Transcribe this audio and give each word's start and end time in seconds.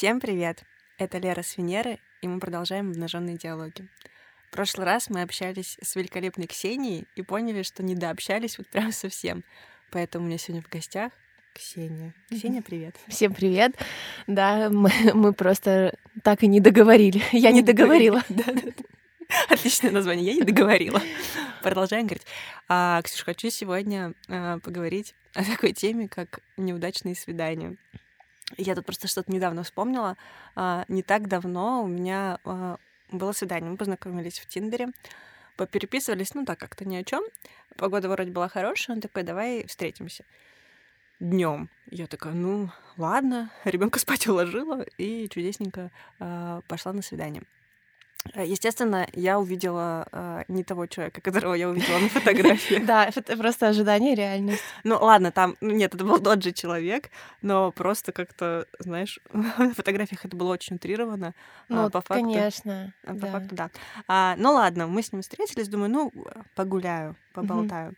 Всем 0.00 0.18
привет! 0.18 0.62
Это 0.96 1.18
Лера 1.18 1.42
с 1.42 1.58
Венеры, 1.58 1.98
и 2.22 2.26
мы 2.26 2.40
продолжаем 2.40 2.90
обнаженные 2.90 3.36
диалоги. 3.36 3.86
В 4.48 4.50
прошлый 4.50 4.86
раз 4.86 5.10
мы 5.10 5.20
общались 5.20 5.76
с 5.82 5.94
великолепной 5.94 6.46
Ксенией 6.46 7.06
и 7.16 7.22
поняли, 7.22 7.62
что 7.62 7.82
не 7.82 7.94
дообщались 7.94 8.56
вот 8.56 8.66
прям 8.68 8.92
совсем. 8.92 9.44
Поэтому 9.90 10.24
у 10.24 10.28
меня 10.28 10.38
сегодня 10.38 10.62
в 10.62 10.70
гостях 10.70 11.12
Ксения. 11.52 12.14
Ксения, 12.30 12.62
привет. 12.62 12.96
Всем 13.08 13.34
привет. 13.34 13.76
Да, 14.26 14.70
мы, 14.70 14.90
мы 15.12 15.34
просто 15.34 15.94
так 16.22 16.44
и 16.44 16.46
не 16.46 16.60
договорили. 16.60 17.22
Я 17.32 17.52
не 17.52 17.60
договорила. 17.60 18.24
Отличное 19.50 19.90
название. 19.90 20.24
Я 20.28 20.34
не 20.34 20.44
договорила. 20.44 21.02
Продолжаем 21.62 22.06
говорить. 22.06 22.26
А, 22.68 23.02
Ксюш, 23.02 23.22
хочу 23.22 23.50
сегодня 23.50 24.14
а, 24.28 24.60
поговорить 24.60 25.14
о 25.34 25.44
такой 25.44 25.74
теме, 25.74 26.08
как 26.08 26.40
неудачные 26.56 27.14
свидания. 27.14 27.76
Я 28.56 28.74
тут 28.74 28.84
просто 28.84 29.08
что-то 29.08 29.32
недавно 29.32 29.62
вспомнила. 29.62 30.16
А, 30.54 30.84
не 30.88 31.02
так 31.02 31.28
давно 31.28 31.82
у 31.82 31.86
меня 31.86 32.38
а, 32.44 32.78
было 33.10 33.32
свидание. 33.32 33.70
Мы 33.70 33.76
познакомились 33.76 34.38
в 34.38 34.46
Тиндере, 34.46 34.88
попереписывались, 35.56 36.34
ну 36.34 36.44
так, 36.44 36.58
как-то 36.58 36.84
ни 36.84 36.96
о 36.96 37.04
чем. 37.04 37.22
Погода 37.76 38.08
вроде 38.08 38.30
была 38.30 38.48
хорошая, 38.48 38.96
он 38.96 39.00
такой, 39.00 39.22
давай 39.22 39.66
встретимся 39.66 40.24
днем. 41.20 41.68
Я 41.90 42.06
такая, 42.06 42.32
ну 42.32 42.70
ладно, 42.96 43.50
ребенка 43.64 43.98
спать 43.98 44.26
уложила 44.26 44.84
и 44.96 45.28
чудесненько 45.28 45.90
э, 46.18 46.60
пошла 46.66 46.92
на 46.92 47.02
свидание. 47.02 47.42
Э, 48.34 48.44
естественно, 48.44 49.06
я 49.12 49.38
увидела 49.38 50.06
э, 50.12 50.44
не 50.48 50.62
того 50.62 50.86
человека, 50.86 51.20
которого 51.20 51.54
я 51.54 51.68
увидела 51.68 51.98
на 51.98 52.08
фотографии. 52.08 52.84
Да, 52.90 53.10
это 53.14 53.36
просто 53.36 53.68
ожидание 53.68 54.14
реальность. 54.14 54.62
Ну 54.84 54.96
ладно, 55.00 55.30
там, 55.30 55.56
ну, 55.60 55.70
нет, 55.70 55.94
это 55.94 56.04
был 56.04 56.18
тот 56.18 56.42
же 56.42 56.52
человек, 56.52 57.10
но 57.42 57.72
просто 57.72 58.12
как-то, 58.12 58.66
знаешь, 58.78 59.20
на 59.32 59.74
фотографиях 59.74 60.24
это 60.24 60.36
было 60.36 60.52
очень 60.52 60.76
утрировано. 60.76 61.34
А 61.68 61.84
ну, 61.84 61.90
по 61.90 62.00
факту, 62.00 62.14
конечно. 62.14 62.92
А, 63.04 63.14
по 63.14 63.26
факту, 63.26 63.54
да. 63.54 63.70
А, 64.08 64.34
ну 64.38 64.52
ладно, 64.52 64.86
мы 64.86 65.02
с 65.02 65.12
ним 65.12 65.22
встретились, 65.22 65.68
думаю, 65.68 65.90
ну, 65.90 66.12
погуляю, 66.54 67.16
поболтаю. 67.32 67.94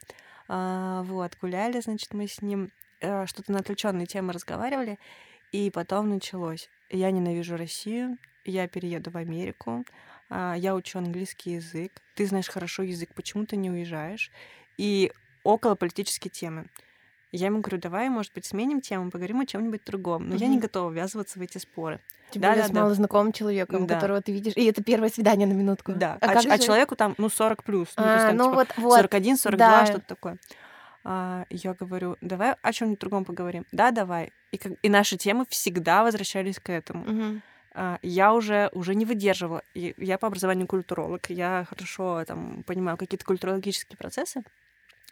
А, 0.49 1.03
вот, 1.05 1.37
гуляли, 1.41 1.81
значит, 1.81 2.13
мы 2.15 2.29
с 2.29 2.43
ним 2.43 2.71
э, 3.01 3.27
что-то 3.27 3.53
на 3.53 3.59
отвлеченные 3.59 4.07
темы 4.07 4.33
разговаривали, 4.33 4.99
и 5.51 5.71
потом 5.71 6.11
началось. 6.11 6.69
Я 6.91 7.11
ненавижу 7.11 7.57
Россию, 7.57 8.19
я 8.45 8.69
перееду 8.69 9.11
в 9.11 9.17
Америку, 9.17 9.85
я 10.57 10.75
учу 10.75 10.99
английский 10.99 11.53
язык, 11.53 11.93
ты 12.15 12.27
знаешь 12.27 12.49
хорошо 12.49 12.83
язык, 12.83 13.11
почему 13.15 13.45
ты 13.45 13.57
не 13.57 13.71
уезжаешь? 13.71 14.31
И 14.79 15.13
около 15.45 15.75
политические 15.75 16.31
темы. 16.31 16.67
Я 17.33 17.47
ему 17.47 17.61
говорю, 17.61 17.79
давай, 17.79 18.11
может 18.11 18.33
быть, 18.35 18.45
сменим 18.45 18.83
тему, 18.83 19.11
поговорим 19.11 19.41
о 19.41 19.47
чем-нибудь 19.47 19.85
другом. 19.87 20.29
Но 20.29 20.35
угу. 20.35 20.43
я 20.43 20.49
не 20.49 20.59
готова 20.59 20.91
ввязываться 20.91 21.39
в 21.39 21.43
эти 21.43 21.57
споры. 21.57 21.99
Тем 22.31 22.43
да, 22.43 22.49
более 22.49 22.63
да, 22.63 22.69
с 22.69 22.71
да. 22.73 22.81
малознакомым 22.83 23.33
человеком, 23.33 23.87
да. 23.87 23.95
которого 23.95 24.21
ты 24.21 24.33
видишь. 24.33 24.53
И 24.55 24.65
это 24.67 24.83
первое 24.83 25.09
свидание 25.09 25.47
на 25.47 25.55
минутку. 25.55 25.93
Да. 25.93 26.19
А, 26.21 26.33
а, 26.33 26.39
а 26.39 26.59
человеку 26.59 26.95
там, 26.95 27.15
ну, 27.17 27.31
40 27.31 27.65
плюс. 27.65 27.89
Ну, 27.97 28.05
а, 28.07 28.27
есть, 28.27 28.37
ну, 28.37 28.45
типа, 28.45 28.55
вот, 28.55 28.69
вот. 28.77 28.97
41, 28.97 29.37
42, 29.39 29.67
да. 29.67 29.87
что-то 29.87 30.07
такое. 30.07 30.37
А, 31.05 31.47
я 31.49 31.73
говорю, 31.73 32.17
давай 32.21 32.55
о 32.61 32.73
чем-нибудь 32.73 33.01
другом 33.01 33.25
поговорим. 33.25 33.67
Да, 33.73 33.91
давай. 33.93 34.33
И, 34.51 34.59
как, 34.59 34.73
и 34.83 34.89
наши 34.91 35.17
темы 35.17 35.47
всегда 35.49 36.03
возвращались 36.03 36.59
к 36.59 36.71
этому. 36.71 37.05
Угу. 37.05 37.41
А, 37.75 37.99
я 38.03 38.35
уже, 38.35 38.71
уже 38.73 38.95
не 38.95 39.05
выдерживала. 39.05 39.63
Я 39.75 40.19
по 40.19 40.27
образованию 40.27 40.67
культуролог, 40.67 41.31
я 41.31 41.67
хорошо 41.69 42.25
там, 42.25 42.63
понимаю 42.65 42.97
какие-то 42.97 43.25
культурологические 43.25 43.97
процессы. 43.97 44.43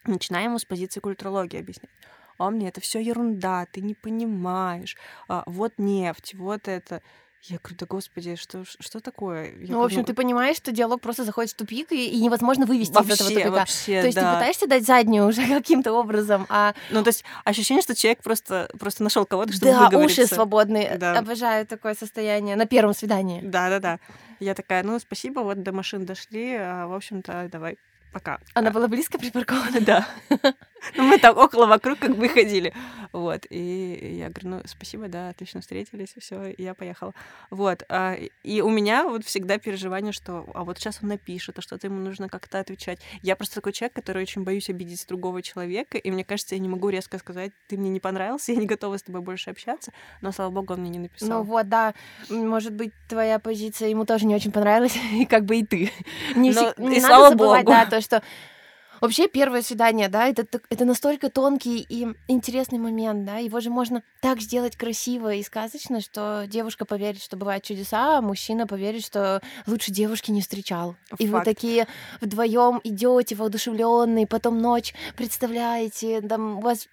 Начинаю 0.07 0.47
ему 0.47 0.59
с 0.59 0.65
позиции 0.65 1.01
культурологии 1.01 1.61
объяснять. 1.61 1.91
А 2.39 2.51
мне 2.51 2.69
это 2.69 2.81
все 2.81 3.01
ерунда, 3.01 3.67
ты 3.71 3.83
не 3.83 3.95
понимаешь. 3.95 4.97
А, 5.29 5.43
вот 5.47 5.75
нефть, 5.79 6.35
вот 6.35 6.69
это. 6.69 7.03
Я 7.45 7.59
говорю, 7.59 7.77
да 7.79 7.87
господи, 7.87 8.37
что, 8.37 8.65
что 8.65 9.01
такое? 9.01 9.47
Я 9.47 9.51
ну, 9.53 9.57
говорю, 9.67 9.81
в 9.81 9.85
общем, 9.85 9.99
ну... 10.01 10.05
ты 10.05 10.15
понимаешь, 10.15 10.57
что 10.57 10.73
диалог 10.73 11.01
просто 11.01 11.25
заходит 11.25 11.53
в 11.53 11.57
тупик, 11.57 11.91
и, 11.91 12.09
и 12.09 12.21
невозможно 12.21 12.67
вывести 12.67 12.93
вообще, 12.93 13.13
из 13.13 13.21
этого 13.21 13.31
тупика. 13.31 13.51
Вообще, 13.51 14.01
то 14.01 14.07
есть 14.07 14.17
да. 14.17 14.33
ты 14.33 14.39
пытаешься 14.39 14.67
дать 14.67 14.87
заднюю 14.87 15.27
уже 15.27 15.47
каким-то 15.49 15.93
образом, 15.93 16.47
а... 16.51 16.75
Ну, 16.91 17.03
то 17.03 17.09
есть 17.09 17.25
ощущение, 17.45 17.83
что 17.83 17.95
человек 17.95 18.23
просто, 18.23 18.71
просто 18.79 19.03
нашел 19.03 19.25
кого-то, 19.25 19.55
чтобы 19.55 19.73
да, 19.73 19.85
выговориться. 19.85 20.23
уши 20.23 20.35
свободные. 20.35 20.99
Да. 20.99 21.19
Обожаю 21.19 21.67
такое 21.67 21.95
состояние 21.95 22.57
на 22.57 22.67
первом 22.67 22.93
свидании. 22.93 23.41
Да-да-да. 23.41 24.01
Я 24.39 24.55
такая, 24.55 24.83
ну, 24.83 24.99
спасибо, 24.99 25.41
вот 25.41 25.63
до 25.63 25.73
машин 25.73 26.05
дошли, 26.05 26.57
а, 26.57 26.87
в 26.89 26.95
общем-то, 26.95 27.49
давай 27.51 27.79
пока. 28.13 28.39
Она 28.55 28.71
была 28.71 28.87
близко 28.89 29.19
припаркована? 29.19 29.81
Да. 29.81 30.07
Ну, 30.97 31.05
мы 31.05 31.19
там 31.19 31.37
около 31.37 31.67
вокруг 31.67 31.99
как 31.99 32.17
бы 32.17 32.29
ходили. 32.29 32.73
Вот. 33.13 33.47
И 33.51 34.17
я 34.19 34.29
говорю, 34.29 34.57
ну, 34.57 34.63
спасибо, 34.67 35.09
да, 35.09 35.31
отлично 35.31 35.61
встретились, 35.61 36.15
все, 36.19 36.55
я 36.57 36.75
поехала. 36.75 37.15
Вот. 37.51 37.83
А, 37.89 38.17
и 38.43 38.61
у 38.61 38.71
меня 38.71 39.05
вот 39.05 39.25
всегда 39.25 39.59
переживание, 39.59 40.13
что 40.13 40.47
а 40.55 40.65
вот 40.65 40.79
сейчас 40.79 41.01
он 41.03 41.09
напишет, 41.09 41.59
а 41.59 41.63
что-то 41.63 41.87
ему 41.87 42.01
нужно 42.01 42.29
как-то 42.29 42.61
отвечать. 42.61 43.01
Я 43.23 43.37
просто 43.37 43.57
такой 43.57 43.73
человек, 43.73 43.95
который 43.95 44.23
очень 44.23 44.43
боюсь 44.43 44.71
обидеть 44.71 45.07
другого 45.09 45.43
человека, 45.43 45.99
и 45.99 46.11
мне 46.11 46.25
кажется, 46.25 46.55
я 46.55 46.61
не 46.61 46.69
могу 46.69 46.89
резко 46.89 47.19
сказать, 47.19 47.53
ты 47.69 47.77
мне 47.77 47.91
не 47.91 48.01
понравился, 48.01 48.53
я 48.53 48.59
не 48.59 48.67
готова 48.67 48.97
с 48.97 49.03
тобой 49.03 49.23
больше 49.23 49.51
общаться, 49.51 49.93
но, 50.21 50.33
слава 50.33 50.51
богу, 50.51 50.75
он 50.75 50.81
мне 50.81 50.91
не 50.91 50.99
написал. 51.01 51.29
Ну 51.29 51.43
вот, 51.43 51.69
да, 51.69 51.95
может 52.29 52.73
быть, 52.73 52.93
твоя 53.09 53.39
позиция 53.39 53.89
ему 53.89 54.05
тоже 54.05 54.27
не 54.27 54.35
очень 54.35 54.53
понравилась, 54.53 54.97
и 55.13 55.25
как 55.27 55.45
бы 55.45 55.57
и 55.57 55.65
ты. 55.65 55.91
Не, 56.37 56.53
но, 56.53 56.73
все, 56.73 56.75
не 56.79 56.99
и 56.99 57.01
надо 57.01 57.15
слава 57.15 57.31
забывать, 57.31 57.65
богу. 57.65 57.77
да, 57.77 57.87
то, 57.87 58.01
что 58.01 58.23
Вообще, 59.01 59.29
первое 59.29 59.63
свидание, 59.63 60.09
да, 60.09 60.29
это, 60.29 60.47
это 60.69 60.85
настолько 60.85 61.31
тонкий 61.31 61.85
и 61.89 62.07
интересный 62.29 62.79
момент, 62.79 63.25
да, 63.25 63.39
его 63.39 63.61
же 63.61 63.71
можно 63.71 64.03
так 64.21 64.41
сделать 64.41 64.77
красиво 64.77 65.35
и 65.35 65.43
сказочно, 65.43 66.01
что 66.01 66.45
девушка 66.47 66.85
поверит, 66.85 67.23
что 67.23 67.37
бывают 67.37 67.65
чудеса, 67.65 68.19
а 68.19 68.21
мужчина 68.21 68.67
поверит, 68.67 69.05
что 69.05 69.41
лучше 69.67 69.91
девушки 69.91 70.31
не 70.31 70.43
встречал. 70.43 70.97
Факт. 71.09 71.21
И 71.21 71.27
вы 71.27 71.43
такие 71.45 71.87
вдвоем 72.21 72.81
идете 72.85 73.35
воодушевленные, 73.35 74.27
потом 74.27 74.59
ночь 74.59 74.95
представляете, 75.17 76.21
там 76.21 76.59
у 76.59 76.61
вас 76.61 76.89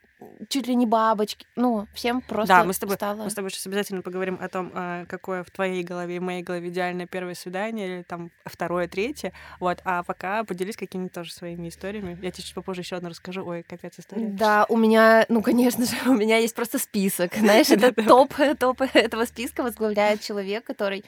чуть 0.50 0.68
ли 0.68 0.76
не 0.76 0.86
бабочки. 0.86 1.46
Ну, 1.56 1.88
всем 1.94 2.22
просто 2.22 2.48
Да, 2.48 2.64
мы 2.64 2.74
с 2.74 2.80
тобой, 2.80 2.96
стало... 2.96 3.24
мы 3.24 3.30
с 3.30 3.34
тобой 3.34 3.52
сейчас 3.52 3.68
обязательно 3.68 4.02
поговорим 4.02 4.38
о 4.42 4.50
том, 4.50 4.72
а, 4.74 5.06
какое 5.06 5.44
в 5.44 5.52
твоей 5.52 5.84
голове 5.84 6.16
и 6.16 6.20
моей 6.20 6.44
голове 6.44 6.70
идеальное 6.70 7.06
первое 7.06 7.36
свидание, 7.36 7.88
или 7.88 8.04
там 8.04 8.32
второе, 8.46 8.88
третье. 8.88 9.34
Вот, 9.60 9.80
а 9.84 10.04
пока 10.04 10.44
поделись 10.44 10.76
какими-то 10.76 11.16
тоже 11.16 11.34
своими 11.34 11.70
историями. 11.70 12.18
Я 12.22 12.32
тебе 12.32 12.44
чуть 12.44 12.56
попозже 12.56 12.82
еще 12.82 12.96
одну 12.96 13.10
расскажу. 13.10 13.46
Ой, 13.46 13.64
капец 13.64 14.00
история. 14.00 14.28
Да, 14.28 14.66
у 14.70 14.78
меня, 14.78 15.26
ну, 15.30 15.42
конечно 15.42 15.86
же, 15.86 15.96
у 16.08 16.14
меня 16.14 16.38
есть 16.38 16.56
просто 16.56 16.80
список. 16.80 17.36
Знаешь, 17.38 17.70
это 17.70 17.94
топ, 17.94 18.34
топ 18.60 18.82
этого 18.94 19.26
списка 19.26 19.64
возглавляет 19.64 20.22
человек, 20.22 20.64
который... 20.64 21.06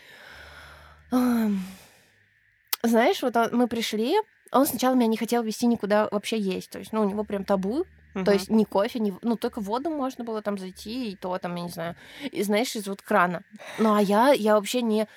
Знаешь, 2.82 3.22
вот 3.24 3.36
мы 3.52 3.68
пришли, 3.68 4.16
он 4.52 4.66
сначала 4.66 4.96
меня 4.96 5.08
не 5.08 5.18
хотел 5.18 5.44
вести 5.44 5.66
никуда 5.66 6.08
вообще 6.12 6.40
есть. 6.40 6.70
То 6.70 6.80
есть, 6.80 6.94
ну, 6.94 7.02
у 7.02 7.10
него 7.10 7.24
прям 7.24 7.44
табу 7.44 7.86
Uh-huh. 8.14 8.26
То 8.26 8.32
есть 8.32 8.50
ни 8.50 8.64
кофе, 8.64 9.00
ни... 9.00 9.14
ну 9.22 9.36
только 9.36 9.62
воду 9.62 9.90
можно 9.90 10.24
было 10.24 10.42
там 10.42 10.58
зайти, 10.58 11.12
и 11.12 11.16
то 11.16 11.38
там, 11.38 11.56
я 11.56 11.64
не 11.64 11.70
знаю, 11.70 11.96
и 12.24 12.44
знаешь, 12.44 12.76
из 12.76 12.88
вот 12.88 13.02
крана. 13.02 13.44
Ну 13.78 13.94
а 13.94 14.02
я, 14.02 14.32
я 14.32 14.56
вообще 14.56 14.82
не, 14.82 15.08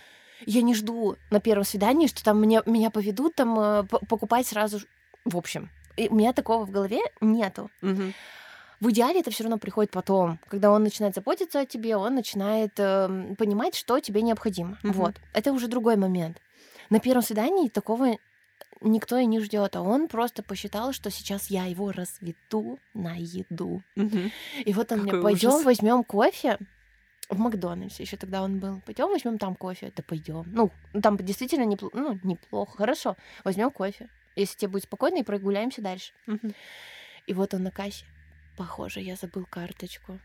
я 0.46 0.62
не 0.62 0.74
жду 0.74 1.16
на 1.30 1.40
первом 1.40 1.64
свидании, 1.64 2.06
что 2.06 2.22
там 2.22 2.40
мне, 2.40 2.62
меня 2.66 2.90
поведут 2.90 3.34
там 3.34 3.58
э, 3.58 3.84
покупать 3.84 4.46
сразу, 4.46 4.80
в 5.24 5.36
общем. 5.36 5.70
И 5.96 6.08
у 6.08 6.14
меня 6.14 6.32
такого 6.32 6.64
в 6.64 6.70
голове 6.70 7.00
нету. 7.20 7.70
Uh-huh. 7.82 8.12
В 8.80 8.90
идеале 8.90 9.20
это 9.20 9.30
все 9.30 9.44
равно 9.44 9.58
приходит 9.58 9.92
потом, 9.92 10.40
когда 10.48 10.70
он 10.72 10.82
начинает 10.82 11.14
заботиться 11.14 11.60
о 11.60 11.66
тебе, 11.66 11.96
он 11.96 12.14
начинает 12.14 12.72
э, 12.78 13.34
понимать, 13.38 13.74
что 13.74 14.00
тебе 14.00 14.22
необходимо. 14.22 14.78
Uh-huh. 14.82 14.92
Вот, 14.92 15.14
это 15.32 15.52
уже 15.52 15.68
другой 15.68 15.96
момент. 15.96 16.38
На 16.90 16.98
первом 16.98 17.22
свидании 17.22 17.68
такого 17.68 18.16
никто 18.84 19.18
и 19.18 19.26
не 19.26 19.40
ждет, 19.40 19.76
а 19.76 19.82
он 19.82 20.08
просто 20.08 20.42
посчитал, 20.42 20.92
что 20.92 21.10
сейчас 21.10 21.48
я 21.48 21.64
его 21.66 21.92
разведу 21.92 22.78
на 22.94 23.14
еду. 23.16 23.82
Угу. 23.96 24.18
И 24.64 24.72
вот 24.72 24.92
он 24.92 25.00
Какой 25.00 25.12
мне 25.12 25.22
пойдем 25.22 25.64
возьмем 25.64 26.04
кофе 26.04 26.58
в 27.28 27.38
Макдональдсе 27.38 28.02
еще 28.02 28.16
тогда 28.16 28.42
он 28.42 28.58
был. 28.58 28.80
Пойдем 28.84 29.08
возьмем 29.08 29.38
там 29.38 29.54
кофе. 29.54 29.92
Да 29.96 30.02
пойдем. 30.02 30.44
Ну, 30.46 30.70
там 31.02 31.16
действительно 31.16 31.64
неплохо, 31.64 31.96
ну, 31.96 32.18
неплохо. 32.22 32.76
Хорошо, 32.76 33.16
возьмем 33.44 33.70
кофе. 33.70 34.08
Если 34.36 34.58
тебе 34.58 34.68
будет 34.68 34.84
спокойно, 34.84 35.18
и 35.18 35.22
прогуляемся 35.22 35.82
дальше. 35.82 36.12
Угу. 36.26 36.52
И 37.26 37.34
вот 37.34 37.54
он 37.54 37.62
на 37.62 37.70
кассе. 37.70 38.04
Похоже, 38.56 39.00
я 39.00 39.16
забыл 39.16 39.46
карточку. 39.48 40.18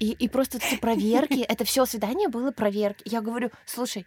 И, 0.00 0.12
и 0.12 0.28
просто 0.28 0.58
эти 0.58 0.78
проверки, 0.78 1.40
это 1.40 1.64
все 1.64 1.86
свидание 1.86 2.28
было 2.28 2.50
проверки. 2.50 3.02
Я 3.06 3.20
говорю, 3.20 3.50
слушай, 3.64 4.06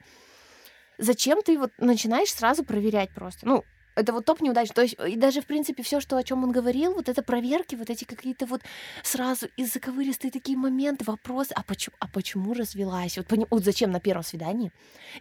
зачем 0.97 1.41
ты 1.41 1.57
вот 1.57 1.71
начинаешь 1.77 2.33
сразу 2.33 2.63
проверять 2.63 3.13
просто? 3.13 3.47
Ну, 3.47 3.63
Это 3.97 4.13
вот 4.13 4.25
топ 4.25 4.41
неудач. 4.41 4.69
То 4.69 4.83
есть 4.83 4.95
и 5.07 5.15
даже, 5.15 5.41
в 5.41 5.45
принципе, 5.45 5.81
все, 5.83 5.99
что, 5.99 6.17
о 6.17 6.23
чем 6.23 6.43
он 6.43 6.51
говорил, 6.51 6.93
вот 6.93 7.09
это 7.09 7.23
проверки, 7.23 7.75
вот 7.75 7.89
эти 7.89 8.03
какие-то 8.03 8.45
вот 8.45 8.61
сразу 9.03 9.47
из 9.57 9.73
заковыристые 9.73 10.31
такие 10.31 10.57
моменты, 10.57 11.03
вопросы. 11.05 11.51
А 11.55 11.63
почему, 11.63 11.95
а 11.99 12.07
почему 12.07 12.53
развелась? 12.53 13.17
Вот, 13.17 13.27
поним, 13.27 13.47
вот 13.49 13.63
зачем 13.63 13.91
на 13.91 13.99
первом 13.99 14.23
свидании 14.23 14.71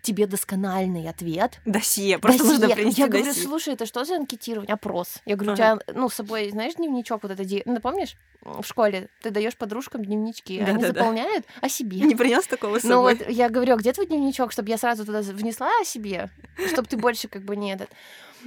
тебе 0.03 0.27
доскональный 0.27 1.09
ответ? 1.09 1.59
Досье, 1.65 2.19
просто 2.19 2.43
Досье. 2.45 2.59
нужно 2.61 2.75
принести 2.75 3.01
Я 3.01 3.09
говорю, 3.09 3.25
досье. 3.25 3.43
слушай, 3.45 3.75
это 3.75 3.87
что 3.87 4.05
за 4.05 4.17
анкетирование? 4.17 4.75
Опрос. 4.75 5.17
Я 5.25 5.37
говорю, 5.37 5.53
Ага. 5.55 5.75
у 5.75 5.79
тебя, 5.81 5.95
ну, 5.99 6.09
с 6.11 6.15
собой, 6.15 6.51
знаешь, 6.51 6.75
дневничок 6.75 7.23
вот 7.23 7.33
это, 7.33 7.43
ну, 7.65 7.81
помнишь, 7.81 8.17
в 8.43 8.63
школе 8.65 9.09
ты 9.23 9.31
даешь 9.31 9.57
подружкам 9.57 10.05
дневнички, 10.05 10.59
они 10.61 10.75
Да-да-да. 10.83 11.01
заполняют 11.01 11.47
о 11.63 11.69
себе. 11.69 11.99
Не 12.01 12.15
принес 12.15 12.47
такого 12.47 12.79
с 12.79 12.85
Ну 12.85 12.91
собой? 12.91 13.15
вот 13.17 13.29
я 13.31 13.49
говорю, 13.49 13.75
а 13.75 13.77
где 13.77 13.93
твой 13.93 14.07
дневничок, 14.07 14.53
чтобы 14.53 14.69
я 14.69 14.79
сразу 14.79 15.05
туда 15.07 15.23
внесла 15.23 15.71
о 15.81 15.85
себе, 15.85 16.31
чтобы 16.73 16.87
ты 16.87 16.97
больше 16.97 17.27
как 17.29 17.43
бы 17.43 17.57
не 17.57 17.73
этот. 17.73 17.89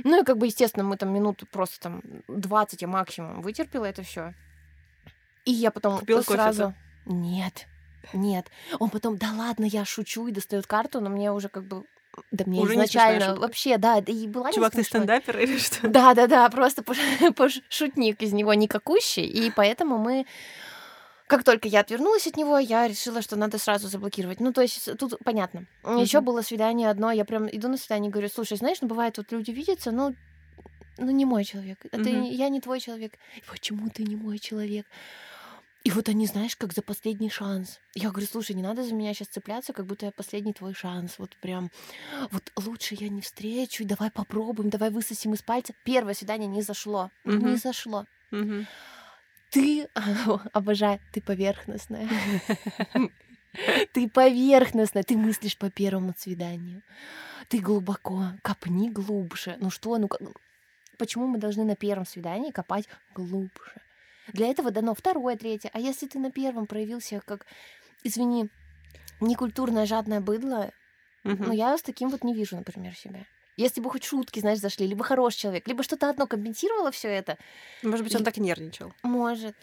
Ну 0.05 0.18
и 0.19 0.23
как 0.23 0.37
бы, 0.37 0.47
естественно, 0.47 0.83
мы 0.83 0.97
там 0.97 1.13
минуту 1.13 1.45
просто 1.45 1.79
там 1.79 2.01
20 2.27 2.81
я 2.81 2.87
максимум 2.87 3.41
вытерпела 3.41 3.85
это 3.85 4.03
все. 4.03 4.33
И 5.45 5.51
я 5.51 5.71
потом 5.71 5.99
Купила 5.99 6.19
кофе-то? 6.19 6.33
сразу... 6.33 6.73
Нет, 7.05 7.67
нет. 8.13 8.47
Он 8.79 8.89
потом, 8.89 9.17
да 9.17 9.31
ладно, 9.31 9.65
я 9.65 9.85
шучу, 9.85 10.27
и 10.27 10.31
достает 10.31 10.67
карту, 10.67 11.01
но 11.01 11.09
мне 11.09 11.31
уже 11.31 11.49
как 11.49 11.63
бы... 11.63 11.83
Да 12.31 12.43
мне 12.45 12.59
Уже 12.59 12.73
изначально 12.73 13.35
вообще, 13.35 13.77
да, 13.77 14.01
да 14.01 14.11
и 14.11 14.27
была 14.27 14.51
Чувак, 14.51 14.73
ты 14.73 14.83
стендапер 14.83 15.39
или 15.39 15.57
что? 15.57 15.87
Да, 15.87 16.13
да, 16.13 16.27
да, 16.27 16.49
просто 16.49 16.83
шутник 17.69 18.21
из 18.21 18.33
него 18.33 18.53
никакущий, 18.53 19.25
и 19.25 19.51
поэтому 19.51 19.97
мы 19.97 20.25
как 21.29 21.43
только 21.43 21.67
я 21.67 21.81
отвернулась 21.81 22.25
от 22.25 22.37
него, 22.37 22.57
я 22.57 22.87
решила, 22.87 23.21
что 23.21 23.35
надо 23.35 23.59
сразу 23.59 23.87
заблокировать. 23.87 24.39
Ну, 24.39 24.51
то 24.51 24.61
есть 24.61 24.89
тут 24.97 25.13
понятно. 25.23 25.67
Еще 25.83 26.17
Мгм. 26.17 26.25
было 26.25 26.41
свидание 26.41 26.89
одно, 26.89 27.11
я 27.11 27.23
прям 27.23 27.47
иду 27.47 27.67
на 27.67 27.77
свидание 27.77 28.09
и 28.09 28.11
говорю, 28.11 28.29
слушай, 28.29 28.57
знаешь, 28.57 28.79
ну 28.81 28.87
бывает, 28.87 29.17
вот 29.17 29.31
люди 29.31 29.51
видятся, 29.51 29.91
ну, 29.91 30.15
ну 30.97 31.11
не 31.11 31.25
мой 31.25 31.43
человек. 31.45 31.77
Это 31.91 32.09
Мгм. 32.09 32.23
я 32.23 32.49
не 32.49 32.59
твой 32.59 32.79
человек. 32.79 33.13
Почему 33.47 33.89
ты 33.89 34.03
не 34.03 34.15
мой 34.15 34.39
человек? 34.39 34.87
И 35.83 35.91
вот 35.91 36.09
они, 36.09 36.25
знаешь, 36.25 36.55
как 36.55 36.73
за 36.73 36.81
последний 36.81 37.29
шанс. 37.29 37.79
Я 37.93 38.09
говорю, 38.09 38.25
слушай, 38.25 38.55
не 38.55 38.63
надо 38.63 38.83
за 38.83 38.95
меня 38.95 39.13
сейчас 39.13 39.27
цепляться, 39.27 39.71
как 39.71 39.85
будто 39.85 40.07
я 40.07 40.11
последний 40.11 40.53
твой 40.53 40.73
шанс. 40.73 41.19
Вот 41.19 41.37
прям, 41.37 41.69
вот 42.31 42.51
лучше 42.57 42.95
я 42.99 43.07
не 43.07 43.21
встречу, 43.21 43.85
давай 43.85 44.09
попробуем, 44.09 44.71
давай 44.71 44.89
высосим 44.89 45.35
из 45.35 45.43
пальца. 45.43 45.73
Первое 45.83 46.15
свидание 46.15 46.47
не 46.47 46.63
зашло. 46.63 47.11
Не 47.23 47.35
Мгм. 47.35 47.57
зашло. 47.57 48.05
Мгм. 48.31 48.67
Ты, 49.49 49.87
обожаю, 50.53 50.99
ты 51.11 51.21
поверхностная. 51.21 52.07
Ты 53.93 54.07
поверхностная, 54.07 55.01
ты 55.03 55.17
мыслишь 55.17 55.57
по 55.57 55.71
первому 55.71 56.13
свиданию. 56.15 56.83
Ты 57.47 57.57
глубоко, 57.59 58.25
копни 58.43 58.91
глубже. 58.91 59.57
Ну 59.59 59.71
что, 59.71 59.97
ну 59.97 60.07
как- 60.07 60.21
почему 60.99 61.25
мы 61.27 61.39
должны 61.39 61.63
на 61.63 61.75
первом 61.75 62.05
свидании 62.05 62.51
копать 62.51 62.87
глубже? 63.15 63.73
Для 64.33 64.47
этого 64.47 64.69
дано 64.69 64.93
второе, 64.93 65.35
третье. 65.35 65.71
А 65.73 65.79
если 65.79 66.07
ты 66.07 66.19
на 66.19 66.31
первом 66.31 66.67
проявил 66.67 67.01
себя 67.01 67.21
как, 67.25 67.47
извини, 68.03 68.49
некультурное 69.19 69.87
жадное 69.87 70.21
быдло, 70.21 70.71
Мгм. 71.23 71.45
ну 71.47 71.51
я 71.51 71.75
с 71.75 71.81
таким 71.81 72.09
вот 72.09 72.23
не 72.23 72.35
вижу, 72.35 72.55
например, 72.55 72.95
себя. 72.95 73.25
Если 73.59 73.81
бы 73.81 73.89
хоть 73.89 74.05
шутки, 74.05 74.39
знаешь, 74.39 74.59
зашли, 74.59 74.87
либо 74.87 75.03
хороший 75.03 75.37
человек, 75.39 75.67
либо 75.67 75.83
что-то 75.83 76.09
одно 76.09 76.27
компенсировало 76.27 76.91
все 76.91 77.09
это, 77.09 77.37
Может 77.83 78.05
быть, 78.05 78.15
он 78.15 78.23
так 78.23 78.37
нервничал. 78.37 78.93
может. 79.03 79.53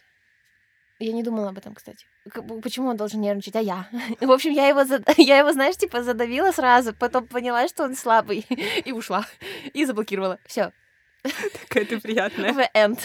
Я 0.98 1.12
не 1.12 1.22
думала 1.22 1.48
об 1.48 1.56
этом, 1.58 1.74
кстати. 1.74 2.06
Почему 2.62 2.88
он 2.88 2.96
должен 2.98 3.20
нервничать, 3.22 3.56
а 3.56 3.60
я? 3.60 3.88
В 4.20 4.30
общем, 4.30 4.50
я 4.52 4.68
его, 4.68 4.84
зад- 4.84 5.08
я 5.16 5.38
его, 5.38 5.52
знаешь, 5.52 5.76
типа 5.78 6.02
задавила 6.02 6.52
сразу, 6.52 6.92
потом 6.94 7.26
поняла, 7.26 7.68
что 7.68 7.84
он 7.84 7.96
слабый, 7.96 8.44
и 8.84 8.92
ушла. 8.92 9.24
И 9.72 9.86
заблокировала. 9.86 10.38
Все. 10.44 10.72
Такая 11.22 11.86
ты 11.86 11.98
приятная. 11.98 12.52
The 12.52 12.68
end. 12.74 13.00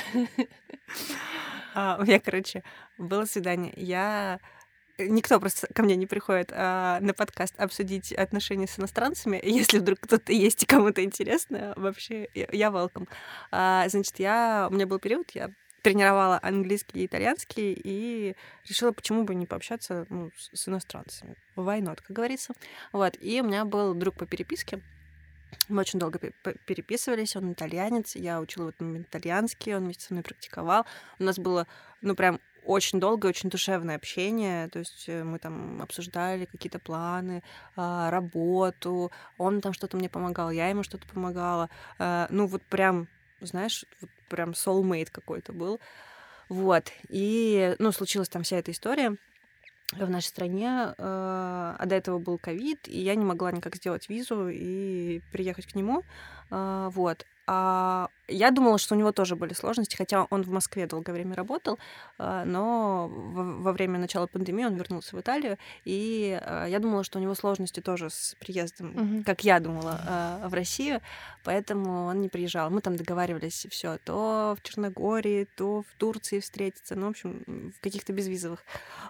А, 1.74 1.98
у 2.00 2.04
меня, 2.04 2.20
короче, 2.20 2.64
было 2.98 3.24
свидание. 3.26 3.72
Я 3.78 4.40
никто 5.08 5.40
просто 5.40 5.68
ко 5.74 5.84
мне 5.84 5.96
не 5.96 6.06
приходит 6.06 6.52
а, 6.54 7.00
на 7.02 7.14
подкаст 7.14 7.60
обсудить 7.60 8.12
отношения 8.12 8.68
с 8.68 8.80
иностранцами. 8.80 9.40
Если 9.44 9.80
вдруг 9.80 10.00
кто-то 10.00 10.32
есть 10.32 10.64
и 10.64 10.66
кому-то 10.66 11.04
интересно, 11.04 11.74
вообще 11.76 12.30
я- 12.34 12.70
welcome. 12.70 13.08
А, 13.52 13.88
значит, 13.90 14.20
я 14.20 14.68
у 14.70 14.74
меня 14.74 14.88
был 14.88 15.00
период, 15.00 15.32
я 15.32 15.52
тренировала 15.82 16.40
английский 16.42 17.02
и 17.02 17.06
итальянский 17.06 17.74
и 17.74 18.36
решила, 18.68 18.92
почему 18.92 19.24
бы 19.24 19.36
не 19.36 19.46
пообщаться 19.46 20.06
ну, 20.10 20.32
с, 20.38 20.68
иностранцами. 20.68 21.36
Not, 21.56 22.00
как 22.06 22.16
говорится. 22.16 22.54
Вот. 22.92 23.18
И 23.20 23.42
у 23.42 23.46
меня 23.46 23.66
был 23.66 23.94
друг 23.94 24.16
по 24.16 24.26
переписке. 24.26 24.82
Мы 25.68 25.82
очень 25.82 26.00
долго 26.00 26.20
пе- 26.20 26.34
пе- 26.44 26.56
переписывались, 26.66 27.36
он 27.36 27.54
итальянец, 27.54 28.16
я 28.16 28.40
учила 28.40 28.66
в 28.66 28.68
этот 28.70 28.82
момент 28.82 29.08
итальянский, 29.08 29.76
он 29.76 29.84
вместе 29.84 30.06
со 30.06 30.14
мной 30.14 30.24
практиковал. 30.24 30.86
У 31.20 31.24
нас 31.24 31.38
было, 31.38 31.68
ну, 32.02 32.16
прям 32.16 32.40
очень 32.64 33.00
долгое, 33.00 33.30
очень 33.30 33.50
душевное 33.50 33.96
общение, 33.96 34.68
то 34.70 34.80
есть 34.80 35.06
э, 35.08 35.24
мы 35.24 35.40
там 35.40 35.82
обсуждали 35.82 36.46
какие-то 36.46 36.80
планы, 36.80 37.44
а, 37.76 38.10
работу, 38.12 39.12
он 39.38 39.62
там 39.62 39.74
что-то 39.74 39.98
мне 39.98 40.10
помогал, 40.10 40.52
я 40.52 40.70
ему 40.70 40.84
что-то 40.84 41.08
помогала. 41.08 41.70
А, 42.00 42.28
Ну, 42.30 42.48
вот 42.48 42.64
прям, 42.68 43.08
знаешь, 43.42 43.86
вот 44.02 44.10
прям 44.30 44.52
soulmate 44.52 45.12
какой-то 45.12 45.54
был. 45.54 45.80
Вот. 46.50 46.92
И, 47.10 47.76
ну, 47.80 47.92
случилась 47.92 48.30
там 48.30 48.44
вся 48.44 48.58
эта 48.58 48.72
история 48.72 49.18
в 49.94 50.10
нашей 50.10 50.28
стране, 50.28 50.68
э, 50.68 50.94
а 50.98 51.86
до 51.86 51.96
этого 51.96 52.20
был 52.20 52.38
ковид, 52.40 52.88
и 52.88 53.00
я 53.00 53.16
не 53.16 53.26
могла 53.26 53.52
никак 53.52 53.76
сделать 53.76 54.08
визу 54.10 54.48
и 54.50 55.22
приехать 55.32 55.66
к 55.68 55.76
нему. 55.76 56.04
А, 56.50 56.90
Вот. 56.92 57.26
А 57.48 58.10
я 58.28 58.52
думала, 58.52 58.78
что 58.78 58.96
у 58.96 58.98
него 58.98 59.12
тоже 59.12 59.36
были 59.36 59.54
сложности, 59.54 59.96
хотя 59.98 60.26
он 60.30 60.44
в 60.44 60.50
Москве 60.50 60.88
долгое 60.88 61.12
время 61.14 61.36
работал, 61.36 61.80
а, 62.18 62.46
но 62.46 63.08
во 63.10 63.44
во 63.62 63.74
время 63.74 64.00
начала 64.00 64.28
пандемии 64.28 64.66
он 64.66 64.76
вернулся 64.76 65.16
в 65.16 65.20
Италию, 65.20 65.58
и 65.84 66.40
а, 66.42 66.66
я 66.66 66.80
думала, 66.80 67.04
что 67.04 67.20
у 67.20 67.22
него 67.22 67.36
сложности 67.36 67.82
тоже 67.82 68.10
с 68.10 68.36
приездом, 68.40 68.88
Мгм. 68.94 69.24
как 69.24 69.44
я 69.44 69.60
думала, 69.60 70.00
а, 70.08 70.48
в 70.50 70.54
Россию, 70.54 71.02
поэтому 71.44 72.06
он 72.06 72.22
не 72.22 72.30
приезжал. 72.30 72.70
Мы 72.70 72.82
там 72.82 72.96
договаривались 72.96 73.66
все, 73.70 73.98
то 74.04 74.56
в 74.58 74.62
Черногории, 74.64 75.46
то 75.56 75.82
в 75.82 75.96
Турции 75.98 76.40
встретиться, 76.40 76.96
ну, 76.96 77.08
в 77.08 77.10
общем, 77.10 77.72
в 77.76 77.80
каких-то 77.82 78.14
безвизовых. 78.14 78.64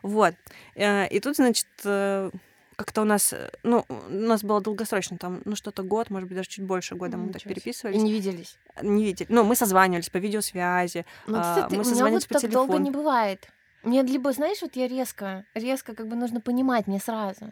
Вот. 0.04 0.36
Э, 0.76 1.08
И 1.10 1.20
тут, 1.20 1.36
значит, 1.36 1.68
э, 1.86 2.32
как-то 2.82 3.02
у 3.02 3.06
нас, 3.06 3.34
э, 3.34 3.52
ну, 3.64 3.86
у 3.88 4.10
нас 4.10 4.44
было 4.44 4.60
долгосрочно, 4.62 5.18
там, 5.18 5.42
ну, 5.46 5.56
что-то 5.56 5.84
год, 5.84 6.10
может 6.10 6.28
быть, 6.28 6.38
даже 6.38 6.50
чуть 6.50 6.66
больше 6.66 6.96
года 6.96 7.18
мы 7.18 7.28
так 7.28 7.36
Ничего 7.36 7.54
переписывались. 7.54 7.98
И 7.98 8.02
не 8.02 8.12
виделись. 8.12 8.58
Не 8.82 9.04
видели. 9.04 9.28
Ну, 9.30 9.44
мы 9.44 9.56
созванивались 9.56 10.10
по 10.10 10.18
видеосвязи. 10.18 11.06
Ну, 11.28 11.38
а, 11.38 11.42
кстати, 11.42 11.76
мы 11.76 11.78
у 11.78 11.82
меня 11.82 11.84
созванивались 11.84 12.28
вот 12.30 12.36
по 12.36 12.42
так 12.42 12.52
долго 12.52 12.78
не 12.78 12.92
бывает. 12.92 13.48
Мне 13.84 14.02
либо, 14.04 14.32
знаешь, 14.32 14.62
вот 14.62 14.76
я 14.76 14.88
резко, 14.88 15.46
резко 15.54 15.94
как 15.96 16.08
бы 16.08 16.16
нужно 16.16 16.42
понимать 16.42 16.88
мне 16.88 17.00
сразу. 17.00 17.52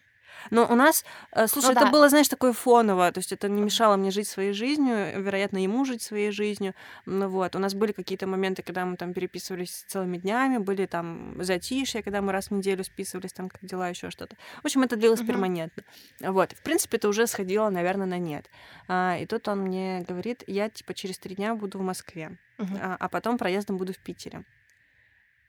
Но 0.51 0.65
у 0.65 0.75
нас, 0.75 1.03
э, 1.31 1.47
слушай, 1.47 1.71
это 1.71 1.81
Ну 1.81 1.85
да. 1.87 1.91
было, 1.91 2.09
знаешь, 2.09 2.27
такое 2.27 2.53
фоново, 2.53 3.11
то 3.11 3.19
есть 3.19 3.31
это 3.31 3.49
не 3.49 3.61
мешало 3.61 3.97
мне 3.97 4.11
жить 4.11 4.27
своей 4.27 4.53
жизнью, 4.53 5.21
вероятно, 5.21 5.57
ему 5.57 5.85
жить 5.85 6.01
своей 6.01 6.31
жизнью. 6.31 6.73
Ну 7.05 7.27
вот, 7.29 7.55
у 7.55 7.59
нас 7.59 7.73
были 7.73 7.91
какие-то 7.91 8.27
моменты, 8.27 8.61
когда 8.63 8.85
мы 8.85 8.95
там 8.97 9.13
переписывались 9.13 9.83
целыми 9.87 10.17
днями, 10.17 10.57
были 10.57 10.85
там 10.85 11.35
затишья, 11.43 12.01
когда 12.01 12.21
мы 12.21 12.31
раз 12.31 12.47
в 12.47 12.51
неделю 12.51 12.83
списывались, 12.83 13.33
там 13.33 13.49
как 13.49 13.59
дела, 13.63 13.89
еще 13.89 14.09
что-то. 14.09 14.35
В 14.61 14.65
общем, 14.65 14.83
это 14.83 14.95
длилось 14.95 15.19
Мгм. 15.19 15.27
перманентно. 15.27 15.83
Вот, 16.21 16.51
в 16.53 16.61
принципе, 16.61 16.97
это 16.97 17.09
уже 17.09 17.27
сходило, 17.27 17.69
наверное, 17.69 18.07
на 18.07 18.17
нет. 18.17 18.49
А, 18.87 19.17
и 19.19 19.25
тут 19.25 19.47
он 19.47 19.59
мне 19.59 20.05
говорит, 20.07 20.43
я 20.47 20.69
типа 20.69 20.93
через 20.93 21.19
три 21.19 21.35
дня 21.35 21.55
буду 21.55 21.77
в 21.79 21.81
Москве, 21.81 22.37
Мгм. 22.57 22.77
а, 22.81 22.97
а 22.99 23.09
потом 23.09 23.37
проездом 23.37 23.77
буду 23.77 23.93
в 23.93 23.97
Питере. 23.99 24.43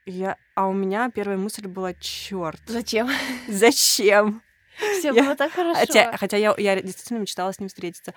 Я, 0.05 0.37
а 0.55 0.67
у 0.67 0.73
меня 0.73 1.09
первая 1.11 1.37
мысль 1.37 1.67
была, 1.67 1.93
черт, 1.93 2.59
Зачем? 2.67 3.07
зачем? 3.47 4.41
Все 4.77 5.09
Я- 5.13 5.23
было 5.23 5.35
так 5.35 5.51
хорошо. 5.51 5.79
Хотя, 5.79 6.15
хотя 6.17 6.37
я, 6.37 6.55
я 6.57 6.81
действительно 6.81 7.19
мечтала 7.19 7.51
с 7.51 7.59
ним 7.59 7.69
встретиться. 7.69 8.13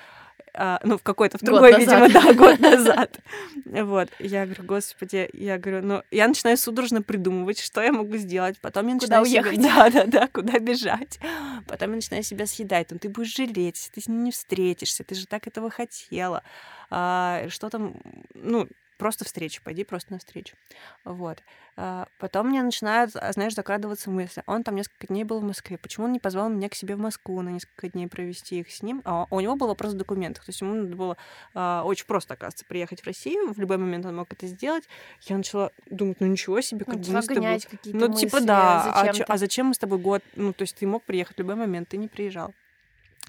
А, 0.57 0.79
ну, 0.85 0.99
в 0.99 1.03
какой-то, 1.03 1.37
в 1.39 1.41
Год 1.43 1.51
другой, 1.51 1.77
видимо, 1.79 2.01
назад. 2.09 2.13
да, 2.25 2.33
год 2.35 2.59
назад. 2.61 3.19
Вот. 3.67 4.09
Я 4.21 4.45
говорю, 4.45 4.63
господи, 4.63 5.29
я 5.33 5.59
говорю, 5.59 5.85
ну, 5.85 6.03
я 6.13 6.29
начинаю 6.29 6.57
судорожно 6.57 7.03
придумывать, 7.03 7.59
что 7.59 7.83
я 7.83 7.93
могу 7.93 8.17
сделать. 8.19 8.59
Потом 8.61 8.87
я 8.87 8.95
Куда 8.99 9.21
начинаю 9.21 9.27
себя- 9.27 9.41
уехать? 9.43 9.63
Да, 9.63 9.91
да, 9.91 10.05
да, 10.07 10.29
куда 10.29 10.59
бежать. 10.61 11.19
Потом 11.67 11.91
я 11.91 11.97
начинаю 11.97 12.23
себя 12.23 12.47
съедать. 12.47 12.89
Ну, 12.91 12.99
ты 12.99 13.09
будешь 13.09 13.35
жалеть, 13.35 13.77
если 13.77 13.91
ты 13.93 14.01
с 14.01 14.07
ним 14.09 14.23
не 14.25 14.31
встретишься. 14.31 15.03
Ты 15.03 15.15
же 15.17 15.27
так 15.27 15.47
этого 15.49 15.71
хотела. 15.71 16.43
А, 16.91 17.47
что 17.49 17.69
там, 17.69 17.95
ну, 18.35 18.69
просто 18.97 19.25
встреча, 19.25 19.61
пойди 19.63 19.85
просто 19.85 20.13
на 20.13 20.19
встречу. 20.19 20.57
Вот. 21.05 21.43
А, 21.77 22.07
потом 22.19 22.49
мне 22.49 22.63
начинают, 22.63 23.17
а, 23.17 23.33
знаешь, 23.33 23.55
закрадываться 23.55 24.11
мысли. 24.11 24.43
Он 24.47 24.63
там 24.63 24.77
несколько 24.77 25.09
дней 25.09 25.25
был 25.25 25.41
в 25.41 25.45
Москве. 25.45 25.77
Почему 25.77 26.07
он 26.07 26.13
не 26.13 26.21
позвал 26.21 26.49
меня 26.49 26.69
к 26.69 26.75
себе 26.75 26.95
в 26.95 27.01
Москву 27.01 27.41
на 27.43 27.49
несколько 27.49 27.89
дней 27.89 28.07
провести 28.07 28.61
их 28.61 28.71
с 28.71 28.83
ним? 28.83 29.03
А 29.05 29.27
у 29.31 29.41
него 29.41 29.57
был 29.57 29.67
вопрос 29.67 29.95
в 29.95 29.97
документах. 29.97 30.45
То 30.45 30.51
есть 30.51 30.61
ему 30.61 30.75
надо 30.75 30.95
было 30.95 31.17
а, 31.55 31.83
очень 31.85 32.07
просто, 32.07 32.35
оказывается, 32.35 32.65
приехать 32.65 33.01
в 33.01 33.07
Россию. 33.07 33.53
В 33.53 33.59
любой 33.59 33.79
момент 33.79 34.07
он 34.07 34.17
мог 34.17 34.33
это 34.33 34.47
сделать. 34.47 34.85
Я 35.23 35.37
начала 35.37 35.73
думать, 35.91 36.21
ну 36.21 36.27
ничего 36.27 36.61
себе, 36.61 36.85
как 36.85 37.01
бы 37.01 37.13
мы 37.13 37.23
с 37.23 37.27
тобой... 37.27 37.61
Какие-то 37.61 37.99
Ну, 37.99 38.15
типа, 38.15 38.37
мысли, 38.37 38.47
да. 38.47 38.93
А, 38.93 38.99
зачем 39.01 39.15
чё- 39.15 39.25
ты? 39.25 39.33
а 39.33 39.37
зачем 39.39 39.67
мы 39.67 39.75
с 39.75 39.79
тобой 39.79 39.99
год? 39.99 40.23
Ну, 40.37 40.53
то 40.53 40.63
есть 40.63 40.77
ты 40.77 40.87
мог 40.87 41.03
приехать 41.03 41.37
в 41.37 41.39
любой 41.41 41.57
момент, 41.57 41.89
ты 41.89 41.97
не 41.97 42.09
приезжал. 42.09 42.55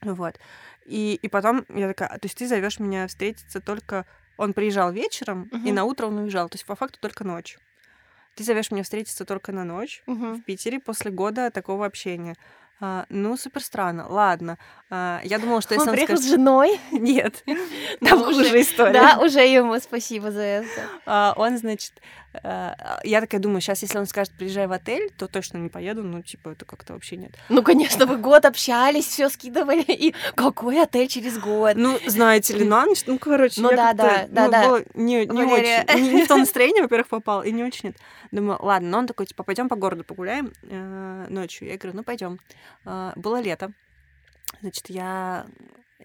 Вот. 0.01 0.35
И, 0.85 1.17
и 1.21 1.27
потом 1.29 1.65
я 1.69 1.87
такая, 1.87 2.09
«А, 2.09 2.19
то 2.19 2.25
есть 2.25 2.37
ты 2.37 2.47
зовешь 2.47 2.79
меня 2.79 3.07
встретиться 3.07 3.59
только... 3.59 4.05
Он 4.37 4.53
приезжал 4.53 4.91
вечером, 4.91 5.49
и 5.51 5.55
Мгм. 5.57 5.75
на 5.75 5.83
утро 5.85 6.07
он 6.07 6.17
уезжал. 6.17 6.49
То 6.49 6.55
есть 6.55 6.65
по 6.65 6.75
факту 6.75 6.99
только 6.99 7.23
ночью. 7.23 7.59
Ты 8.35 8.43
зовешь 8.43 8.69
меня 8.71 8.83
встретиться 8.83 9.23
только 9.25 9.51
на 9.51 9.63
ночь 9.63 10.03
Мгм. 10.07 10.35
в 10.35 10.43
Питере 10.43 10.79
после 10.79 11.09
года 11.11 11.49
такого 11.51 11.85
общения. 11.85 12.35
А, 12.81 13.05
ну, 13.07 13.37
супер 13.37 13.61
странно. 13.63 14.05
Ладно. 14.09 14.57
А, 14.89 15.21
я 15.23 15.39
думала, 15.39 15.61
что 15.61 15.73
если 15.75 15.83
Он 15.87 15.89
он, 15.91 15.95
приехал 15.95 16.17
с 16.17 16.19
скажет... 16.19 16.31
женой. 16.37 16.79
Нет, 16.91 17.43
там 18.01 18.21
уже- 18.23 18.43
хуже 18.43 18.61
история. 18.61 18.91
Да, 18.91 19.19
уже 19.23 19.39
ему 19.39 19.79
спасибо 19.79 20.29
за 20.31 20.41
это. 20.41 20.81
А, 21.05 21.33
он, 21.37 21.57
значит, 21.57 21.93
я 22.43 23.21
такая 23.21 23.39
думаю, 23.39 23.61
сейчас, 23.61 23.81
если 23.81 23.97
он 23.97 24.05
скажет, 24.05 24.33
приезжай 24.33 24.67
в 24.67 24.71
отель, 24.71 25.11
то 25.17 25.27
точно 25.27 25.57
не 25.57 25.69
поеду, 25.69 26.03
ну, 26.03 26.21
типа, 26.21 26.49
это 26.49 26.65
как-то 26.65 26.93
вообще 26.93 27.17
нет. 27.17 27.31
Ну, 27.49 27.63
конечно, 27.63 28.05
вы 28.05 28.17
год 28.17 28.45
общались, 28.45 29.05
все 29.05 29.29
скидывали, 29.29 29.81
и 29.87 30.13
какой 30.35 30.81
отель 30.81 31.07
через 31.07 31.37
год? 31.37 31.75
Ну, 31.75 31.97
знаете 32.07 32.57
ли, 32.57 32.65
на 32.65 32.85
ночь, 32.85 33.03
ну, 33.05 33.17
короче, 33.17 33.61
Ну 33.61 33.71
я 33.71 33.75
да, 33.75 33.93
да, 33.93 34.27
да, 34.29 34.45
ну, 34.45 34.51
да. 34.51 34.67
было 34.67 34.83
не, 34.93 35.25
не 35.25 35.43
Валерия. 35.43 35.85
очень, 35.87 36.03
не, 36.03 36.13
не 36.13 36.23
в 36.25 36.27
то 36.27 36.37
настроение, 36.37 36.83
во-первых, 36.83 37.07
попал, 37.07 37.43
и 37.43 37.51
не 37.51 37.63
очень 37.63 37.89
нет. 37.89 37.97
Думаю, 38.31 38.59
ладно, 38.61 38.89
но 38.89 38.97
он 38.99 39.07
такой, 39.07 39.25
типа, 39.25 39.43
пойдем 39.43 39.69
по 39.69 39.75
городу 39.75 40.03
погуляем 40.03 40.51
э, 40.63 41.27
ночью. 41.29 41.67
Я 41.67 41.77
говорю, 41.77 41.97
ну, 41.97 42.03
пойдем. 42.03 42.39
было 42.83 43.39
лето, 43.41 43.71
значит, 44.61 44.89
я 44.89 45.45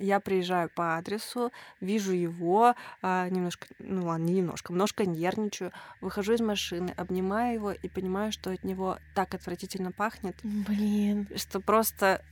я 0.01 0.19
приезжаю 0.21 0.71
по 0.75 0.97
адресу, 0.97 1.53
вижу 1.81 2.13
его, 2.13 2.75
а, 3.03 3.29
немножко, 3.29 3.69
ну 3.79 4.07
ладно, 4.07 4.25
не 4.25 4.35
немножко, 4.35 4.73
немножко 4.73 5.07
нервничаю, 5.07 5.73
выхожу 6.01 6.33
из 6.35 6.41
машины, 6.41 6.93
обнимаю 6.97 7.55
его 7.55 7.73
и 7.73 7.89
понимаю, 7.89 8.33
что 8.33 8.51
от 8.51 8.65
него 8.65 8.99
так 9.15 9.35
отвратительно 9.35 9.93
пахнет, 9.93 10.37
Блин. 10.43 11.29
что 11.37 11.61
просто, 11.61 12.25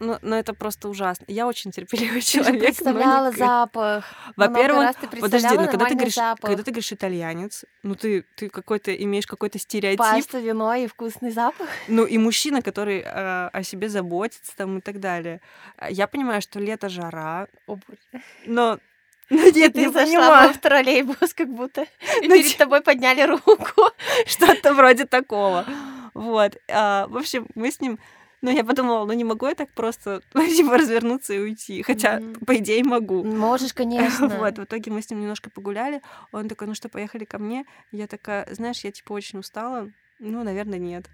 ну, 0.00 0.18
ну 0.20 0.34
это 0.34 0.52
просто 0.52 0.88
ужасно. 0.88 1.24
Я 1.28 1.46
очень 1.46 1.70
терпеливый 1.70 2.20
Ты 2.22 2.26
человек. 2.26 2.54
но 2.54 2.60
представляла 2.66 3.26
никак- 3.32 3.38
запах. 3.38 4.04
Во-первых, 4.36 4.96
ты 4.96 5.06
Подожди, 5.06 5.48
ну 5.56 5.66
когда 5.68 5.86
ты 5.86 5.94
говоришь, 5.94 6.14
запах. 6.14 6.40
когда 6.50 6.62
ты 6.64 6.70
говоришь 6.72 6.92
итальянец, 6.92 7.64
ну 7.82 7.94
ты, 7.94 8.24
ты 8.36 8.48
какой-то 8.48 8.92
имеешь 8.94 9.26
какой-то 9.26 9.58
стереотип, 9.58 9.98
Паста, 9.98 10.40
вино 10.40 10.74
и 10.74 10.86
вкусный 10.88 11.30
запах. 11.30 11.68
ну 11.88 12.04
и 12.04 12.18
мужчина, 12.18 12.62
который 12.62 13.00
э, 13.00 13.48
о 13.52 13.62
себе 13.62 13.88
заботится 13.88 14.56
там 14.56 14.78
и 14.78 14.80
так 14.80 14.98
далее. 14.98 15.40
А 15.76 15.90
Я 15.90 16.06
понимаю, 16.08 16.42
что 16.42 16.58
лето 16.58 16.88
жара, 16.88 17.46
О, 17.66 17.76
боже. 17.76 18.24
но 18.46 18.78
ну, 19.30 19.50
нет, 19.52 19.72
Ты 19.72 19.80
не 19.80 19.88
зашла 19.88 20.04
понимаю, 20.04 20.52
в 20.54 20.58
троллейбус, 20.58 21.32
как 21.34 21.48
будто. 21.48 21.82
И 22.22 22.28
Ну, 22.28 22.34
перед 22.34 22.46
ти- 22.48 22.58
тобой 22.58 22.80
подняли 22.82 23.22
руку. 23.22 23.56
что-то 24.26 24.74
вроде 24.74 25.06
такого. 25.06 25.64
Вот. 26.12 26.56
А, 26.68 27.06
в 27.06 27.16
общем, 27.16 27.46
мы 27.54 27.70
с 27.70 27.80
ним 27.80 27.98
ну, 28.42 28.50
я 28.50 28.64
подумала, 28.64 29.06
ну 29.06 29.12
не 29.12 29.24
могу 29.24 29.46
я 29.46 29.54
так 29.54 29.70
просто 29.70 30.20
ну, 30.34 30.46
типа 30.46 30.76
развернуться 30.76 31.32
и 31.32 31.38
уйти. 31.38 31.82
Хотя, 31.82 32.18
Мгм. 32.18 32.34
по 32.44 32.56
идее, 32.56 32.84
могу. 32.84 33.24
Можешь, 33.24 33.72
конечно. 33.74 34.28
Вот, 34.28 34.58
в 34.58 34.64
итоге 34.64 34.90
мы 34.90 35.00
с 35.00 35.10
ним 35.10 35.20
немножко 35.20 35.48
погуляли. 35.50 36.02
Он 36.32 36.48
такой, 36.48 36.66
ну 36.66 36.74
что, 36.74 36.88
поехали 36.88 37.24
ко 37.24 37.38
мне? 37.38 37.64
Я 37.92 38.06
такая, 38.06 38.46
знаешь, 38.52 38.80
я 38.84 38.90
типа 38.90 39.12
очень 39.12 39.38
устала. 39.38 39.88
Ну, 40.18 40.42
наверное, 40.42 40.78
нет. 40.78 41.06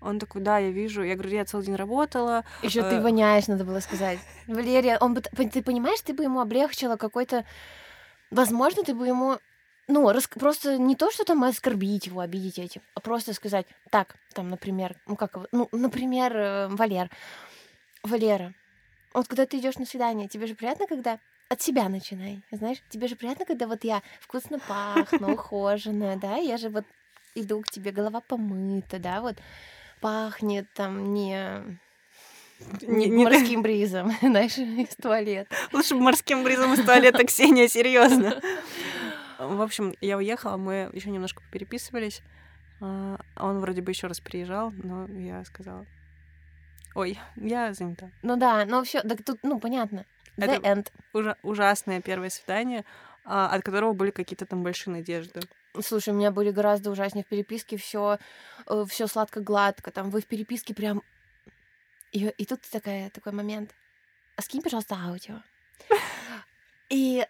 Он 0.00 0.18
такой, 0.18 0.42
да, 0.42 0.58
я 0.58 0.70
вижу. 0.70 1.02
Я 1.02 1.14
говорю, 1.14 1.30
я 1.30 1.44
целый 1.44 1.64
день 1.64 1.76
работала. 1.76 2.44
Еще 2.62 2.82
ты 2.82 2.96
э, 2.96 3.00
воняешь, 3.00 3.46
надо 3.46 3.64
было 3.64 3.80
сказать. 3.80 4.18
Валерия, 4.48 4.98
он 5.00 5.14
бы, 5.14 5.20
ты 5.20 5.62
понимаешь, 5.62 6.00
ты 6.00 6.12
бы 6.12 6.24
ему 6.24 6.40
облегчила 6.40 6.96
какой-то... 6.96 7.44
Возможно, 8.30 8.82
ты 8.82 8.94
бы 8.94 9.06
ему... 9.06 9.38
Ну, 9.88 10.10
рас- 10.12 10.28
просто 10.28 10.78
не 10.78 10.94
то, 10.96 11.10
что 11.10 11.24
там 11.24 11.42
оскорбить 11.44 12.06
его, 12.06 12.20
обидеть 12.20 12.58
этим, 12.58 12.82
а 12.94 13.00
просто 13.00 13.34
сказать, 13.34 13.66
так, 13.90 14.14
там, 14.32 14.48
например, 14.48 14.94
ну 15.06 15.16
как 15.16 15.36
ну, 15.52 15.68
например, 15.72 16.36
э, 16.36 16.68
Валер. 16.68 17.10
Валера, 18.04 18.54
вот 19.14 19.28
когда 19.28 19.46
ты 19.46 19.58
идешь 19.58 19.76
на 19.78 19.86
свидание, 19.86 20.28
тебе 20.28 20.46
же 20.46 20.54
приятно, 20.54 20.86
когда 20.86 21.18
от 21.48 21.60
себя 21.60 21.88
начинай, 21.88 22.42
знаешь, 22.50 22.78
тебе 22.88 23.06
же 23.08 23.16
приятно, 23.16 23.44
когда 23.44 23.66
вот 23.66 23.84
я 23.84 24.02
вкусно 24.20 24.58
пахну, 24.58 25.32
ухоженная, 25.34 26.16
да, 26.16 26.36
я 26.36 26.56
же 26.56 26.68
вот 26.68 26.84
иду 27.34 27.60
к 27.62 27.68
тебе, 27.68 27.90
голова 27.92 28.20
помыта, 28.20 28.98
да, 28.98 29.20
вот 29.20 29.36
пахнет 30.00 30.66
там 30.74 31.12
не 31.12 31.62
Не- 32.80 32.86
не, 32.88 33.08
не- 33.08 33.24
морским 33.24 33.62
бризом, 33.62 34.12
знаешь, 34.20 34.56
из 34.58 34.94
туалета. 34.96 35.54
Лучше 35.72 35.94
бы 35.94 36.00
морским 36.00 36.42
бризом 36.44 36.72
из 36.74 36.84
туалета, 36.84 37.24
Ксения, 37.24 37.68
серьезно. 37.68 38.40
В 39.48 39.60
общем, 39.62 39.94
я 40.00 40.16
уехала, 40.16 40.56
мы 40.56 40.90
еще 40.92 41.10
немножко 41.10 41.42
переписывались. 41.50 42.22
А, 42.80 43.18
Он 43.36 43.60
вроде 43.60 43.82
бы 43.82 43.90
еще 43.90 44.06
раз 44.06 44.20
приезжал, 44.20 44.70
но 44.72 45.06
я 45.06 45.44
сказала, 45.44 45.86
ой, 46.94 47.18
я 47.36 47.72
занята. 47.74 48.10
Ну 48.22 48.36
да, 48.36 48.64
но 48.66 48.82
все, 48.84 49.02
так 49.02 49.22
тут, 49.24 49.38
ну, 49.42 49.58
понятно. 49.60 50.04
The 50.36 50.44
Это- 50.50 50.66
end. 50.66 50.92
Ужа- 51.12 51.36
ужасное 51.42 52.00
первое 52.00 52.30
свидание, 52.30 52.84
а, 53.24 53.48
от 53.48 53.62
которого 53.62 53.92
были 53.92 54.10
какие-то 54.10 54.46
там 54.46 54.62
большие 54.62 54.92
надежды. 54.94 55.40
Слушай, 55.80 56.10
у 56.10 56.16
меня 56.16 56.30
были 56.30 56.50
гораздо 56.50 56.90
ужаснее 56.90 57.24
в 57.24 57.28
переписке, 57.28 57.76
все, 57.76 58.18
все 58.88 59.06
сладко-гладко, 59.06 59.90
там 59.90 60.10
вы 60.10 60.20
в 60.20 60.26
переписке 60.26 60.74
прям... 60.74 61.02
И, 62.12 62.26
и 62.26 62.44
тут 62.44 62.60
такая, 62.70 63.08
такой 63.10 63.32
момент. 63.32 63.74
А 64.36 64.42
скинь, 64.42 64.60
пожалуйста, 64.62 64.96
аудио. 64.96 65.36
И, 66.90 67.26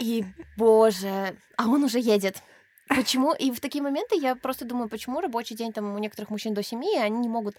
и, 0.00 0.24
боже, 0.56 1.36
а 1.56 1.68
он 1.68 1.84
уже 1.84 1.98
едет. 1.98 2.42
Почему? 2.88 3.34
И 3.34 3.50
в 3.50 3.60
такие 3.60 3.82
моменты 3.82 4.16
я 4.16 4.36
просто 4.36 4.64
думаю, 4.64 4.88
почему 4.88 5.20
рабочий 5.20 5.56
день 5.56 5.72
там 5.72 5.94
у 5.94 5.98
некоторых 5.98 6.30
мужчин 6.30 6.54
до 6.54 6.62
семи, 6.62 6.94
и 6.94 6.98
они 6.98 7.18
не 7.18 7.28
могут 7.28 7.56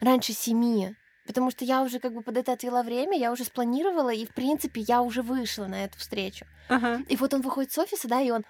раньше 0.00 0.32
семи. 0.32 0.96
Потому 1.26 1.50
что 1.50 1.64
я 1.64 1.82
уже 1.82 2.00
как 2.00 2.12
бы 2.12 2.22
под 2.22 2.36
это 2.36 2.52
отвела 2.52 2.82
время, 2.82 3.16
я 3.16 3.32
уже 3.32 3.44
спланировала, 3.44 4.12
и, 4.12 4.26
в 4.26 4.34
принципе, 4.34 4.80
я 4.82 5.00
уже 5.00 5.22
вышла 5.22 5.66
на 5.66 5.84
эту 5.84 5.98
встречу. 5.98 6.44
Ага. 6.68 7.02
И 7.08 7.16
вот 7.16 7.32
он 7.32 7.40
выходит 7.40 7.72
с 7.72 7.78
офиса, 7.78 8.08
да, 8.08 8.20
и 8.20 8.30
он 8.30 8.44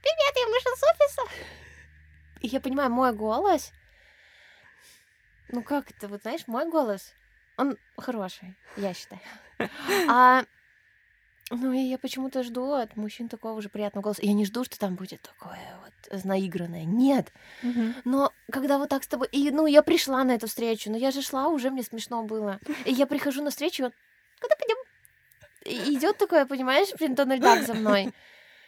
«Привет, 0.00 0.34
я 0.36 0.46
вышел 0.46 0.72
с 0.76 0.82
офиса!» 0.82 1.22
И 2.40 2.48
я 2.48 2.60
понимаю, 2.60 2.90
мой 2.90 3.12
голос... 3.12 3.72
Ну 5.50 5.62
как 5.62 5.90
это, 5.90 6.08
вот 6.08 6.22
знаешь, 6.22 6.46
мой 6.46 6.68
голос, 6.68 7.14
он 7.56 7.78
хороший, 7.96 8.54
я 8.76 8.92
считаю. 8.92 9.22
А 10.06 10.44
ну 11.50 11.72
и 11.72 11.78
я 11.78 11.98
почему-то 11.98 12.42
жду 12.42 12.72
от 12.72 12.96
мужчин 12.96 13.28
такого 13.28 13.60
же 13.62 13.68
приятного 13.68 14.02
голоса. 14.02 14.20
Я 14.22 14.34
не 14.34 14.44
жду, 14.44 14.64
что 14.64 14.78
там 14.78 14.96
будет 14.96 15.22
такое 15.22 15.58
вот 15.82 16.24
наигранное. 16.24 16.84
Нет. 16.84 17.32
Мгм. 17.62 17.94
Но 18.04 18.32
когда 18.52 18.78
вот 18.78 18.90
так 18.90 19.02
с 19.02 19.08
тобой... 19.08 19.28
И, 19.32 19.50
ну, 19.50 19.66
я 19.66 19.82
пришла 19.82 20.22
на 20.24 20.32
эту 20.32 20.46
встречу, 20.46 20.90
но 20.90 20.96
я 20.96 21.10
же 21.10 21.22
шла, 21.22 21.48
уже 21.48 21.70
мне 21.70 21.82
смешно 21.82 22.22
было. 22.22 22.60
И 22.84 22.92
я 22.92 23.06
прихожу 23.06 23.42
на 23.42 23.50
встречу, 23.50 23.86
он... 23.86 23.92
Когда 24.38 24.56
пойдем? 24.56 24.76
Идет 25.94 26.18
такое, 26.18 26.46
понимаешь, 26.46 26.88
блин, 26.98 27.14
Дональд 27.14 27.42
Дак 27.42 27.66
за 27.66 27.74
мной. 27.74 28.12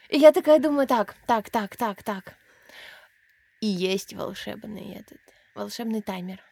И 0.09 0.19
я 0.19 0.33
такая 0.33 0.59
думаю, 0.59 0.89
так, 0.89 1.15
так, 1.27 1.51
так, 1.51 1.77
так, 1.77 2.03
так. 2.03 2.35
И 3.61 3.67
есть 3.67 4.15
волшебный 4.15 4.95
этот, 4.95 5.21
волшебный 5.55 6.03
таймер. 6.03 6.43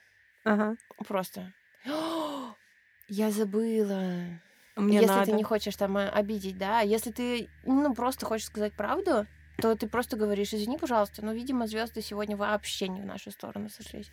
Ага. 0.44 0.76
Просто. 1.06 1.52
Я 3.08 3.30
забыла. 3.30 4.40
Мне 4.78 4.96
если 4.96 5.08
надо. 5.08 5.26
ты 5.26 5.32
не 5.32 5.42
хочешь 5.42 5.76
там 5.76 5.96
э, 5.98 6.08
обидеть, 6.08 6.56
да, 6.58 6.80
а 6.80 6.84
если 6.84 7.10
ты, 7.10 7.48
ну, 7.64 7.94
просто 7.94 8.26
хочешь 8.26 8.46
сказать 8.46 8.72
правду, 8.72 9.26
то 9.60 9.74
ты 9.74 9.88
просто 9.88 10.16
говоришь, 10.16 10.54
извини, 10.54 10.78
пожалуйста, 10.78 11.24
но, 11.24 11.32
видимо, 11.32 11.66
звезды 11.66 12.00
сегодня 12.00 12.36
вообще 12.36 12.88
не 12.88 13.00
в 13.00 13.04
нашу 13.04 13.30
сторону 13.30 13.68
сошлись. 13.68 14.10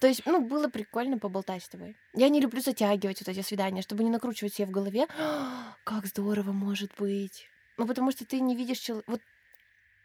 То 0.00 0.06
есть, 0.06 0.22
ну, 0.24 0.40
было 0.40 0.68
прикольно 0.68 1.18
поболтать 1.18 1.64
с 1.64 1.68
тобой. 1.68 1.96
Я 2.14 2.28
не 2.28 2.40
люблю 2.40 2.60
затягивать 2.60 3.20
вот 3.20 3.28
эти 3.28 3.40
свидания, 3.40 3.82
чтобы 3.82 4.04
не 4.04 4.10
накручивать 4.10 4.54
себе 4.54 4.66
в 4.66 4.70
голове, 4.70 5.06
«А, 5.18 5.74
как 5.82 6.06
здорово 6.06 6.52
может 6.52 6.92
быть. 6.96 7.48
Ну, 7.76 7.86
потому 7.86 8.12
что 8.12 8.24
ты 8.24 8.40
не 8.40 8.54
видишь 8.54 8.78
человека. 8.78 9.10
Вот 9.10 9.20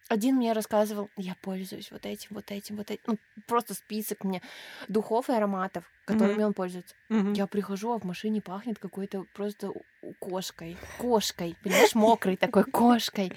один 0.10 0.36
мне 0.36 0.54
рассказывал, 0.54 1.10
я 1.18 1.36
пользуюсь 1.42 1.92
вот 1.92 2.06
этим, 2.06 2.30
вот 2.32 2.52
этим, 2.52 2.76
вот 2.76 2.92
этим. 2.92 3.04
Ну, 3.08 3.18
просто 3.48 3.74
список 3.74 4.24
мне 4.24 4.42
духов 4.88 5.30
и 5.30 5.34
ароматов, 5.34 5.84
которыми 6.06 6.36
Мгм. 6.36 6.46
он 6.48 6.54
пользуется. 6.54 6.96
Мгм. 7.10 7.34
Я 7.34 7.48
прихожу, 7.48 7.94
а 7.94 8.00
в 8.00 8.04
машине 8.04 8.42
пахнет 8.42 8.80
какой-то 8.80 9.26
просто 9.34 9.72
кошкой. 10.20 10.78
Кошкой. 10.98 11.56
Понимаешь, 11.64 11.96
мокрой 11.96 12.38
такой 12.38 12.64
кошкой. 12.64 13.34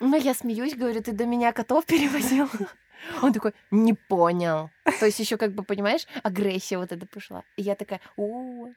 Ну, 0.00 0.16
я 0.16 0.34
смеюсь, 0.34 0.74
говорю, 0.74 1.02
ты 1.02 1.12
до 1.12 1.26
меня 1.26 1.52
котов 1.52 1.84
перевозил. 1.86 2.48
Он 3.22 3.32
такой, 3.32 3.52
не 3.70 3.94
понял. 3.94 4.70
То 5.00 5.06
есть 5.06 5.18
еще 5.18 5.36
как 5.36 5.52
бы, 5.52 5.64
понимаешь, 5.64 6.06
агрессия 6.22 6.78
вот 6.78 6.92
эта 6.92 7.06
пошла. 7.06 7.42
И 7.56 7.62
я 7.62 7.74
такая, 7.74 8.00
о 8.16 8.68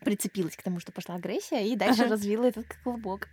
прицепилась 0.00 0.56
к 0.56 0.62
тому, 0.62 0.80
что 0.80 0.92
пошла 0.92 1.16
агрессия, 1.16 1.66
и 1.66 1.76
дальше 1.76 2.02
Ага. 2.02 2.10
развила 2.12 2.46
этот 2.46 2.66
клубок. 2.82 3.28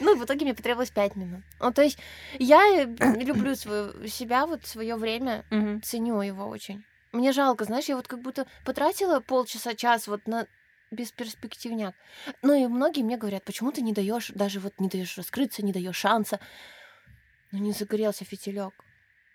Ну, 0.00 0.14
и 0.14 0.18
в 0.18 0.24
итоге 0.24 0.44
мне 0.44 0.54
потребовалось 0.54 0.90
пять 0.90 1.16
минут. 1.16 1.42
Ну, 1.60 1.72
то 1.72 1.82
есть 1.82 1.98
я 2.38 2.60
э, 2.82 2.86
люблю 3.22 3.54
свою, 3.56 4.06
себя, 4.06 4.46
вот 4.46 4.66
свое 4.66 4.96
время, 4.96 5.44
Мгм. 5.50 5.82
ценю 5.82 6.20
его 6.22 6.46
очень. 6.46 6.84
Мне 7.12 7.32
жалко, 7.32 7.64
знаешь, 7.64 7.86
я 7.86 7.96
вот 7.96 8.06
как 8.06 8.20
будто 8.20 8.46
потратила 8.64 9.20
полчаса, 9.20 9.74
час 9.74 10.06
вот 10.06 10.26
на 10.28 10.46
бесперспективняк. 10.90 11.94
Ну 12.42 12.52
и 12.54 12.66
многие 12.66 13.02
мне 13.02 13.16
говорят, 13.16 13.44
почему 13.44 13.72
ты 13.72 13.80
не 13.82 13.92
даешь, 13.92 14.30
даже 14.34 14.60
вот 14.60 14.78
не 14.80 14.88
даешь 14.88 15.16
раскрыться, 15.16 15.64
не 15.64 15.72
даешь 15.72 15.96
шанса. 15.96 16.40
Ну 17.52 17.58
не 17.58 17.72
загорелся 17.72 18.24
фитилек. 18.24 18.74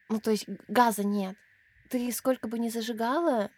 Ну 0.09 0.19
то 0.19 0.31
есть 0.31 0.45
газа 0.67 1.03
нет. 1.03 1.35
Ты 1.89 2.11
сколько 2.11 2.47
бы 2.47 2.59
ни 2.59 2.69
зажигала, 2.69 3.51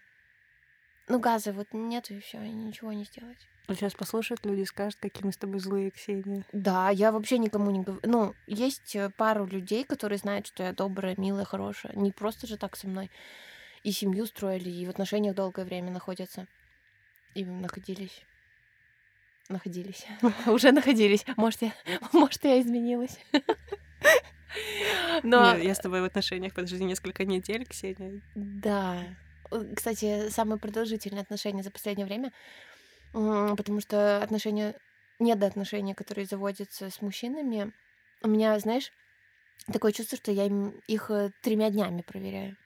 Ну, 1.08 1.20
газа 1.20 1.54
вот 1.54 1.68
нету, 1.72 2.14
и 2.14 2.20
все, 2.20 2.42
и 2.42 2.50
ничего 2.50 2.92
не 2.92 3.06
сделать. 3.06 3.48
Сейчас 3.70 3.94
послушают 3.94 4.46
люди, 4.46 4.64
скажут, 4.64 5.00
какие 5.00 5.26
мы 5.26 5.32
с 5.32 5.38
тобой 5.38 5.60
злые, 5.60 5.92
Ксения. 5.92 6.46
Да, 6.52 6.90
я 6.90 7.12
вообще 7.12 7.38
никому 7.38 7.72
не 7.72 7.82
говорю. 7.82 8.02
Ну, 8.04 8.34
есть 8.46 8.96
э, 8.96 9.10
пару 9.18 9.46
людей, 9.46 9.84
которые 9.84 10.20
знают, 10.20 10.48
что 10.48 10.64
я 10.64 10.74
добрая, 10.74 11.16
милая, 11.18 11.46
хорошая. 11.46 11.94
Не 11.96 12.12
просто 12.12 12.48
же 12.48 12.58
так 12.58 12.76
со 12.76 12.88
мной. 12.88 13.10
И 13.84 13.92
семью 13.92 14.26
строили, 14.26 14.70
и 14.70 14.86
в 14.86 14.90
отношениях 14.90 15.36
долгое 15.36 15.66
время 15.66 15.92
находятся. 15.92 16.48
И 17.36 17.46
находились. 17.46 18.24
Находились. 19.50 20.06
Уже 20.48 20.72
находились. 20.72 21.26
Может, 21.38 21.62
я, 21.62 21.74
может, 22.14 22.44
я 22.44 22.62
изменилась. 22.62 23.18
Но... 25.24 25.54
Нет, 25.54 25.64
я 25.64 25.76
с 25.76 25.80
тобой 25.80 26.02
в 26.02 26.06
отношениях, 26.06 26.54
подожди, 26.54 26.84
несколько 26.84 27.26
недель, 27.26 27.66
Ксения. 27.66 28.22
Да. 28.36 29.04
Кстати, 29.76 30.30
самые 30.30 30.60
продолжительные 30.60 31.22
отношения 31.22 31.64
за 31.64 31.72
последнее 31.72 32.06
время, 32.06 32.32
потому 33.12 33.80
что 33.82 34.22
отношения, 34.22 34.76
нет 35.20 35.40
до 35.40 35.48
отношения, 35.48 35.96
которые 35.96 36.26
заводятся 36.26 36.90
с 36.90 37.02
мужчинами. 37.02 37.72
У 38.22 38.28
меня, 38.28 38.58
знаешь, 38.60 38.92
такое 39.72 39.92
чувство, 39.92 40.18
что 40.18 40.32
я 40.32 40.46
им 40.46 40.80
их 40.88 41.12
э, 41.12 41.32
тремя 41.42 41.70
днями 41.70 42.02
проверяю. 42.02 42.58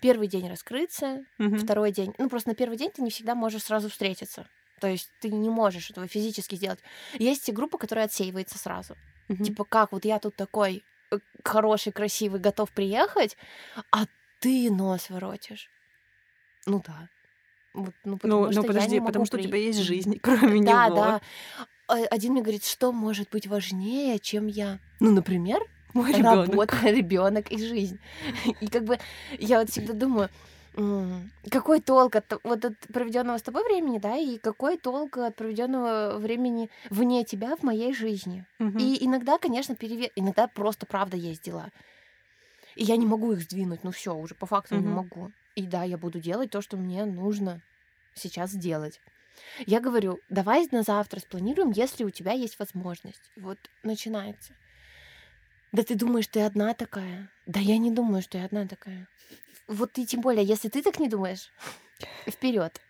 Первый 0.00 0.28
день 0.28 0.48
раскрыться, 0.48 1.24
угу. 1.38 1.56
второй 1.56 1.92
день. 1.92 2.14
Ну, 2.18 2.28
просто 2.28 2.50
на 2.50 2.54
первый 2.54 2.76
день 2.76 2.90
ты 2.90 3.02
не 3.02 3.10
всегда 3.10 3.34
можешь 3.34 3.64
сразу 3.64 3.88
встретиться. 3.88 4.48
То 4.80 4.88
есть 4.88 5.10
ты 5.20 5.30
не 5.30 5.50
можешь 5.50 5.90
этого 5.90 6.06
физически 6.06 6.54
сделать. 6.54 6.80
Есть 7.18 7.52
группа, 7.52 7.78
которая 7.78 8.06
отсеивается 8.06 8.58
сразу. 8.58 8.96
Угу. 9.28 9.44
Типа, 9.44 9.64
как 9.64 9.92
вот 9.92 10.04
я 10.04 10.18
тут 10.18 10.36
такой 10.36 10.82
э, 11.10 11.18
хороший, 11.44 11.92
красивый, 11.92 12.40
готов 12.40 12.70
приехать, 12.72 13.36
а 13.90 14.06
ты 14.40 14.70
нос 14.70 15.10
воротишь. 15.10 15.68
Ну 16.70 16.82
да. 16.86 17.08
Вот, 17.72 17.94
ну, 18.04 18.16
потому 18.18 18.46
ну, 18.46 18.52
что 18.52 18.62
ну 18.62 18.66
подожди, 18.66 18.94
я 18.94 19.00
не 19.00 19.06
потому 19.06 19.24
что 19.26 19.36
при... 19.36 19.44
у 19.44 19.46
тебя 19.46 19.58
есть 19.58 19.80
жизнь, 19.80 20.18
кроме 20.22 20.62
да, 20.64 20.86
него. 20.86 20.96
Да, 20.96 21.20
да. 21.88 22.06
Один 22.10 22.32
мне 22.32 22.42
говорит, 22.42 22.64
что 22.64 22.92
может 22.92 23.30
быть 23.30 23.46
важнее, 23.46 24.18
чем 24.18 24.46
я? 24.46 24.78
Ну, 25.00 25.12
например, 25.12 25.60
мой 25.92 26.12
работа, 26.22 26.76
ребенок 26.84 27.50
и 27.50 27.58
жизнь. 27.58 27.98
И 28.60 28.68
как 28.68 28.84
бы 28.84 28.98
я 29.38 29.60
вот 29.60 29.70
всегда 29.70 29.92
думаю, 29.92 30.28
какой 31.50 31.80
толк 31.80 32.16
от 32.16 32.40
вот 32.44 32.64
от 32.64 32.78
проведенного 32.92 33.38
с 33.38 33.42
тобой 33.42 33.64
времени, 33.64 33.98
да, 33.98 34.16
и 34.16 34.38
какой 34.38 34.78
толк 34.78 35.18
от 35.18 35.36
проведенного 35.36 36.18
времени 36.18 36.70
вне 36.90 37.24
тебя 37.24 37.56
в 37.56 37.62
моей 37.62 37.92
жизни. 37.92 38.46
Угу. 38.60 38.78
И 38.78 39.04
иногда, 39.04 39.38
конечно, 39.38 39.74
перевес, 39.74 40.10
иногда 40.14 40.46
просто 40.46 40.86
правда 40.86 41.16
есть 41.16 41.42
дела. 41.42 41.70
И 42.76 42.84
я 42.84 42.96
не 42.96 43.06
могу 43.06 43.32
их 43.32 43.42
сдвинуть, 43.42 43.82
ну 43.82 43.90
все, 43.90 44.14
уже 44.14 44.34
по 44.34 44.46
факту 44.46 44.76
угу. 44.76 44.84
не 44.84 44.88
могу. 44.88 45.32
И 45.54 45.62
да, 45.62 45.84
я 45.84 45.98
буду 45.98 46.20
делать 46.20 46.50
то, 46.50 46.62
что 46.62 46.76
мне 46.76 47.04
нужно 47.04 47.62
сейчас 48.14 48.50
сделать. 48.50 49.00
Я 49.66 49.80
говорю, 49.80 50.18
давай 50.28 50.66
на 50.70 50.82
завтра 50.82 51.20
спланируем, 51.20 51.70
если 51.70 52.04
у 52.04 52.10
тебя 52.10 52.32
есть 52.32 52.58
возможность. 52.58 53.30
Вот 53.36 53.58
начинается. 53.82 54.54
Да 55.72 55.82
ты 55.82 55.94
думаешь, 55.94 56.26
ты 56.26 56.40
одна 56.40 56.74
такая? 56.74 57.30
Да 57.46 57.60
я 57.60 57.78
не 57.78 57.90
думаю, 57.90 58.22
что 58.22 58.38
я 58.38 58.44
одна 58.44 58.66
такая. 58.66 59.08
Вот 59.68 59.98
и 59.98 60.06
тем 60.06 60.20
более, 60.20 60.44
если 60.44 60.68
ты 60.68 60.82
так 60.82 60.98
не 60.98 61.08
думаешь, 61.08 61.52
вперед. 62.26 62.80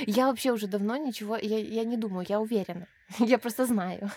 Я 0.00 0.26
вообще 0.26 0.52
уже 0.52 0.66
давно 0.66 0.96
ничего, 0.96 1.36
я, 1.36 1.58
я 1.58 1.84
не 1.84 1.96
думаю, 1.96 2.26
я 2.28 2.40
уверена. 2.40 2.88
Я 3.18 3.38
просто 3.38 3.64
знаю. 3.64 4.10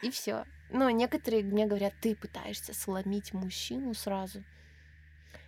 И 0.00 0.10
все. 0.10 0.44
Но 0.70 0.90
некоторые 0.90 1.42
мне 1.42 1.66
говорят, 1.66 1.92
ты 2.00 2.14
пытаешься 2.14 2.72
сломить 2.72 3.32
мужчину 3.32 3.94
сразу. 3.94 4.44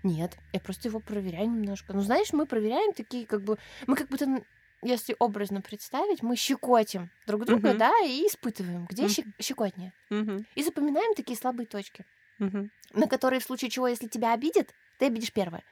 Нет, 0.04 0.36
я 0.52 0.60
просто 0.60 0.88
его 0.88 1.00
проверяю 1.00 1.50
немножко. 1.50 1.94
Ну, 1.94 2.02
знаешь, 2.02 2.32
мы 2.34 2.44
проверяем 2.44 2.92
такие, 2.92 3.26
как 3.26 3.42
бы, 3.42 3.58
мы 3.86 3.96
как 3.96 4.08
будто, 4.08 4.44
если 4.82 5.16
образно 5.18 5.62
представить, 5.62 6.22
мы 6.22 6.36
щекотим 6.36 7.10
друг 7.26 7.46
друга, 7.46 7.70
uh-huh. 7.70 7.78
да, 7.78 7.92
и 8.04 8.26
испытываем, 8.26 8.84
где 8.84 9.04
uh-huh. 9.04 9.32
щекотнее. 9.40 9.94
Uh-huh. 10.10 10.44
И 10.54 10.62
запоминаем 10.62 11.14
такие 11.14 11.38
слабые 11.38 11.66
точки, 11.66 12.04
uh-huh. 12.38 12.68
на 12.92 13.08
которые 13.08 13.40
в 13.40 13.44
случае 13.44 13.70
чего, 13.70 13.88
если 13.88 14.06
тебя 14.06 14.34
обидят, 14.34 14.74
ты 14.98 15.06
обидишь 15.06 15.32
первое. 15.32 15.64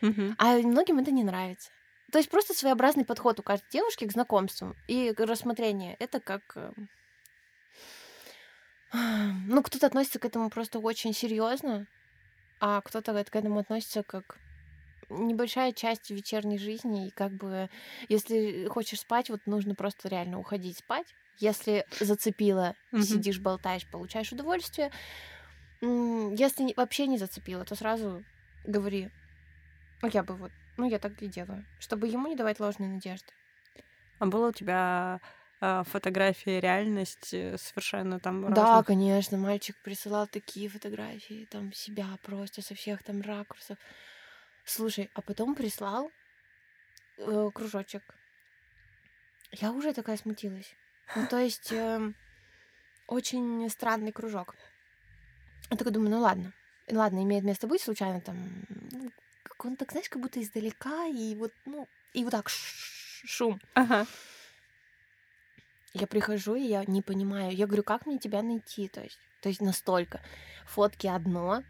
Uh-huh. 0.00 0.34
А 0.38 0.56
многим 0.56 0.98
это 0.98 1.10
не 1.10 1.22
нравится. 1.22 1.70
То 2.10 2.16
есть 2.16 2.30
просто 2.30 2.54
своеобразный 2.54 3.04
подход 3.04 3.38
у 3.40 3.42
каждой 3.42 3.68
девушки 3.70 4.06
к 4.06 4.12
знакомству 4.12 4.74
и 4.88 5.12
к 5.12 5.20
рассмотрению. 5.20 5.96
Это 5.98 6.20
как... 6.20 6.56
Э, 6.56 6.72
ну, 9.46 9.62
кто-то 9.62 9.86
относится 9.86 10.18
к 10.18 10.24
этому 10.24 10.48
просто 10.48 10.78
очень 10.78 11.12
серьезно, 11.12 11.86
а 12.66 12.80
кто-то 12.80 13.12
к 13.24 13.36
этому 13.36 13.58
относится 13.58 14.02
как 14.02 14.38
небольшая 15.10 15.72
часть 15.72 16.08
вечерней 16.08 16.56
жизни, 16.56 17.08
и 17.08 17.10
как 17.10 17.32
бы, 17.32 17.68
если 18.08 18.68
хочешь 18.68 19.00
спать, 19.00 19.28
вот 19.28 19.40
нужно 19.44 19.74
просто 19.74 20.08
реально 20.08 20.38
уходить 20.38 20.78
спать. 20.78 21.14
Если 21.36 21.84
зацепила, 22.00 22.74
mm-hmm. 22.90 23.02
сидишь, 23.02 23.38
болтаешь, 23.38 23.86
получаешь 23.86 24.32
удовольствие. 24.32 24.90
Если 25.82 26.72
вообще 26.74 27.06
не 27.06 27.18
зацепила, 27.18 27.66
то 27.66 27.74
сразу 27.74 28.24
говори, 28.64 29.10
ну, 30.00 30.08
я 30.10 30.22
бы 30.22 30.34
вот, 30.34 30.50
ну, 30.78 30.88
я 30.88 30.98
так 30.98 31.20
и 31.20 31.26
делаю, 31.26 31.66
чтобы 31.80 32.08
ему 32.08 32.28
не 32.28 32.34
давать 32.34 32.60
ложной 32.60 32.88
надежды. 32.88 33.30
А 34.20 34.24
было 34.24 34.48
у 34.48 34.52
тебя 34.52 35.20
фотографии 35.60 36.60
реальность 36.60 37.32
э, 37.32 37.56
совершенно 37.58 38.20
там 38.20 38.42
разных? 38.46 38.56
Да, 38.56 38.82
конечно, 38.82 39.38
мальчик 39.38 39.76
присылал 39.82 40.26
такие 40.26 40.68
фотографии, 40.68 41.46
там, 41.50 41.72
себя 41.72 42.06
просто 42.22 42.62
со 42.62 42.74
всех 42.74 43.02
там 43.02 43.22
ракурсов. 43.22 43.78
Слушай, 44.64 45.10
а 45.14 45.22
потом 45.22 45.54
прислал 45.54 46.10
э, 47.18 47.50
кружочек. 47.54 48.02
Я 49.52 49.72
уже 49.72 49.92
такая 49.92 50.16
смутилась. 50.16 50.74
Ну, 51.16 51.26
то 51.26 51.38
есть, 51.38 51.72
э, 51.72 52.12
очень 53.06 53.68
странный 53.70 54.12
кружок. 54.12 54.54
Я 55.70 55.76
такая 55.76 55.92
думаю, 55.92 56.10
ну 56.10 56.20
ладно, 56.20 56.52
ладно, 56.90 57.22
имеет 57.22 57.44
место 57.44 57.66
быть, 57.66 57.80
случайно 57.80 58.20
там 58.20 58.36
ну, 58.92 59.10
он 59.58 59.76
так, 59.76 59.90
знаешь, 59.92 60.08
как 60.08 60.20
будто 60.20 60.40
издалека, 60.40 61.06
и 61.06 61.34
вот, 61.34 61.52
ну, 61.64 61.88
и 62.12 62.24
вот 62.24 62.30
так 62.30 62.48
шум. 62.48 63.60
Ага. 63.74 64.06
Я 65.94 66.06
прихожу, 66.06 66.56
и 66.56 66.62
я 66.62 66.84
не 66.84 67.02
понимаю. 67.02 67.54
Я 67.54 67.66
говорю, 67.66 67.84
как 67.84 68.06
мне 68.06 68.18
тебя 68.18 68.42
найти? 68.42 68.88
То 68.88 69.00
есть, 69.00 69.18
то 69.40 69.48
есть 69.48 69.60
настолько. 69.60 70.20
Фотки 70.66 71.06
одно, 71.06 71.62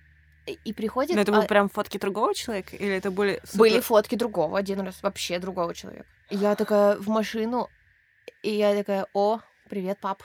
и 0.46 0.72
приходит... 0.72 1.16
Но 1.16 1.22
это 1.22 1.32
были 1.32 1.44
а... 1.44 1.48
прям 1.48 1.68
фотки 1.68 1.98
другого 1.98 2.34
человека? 2.34 2.76
Или 2.76 2.96
это 2.96 3.10
были... 3.10 3.40
Были 3.54 3.80
фотки 3.80 4.14
другого 4.14 4.58
один 4.58 4.80
раз, 4.80 5.02
вообще 5.02 5.38
другого 5.38 5.74
человека. 5.74 6.06
Я 6.30 6.54
такая 6.54 6.96
в 6.96 7.08
машину, 7.08 7.70
и 8.42 8.50
я 8.50 8.74
такая, 8.74 9.06
о, 9.14 9.40
привет, 9.68 9.98
пап. 10.00 10.22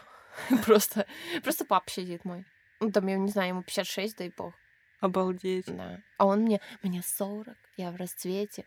просто, 0.66 1.06
просто 1.44 1.66
пап 1.66 1.90
сидит 1.90 2.26
мой. 2.26 2.46
Ну, 2.80 2.92
там, 2.92 3.08
я 3.08 3.18
не 3.18 3.30
знаю, 3.30 3.50
ему 3.50 3.64
56, 3.64 4.18
да 4.18 4.26
и 4.26 4.32
бог. 4.36 4.54
Обалдеть. 5.00 5.66
Да. 5.68 6.02
А 6.18 6.26
он 6.26 6.42
мне, 6.42 6.60
мне 6.84 7.02
40, 7.02 7.56
я 7.78 7.92
в 7.92 7.96
расцвете. 7.96 8.66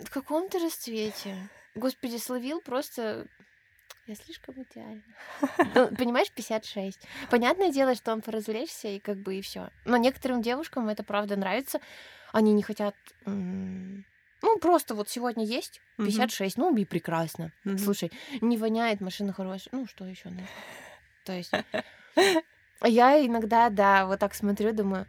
В 0.00 0.10
каком 0.10 0.48
то 0.48 0.58
расцвете? 0.58 1.48
Господи, 1.74 2.16
словил 2.16 2.60
просто... 2.60 3.26
Я 4.06 4.14
слишком 4.14 4.54
идеальна. 4.62 5.02
Ну, 5.74 5.88
понимаешь, 5.96 6.30
56. 6.30 7.00
Понятное 7.30 7.72
дело, 7.72 7.94
что 7.94 8.12
он 8.12 8.22
поразвлечься, 8.22 8.88
и 8.88 9.00
как 9.00 9.18
бы 9.18 9.36
и 9.36 9.42
все. 9.42 9.70
Но 9.84 9.96
некоторым 9.96 10.42
девушкам 10.42 10.88
это 10.88 11.02
правда 11.02 11.36
нравится. 11.36 11.80
Они 12.32 12.52
не 12.52 12.62
хотят... 12.62 12.94
Ну, 13.24 14.58
просто 14.60 14.94
вот 14.94 15.08
сегодня 15.08 15.44
есть 15.44 15.80
56, 15.96 16.56
ну 16.56 16.76
и 16.76 16.84
прекрасно. 16.84 17.52
Слушай, 17.78 18.12
не 18.40 18.56
воняет, 18.56 19.00
машина 19.00 19.32
хорошая. 19.32 19.70
Ну, 19.72 19.86
что 19.86 20.04
еще 20.04 20.28
надо? 20.28 20.48
То 21.24 21.32
есть... 21.32 21.52
Я 22.84 23.24
иногда, 23.24 23.70
да, 23.70 24.06
вот 24.06 24.20
так 24.20 24.34
смотрю, 24.34 24.72
думаю... 24.72 25.06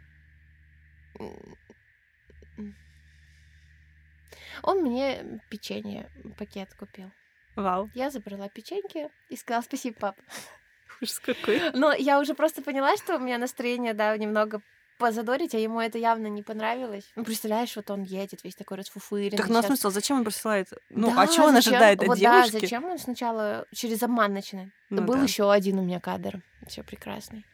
Он 4.62 4.82
мне 4.82 5.40
печенье, 5.50 6.10
пакет 6.36 6.74
купил. 6.74 7.12
Вау. 7.58 7.90
Я 7.94 8.10
забрала 8.10 8.48
печеньки 8.48 9.10
и 9.28 9.36
сказала 9.36 9.62
спасибо, 9.62 9.98
пап. 9.98 10.16
Ужас 11.02 11.18
какой. 11.18 11.60
Но 11.74 11.92
я 11.92 12.20
уже 12.20 12.34
просто 12.34 12.62
поняла, 12.62 12.96
что 12.96 13.16
у 13.16 13.18
меня 13.18 13.38
настроение, 13.38 13.94
да, 13.94 14.16
немного 14.16 14.60
позадорить, 14.98 15.54
а 15.54 15.58
ему 15.58 15.80
это 15.80 15.98
явно 15.98 16.26
не 16.28 16.42
понравилось. 16.42 17.04
Ну, 17.14 17.24
представляешь, 17.24 17.74
вот 17.76 17.90
он 17.90 18.02
едет 18.02 18.42
весь 18.42 18.56
такой 18.56 18.78
расфуфыренный. 18.78 19.36
Так, 19.36 19.48
ну, 19.48 19.58
а 19.58 19.62
смысл, 19.62 19.90
зачем 19.90 20.18
он 20.18 20.24
присылает? 20.24 20.68
Ну, 20.88 21.10
да, 21.10 21.22
а 21.22 21.26
чего 21.28 21.46
он 21.46 21.56
ожидает 21.56 22.00
от 22.00 22.08
вот, 22.08 22.18
девушки? 22.18 22.52
Да, 22.52 22.60
зачем 22.60 22.84
он 22.84 22.98
сначала 22.98 23.66
через 23.72 24.02
обман 24.02 24.32
начинает? 24.32 24.70
Ну, 24.90 25.02
Был 25.02 25.14
да. 25.14 25.22
еще 25.22 25.52
один 25.52 25.78
у 25.78 25.82
меня 25.82 26.00
кадр, 26.00 26.42
все 26.66 26.82
прекрасный 26.82 27.44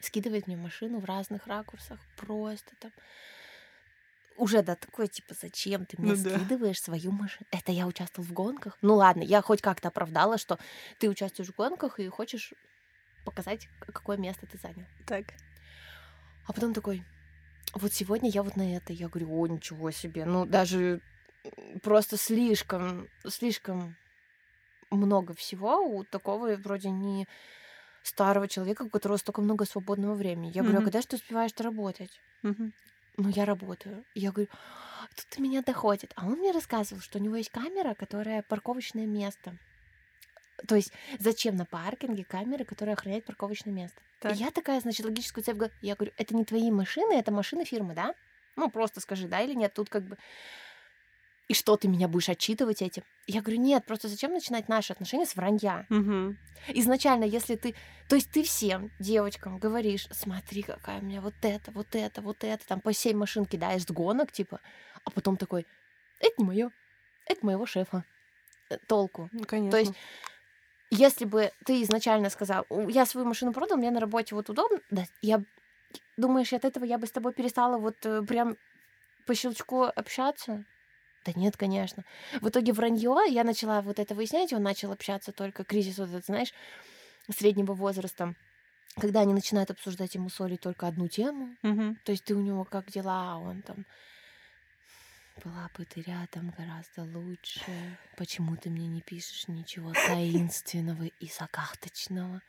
скидывает 0.00 0.46
мне 0.46 0.56
машину 0.56 0.98
в 0.98 1.04
разных 1.04 1.46
ракурсах, 1.46 2.00
просто 2.16 2.72
там. 2.78 2.90
Уже 4.40 4.62
да, 4.62 4.74
такое, 4.74 5.06
типа, 5.06 5.34
зачем 5.38 5.84
ты 5.84 6.00
мне 6.00 6.12
ну, 6.12 6.16
скидываешь 6.16 6.78
да. 6.78 6.84
свою 6.84 7.12
машину? 7.12 7.46
Это 7.50 7.72
я 7.72 7.86
участвовал 7.86 8.26
в 8.26 8.32
гонках. 8.32 8.78
Ну 8.80 8.94
ладно, 8.94 9.20
я 9.20 9.42
хоть 9.42 9.60
как-то 9.60 9.88
оправдала, 9.88 10.38
что 10.38 10.58
ты 10.98 11.10
участвуешь 11.10 11.50
в 11.50 11.56
гонках 11.56 12.00
и 12.00 12.08
хочешь 12.08 12.54
показать, 13.26 13.68
какое 13.80 14.16
место 14.16 14.46
ты 14.46 14.56
занял. 14.56 14.86
Так. 15.04 15.26
А 16.46 16.54
потом 16.54 16.72
такой, 16.72 17.04
вот 17.74 17.92
сегодня 17.92 18.30
я 18.30 18.42
вот 18.42 18.56
на 18.56 18.74
это. 18.74 18.94
Я 18.94 19.10
говорю, 19.10 19.38
о, 19.38 19.46
ничего 19.46 19.90
себе. 19.90 20.24
Ну, 20.24 20.46
даже 20.46 21.02
просто 21.82 22.16
слишком, 22.16 23.08
слишком 23.28 23.94
много 24.90 25.34
всего 25.34 25.80
у 25.80 26.02
такого 26.04 26.56
вроде 26.56 26.88
не 26.88 27.28
старого 28.02 28.48
человека, 28.48 28.82
у 28.84 28.88
которого 28.88 29.18
столько 29.18 29.42
много 29.42 29.66
свободного 29.66 30.14
времени. 30.14 30.50
Я 30.54 30.62
говорю, 30.62 30.78
а 30.78 30.82
когда 30.82 31.02
же 31.02 31.08
ты 31.08 31.16
успеваешь 31.16 31.52
работать? 31.58 32.22
Мгм. 32.42 32.72
Ну, 33.16 33.28
я 33.28 33.44
работаю. 33.44 34.04
И 34.14 34.20
Я 34.20 34.32
говорю, 34.32 34.50
тут 35.14 35.26
до 35.36 35.42
меня 35.42 35.62
доходит. 35.62 36.12
А 36.16 36.26
он 36.26 36.38
мне 36.38 36.52
рассказывал, 36.52 37.02
что 37.02 37.18
у 37.18 37.22
него 37.22 37.36
есть 37.36 37.50
камера, 37.50 37.94
которая 37.94 38.42
парковочное 38.42 39.06
место. 39.06 39.56
То 40.66 40.76
есть 40.76 40.92
зачем 41.18 41.56
на 41.56 41.64
паркинге 41.64 42.24
камеры, 42.24 42.64
которая 42.64 42.94
охраняет 42.94 43.24
парковочное 43.24 43.72
место? 43.72 44.00
И 44.20 44.22
Так. 44.22 44.36
я 44.36 44.50
такая, 44.50 44.80
значит, 44.80 45.06
логическую 45.06 45.42
цепь 45.42 45.56
говорю, 45.56 45.72
я 45.80 45.94
говорю, 45.94 46.12
это 46.16 46.34
не 46.34 46.44
твои 46.44 46.70
машины, 46.70 47.14
это 47.14 47.32
машины 47.32 47.64
фирмы, 47.64 47.94
да? 47.94 48.14
Ну, 48.56 48.68
просто 48.68 49.00
скажи, 49.00 49.26
да 49.28 49.40
или 49.40 49.54
нет, 49.54 49.72
тут 49.72 49.88
как 49.88 50.04
бы... 50.04 50.18
И 51.50 51.54
что, 51.54 51.76
ты 51.76 51.88
меня 51.88 52.06
будешь 52.06 52.28
отчитывать 52.28 52.80
этим? 52.80 53.02
Я 53.26 53.42
говорю, 53.42 53.60
нет, 53.60 53.84
просто 53.84 54.06
зачем 54.06 54.32
начинать 54.32 54.68
наши 54.68 54.92
отношения 54.92 55.26
с 55.26 55.34
вранья? 55.34 55.84
Мгм. 55.88 56.38
Изначально, 56.68 57.24
если 57.24 57.56
ты... 57.56 57.74
То 58.08 58.14
есть 58.14 58.30
ты 58.30 58.44
всем 58.44 58.92
девочкам 59.00 59.58
говоришь, 59.58 60.06
смотри, 60.12 60.62
какая 60.62 61.00
у 61.00 61.04
меня 61.04 61.20
вот 61.20 61.34
это, 61.42 61.72
вот 61.72 61.88
это, 61.96 62.22
вот 62.22 62.44
это, 62.44 62.64
там 62.68 62.80
по 62.80 62.92
семь 62.92 63.16
машин 63.16 63.46
кидаешь 63.46 63.82
с 63.82 63.90
гонок, 63.90 64.30
типа, 64.30 64.60
а 65.04 65.10
потом 65.10 65.36
такой, 65.36 65.66
это 66.20 66.34
не 66.38 66.44
мое, 66.44 66.70
это 67.26 67.44
моего 67.44 67.66
шефа. 67.66 68.04
Э, 68.68 68.78
Толку. 68.86 69.28
Ну, 69.32 69.42
конечно. 69.44 69.72
То 69.72 69.78
есть, 69.78 69.94
если 70.92 71.24
бы 71.24 71.50
ты 71.66 71.82
изначально 71.82 72.30
сказал, 72.30 72.64
«У, 72.68 72.88
я 72.88 73.04
свою 73.06 73.26
машину 73.26 73.52
продал, 73.52 73.76
мне 73.76 73.90
на 73.90 73.98
работе 73.98 74.36
вот 74.36 74.48
удобно, 74.50 74.78
да, 74.90 75.02
я... 75.20 75.42
Думаешь, 76.16 76.52
от 76.52 76.64
этого 76.64 76.84
я 76.84 76.96
бы 76.96 77.08
с 77.08 77.10
тобой 77.10 77.32
перестала 77.32 77.76
вот 77.76 77.96
э, 78.06 78.22
прям 78.22 78.56
по 79.26 79.34
щелчку 79.34 79.82
общаться? 79.82 80.64
Да 81.24 81.32
нет, 81.36 81.56
конечно. 81.56 82.04
В 82.40 82.48
итоге 82.48 82.72
вранье, 82.72 83.16
я 83.28 83.44
начала 83.44 83.82
вот 83.82 83.98
это 83.98 84.14
выяснять, 84.14 84.52
он 84.52 84.62
начал 84.62 84.90
общаться 84.92 85.32
только 85.32 85.64
кризис 85.64 85.98
вот 85.98 86.08
этот, 86.08 86.24
знаешь, 86.24 86.54
среднего 87.30 87.74
возраста, 87.74 88.34
когда 89.00 89.20
они 89.22 89.34
начинают 89.34 89.70
обсуждать 89.70 90.14
ему 90.16 90.30
соли 90.30 90.56
только 90.56 90.88
одну 90.88 91.08
тему, 91.08 91.58
Мгм. 91.62 91.96
то 92.04 92.12
есть 92.12 92.24
ты 92.24 92.34
у 92.36 92.40
него 92.40 92.64
как 92.64 92.90
дела, 92.90 93.34
а 93.34 93.38
он 93.38 93.62
там 93.62 93.86
была 95.42 95.68
бы 95.74 95.84
ты 95.86 96.02
рядом 96.02 96.50
гораздо 96.50 97.04
лучше. 97.04 97.98
Почему 98.16 98.56
ты 98.56 98.70
мне 98.70 98.86
не 98.88 99.02
пишешь 99.02 99.48
ничего 99.48 99.94
таинственного 99.96 101.04
и 101.06 101.26
загадочного? 101.28 102.42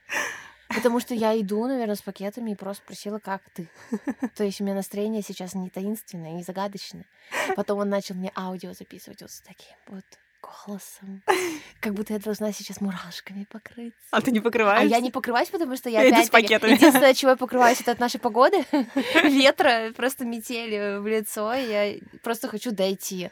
Потому 0.76 1.00
что 1.00 1.14
я 1.14 1.40
иду, 1.40 1.66
наверное, 1.68 1.96
с 1.96 2.02
пакетами 2.02 2.52
и 2.52 2.56
просто 2.56 2.84
спросила, 2.84 3.20
как 3.20 3.42
ты. 3.54 3.70
То 4.36 4.44
есть 4.44 4.62
у 4.62 4.64
меня 4.64 4.76
настроение 4.76 5.22
сейчас 5.22 5.54
не 5.54 5.70
таинственное, 5.70 6.32
не 6.32 6.44
загадочное. 6.44 7.06
Потом 7.56 7.80
он 7.80 7.90
начал 7.90 8.16
мне 8.16 8.32
аудио 8.36 8.74
записывать 8.74 9.22
вот 9.22 9.32
с 9.32 9.42
таким 9.42 9.76
вот 9.88 10.06
голосом. 10.42 11.22
Как 11.82 11.94
будто 11.94 12.14
я 12.14 12.20
должна 12.20 12.52
сейчас 12.52 12.82
мурашками 12.82 13.46
покрыться. 13.52 14.00
А 14.10 14.22
ты 14.22 14.32
не 14.32 14.40
А 14.40 14.42
покрываешься? 14.42 14.88
я 14.88 15.00
не 15.00 15.12
покрываюсь, 15.12 15.50
потому 15.50 15.76
что 15.76 15.90
я 15.90 16.02
иду 16.08 16.16
опять 16.16 16.28
с 16.28 16.30
пакетами. 16.32 16.72
Единственное, 16.72 17.14
чего 17.14 17.32
я 17.32 17.38
покрываюсь, 17.38 17.80
это 17.82 17.92
от 17.92 18.00
нашей 18.00 18.20
погоды, 18.20 18.66
ветра, 19.24 19.92
просто 19.96 20.26
метели 20.26 20.98
в 21.00 21.06
лицо. 21.06 21.54
и 21.54 21.70
Я 21.70 21.96
просто 22.24 22.48
хочу 22.48 22.72
дойти. 22.72 23.30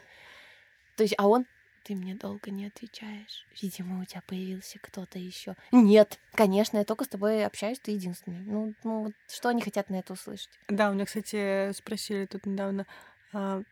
То 0.96 1.02
есть, 1.02 1.14
а 1.18 1.26
он, 1.26 1.46
ты 1.82 1.94
мне 1.94 2.14
долго 2.14 2.50
не 2.50 2.66
отвечаешь. 2.66 3.46
Видимо, 3.60 4.00
у 4.02 4.04
тебя 4.04 4.22
появился 4.26 4.78
кто-то 4.80 5.18
еще. 5.18 5.56
Нет, 5.72 6.18
конечно, 6.32 6.78
я 6.78 6.84
только 6.84 7.04
с 7.04 7.08
тобой 7.08 7.44
общаюсь, 7.44 7.78
ты 7.80 7.92
единственный. 7.92 8.40
Ну, 8.40 8.74
ну 8.84 9.04
вот 9.04 9.12
что 9.28 9.48
они 9.48 9.62
хотят 9.62 9.90
на 9.90 9.96
это 9.96 10.12
услышать? 10.12 10.50
Да, 10.68 10.90
у 10.90 10.94
меня, 10.94 11.06
кстати, 11.06 11.72
спросили 11.72 12.26
тут 12.26 12.46
недавно, 12.46 12.86
а, 13.32 13.62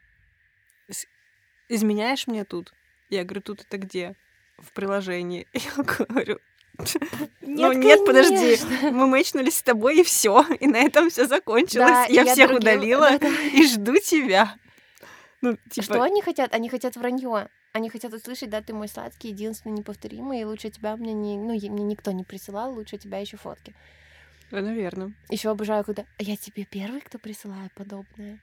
с- 0.89 1.07
изменяешь 1.69 2.27
мне 2.27 2.45
тут? 2.45 2.73
Я 3.11 3.25
говорю, 3.25 3.43
тут 3.43 3.61
это 3.63 3.79
где? 3.79 4.15
В 4.59 4.73
приложении. 4.73 5.47
Я 5.53 5.83
говорю, 5.85 6.39
ну 7.41 7.73
нет, 7.73 8.05
подожди, 8.07 8.57
мы 8.91 9.07
мэчнулись 9.07 9.59
с 9.59 9.63
тобой 9.63 10.01
и 10.01 10.05
все, 10.05 10.45
и 10.61 10.67
на 10.67 10.79
этом 10.79 11.11
все 11.11 11.27
закончилось. 11.27 12.09
Я 12.09 12.25
всех 12.25 12.53
удалила 12.53 13.17
и 13.17 13.67
жду 13.67 13.97
тебя. 13.99 14.55
Ну, 15.41 15.57
типа, 15.71 15.85
Что 15.85 16.03
они 16.03 16.23
хотят? 16.23 16.53
Они 16.53 16.69
хотят 16.69 16.97
вранье. 16.97 17.49
Они 17.73 17.91
хотят 17.91 18.13
услышать, 18.13 18.51
да, 18.51 18.63
ты 18.63 18.73
мой 18.73 18.89
сладкий, 18.89 19.29
единственный, 19.29 19.73
неповторимый, 19.73 20.41
и 20.41 20.45
лучше 20.45 20.71
тебя 20.71 20.97
мне 20.97 21.13
не, 21.13 21.37
ну, 21.37 21.53
мне 21.53 21.85
никто 21.85 22.11
не 22.13 22.25
присылал, 22.25 22.73
лучше 22.75 22.99
тебя 22.99 23.19
еще 23.19 23.37
фотки. 23.37 23.75
да, 24.51 24.61
наверное. 24.61 25.13
Еще 25.31 25.51
обожаю, 25.51 25.85
когда 25.85 26.05
«А 26.19 26.23
я 26.23 26.37
тебе 26.37 26.65
первый, 26.65 27.01
кто 27.01 27.19
присылает 27.19 27.73
подобное. 27.75 28.41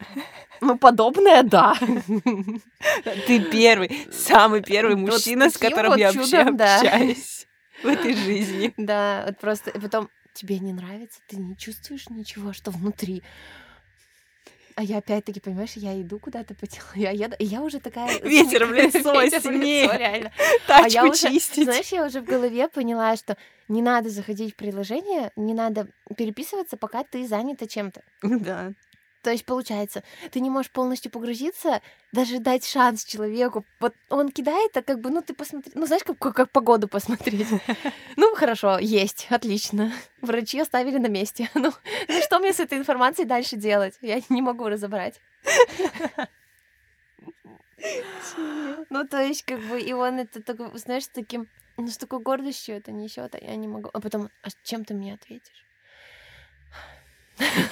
Ну, 0.60 0.78
подобное, 0.78 1.42
да. 1.42 1.74
Ты 3.26 3.40
первый, 3.50 4.08
самый 4.10 4.62
первый 4.62 4.96
мужчина, 4.96 5.50
с 5.50 5.58
которым 5.58 5.96
я 5.96 6.10
вообще 6.12 6.38
общаюсь 6.38 7.46
в 7.82 7.86
этой 7.86 8.14
жизни. 8.14 8.72
Да, 8.76 9.24
вот 9.26 9.38
просто 9.38 9.70
и 9.70 9.78
потом 9.78 10.08
тебе 10.32 10.58
не 10.58 10.72
нравится, 10.72 11.20
ты 11.26 11.36
не 11.36 11.56
чувствуешь 11.56 12.08
ничего, 12.08 12.52
что 12.52 12.70
внутри. 12.70 13.22
А 14.76 14.82
я 14.82 14.98
опять-таки, 14.98 15.38
понимаешь, 15.38 15.74
я 15.76 16.00
иду 16.00 16.18
куда-то 16.18 16.54
по 16.54 16.66
телу, 16.66 16.86
я 16.94 17.10
еду, 17.10 17.36
и 17.38 17.44
я 17.44 17.62
уже 17.62 17.78
такая... 17.80 18.18
Ветер 18.22 18.66
в 18.66 18.72
лицо, 18.72 19.20
Ветер 19.20 19.40
в 19.40 19.42
сильнее. 19.44 19.84
лицо, 19.84 19.96
реально. 19.96 20.32
А 20.68 20.88
я 20.88 21.02
Тачку 21.02 21.08
уже, 21.08 21.32
чистить. 21.32 21.64
знаешь, 21.64 21.88
я 21.88 22.04
уже 22.04 22.20
в 22.20 22.24
голове 22.24 22.68
поняла, 22.68 23.16
что 23.16 23.36
не 23.68 23.82
надо 23.82 24.10
заходить 24.10 24.54
в 24.54 24.56
приложение, 24.56 25.30
не 25.36 25.54
надо 25.54 25.88
переписываться, 26.16 26.76
пока 26.76 27.04
ты 27.04 27.26
занята 27.26 27.66
чем-то. 27.66 28.02
Да. 28.22 28.72
То 29.24 29.30
есть, 29.30 29.46
получается, 29.46 30.04
ты 30.30 30.40
не 30.40 30.50
можешь 30.50 30.70
полностью 30.70 31.10
погрузиться, 31.10 31.80
даже 32.12 32.40
дать 32.40 32.66
шанс 32.66 33.06
человеку. 33.06 33.64
Вот 33.80 33.94
он 34.10 34.28
кидает, 34.28 34.76
а 34.76 34.82
как 34.82 35.00
бы, 35.00 35.08
ну, 35.08 35.22
ты 35.22 35.32
посмотри, 35.32 35.72
ну, 35.74 35.86
знаешь, 35.86 36.04
как, 36.04 36.18
как, 36.18 36.36
как 36.36 36.50
погоду 36.50 36.88
посмотреть. 36.88 37.48
Ну, 38.16 38.34
хорошо, 38.36 38.78
есть, 38.78 39.26
отлично. 39.30 39.92
Врачи 40.20 40.60
оставили 40.60 40.98
на 40.98 41.08
месте. 41.08 41.50
Ну, 41.54 41.72
ну, 42.08 42.20
что 42.20 42.38
мне 42.38 42.52
с 42.52 42.60
этой 42.60 42.76
информацией 42.76 43.26
дальше 43.26 43.56
делать? 43.56 43.94
Я 44.02 44.20
не 44.28 44.42
могу 44.42 44.68
разобрать. 44.68 45.18
Ну, 48.90 49.08
то 49.08 49.22
есть, 49.22 49.44
как 49.44 49.60
бы, 49.60 49.80
и 49.80 49.92
он 49.94 50.20
это 50.20 50.42
такой, 50.42 50.68
знаешь, 50.78 51.04
с 51.04 51.08
таким, 51.08 51.48
ну, 51.78 51.88
с 51.88 51.96
такой 51.96 52.20
гордостью 52.20 52.76
это 52.76 52.92
несет, 52.92 53.34
а 53.34 53.38
я 53.38 53.56
не 53.56 53.68
могу. 53.68 53.88
А 53.94 54.00
потом, 54.00 54.28
а 54.42 54.48
чем 54.62 54.84
ты 54.84 54.92
мне 54.92 55.14
ответишь? 55.14 55.63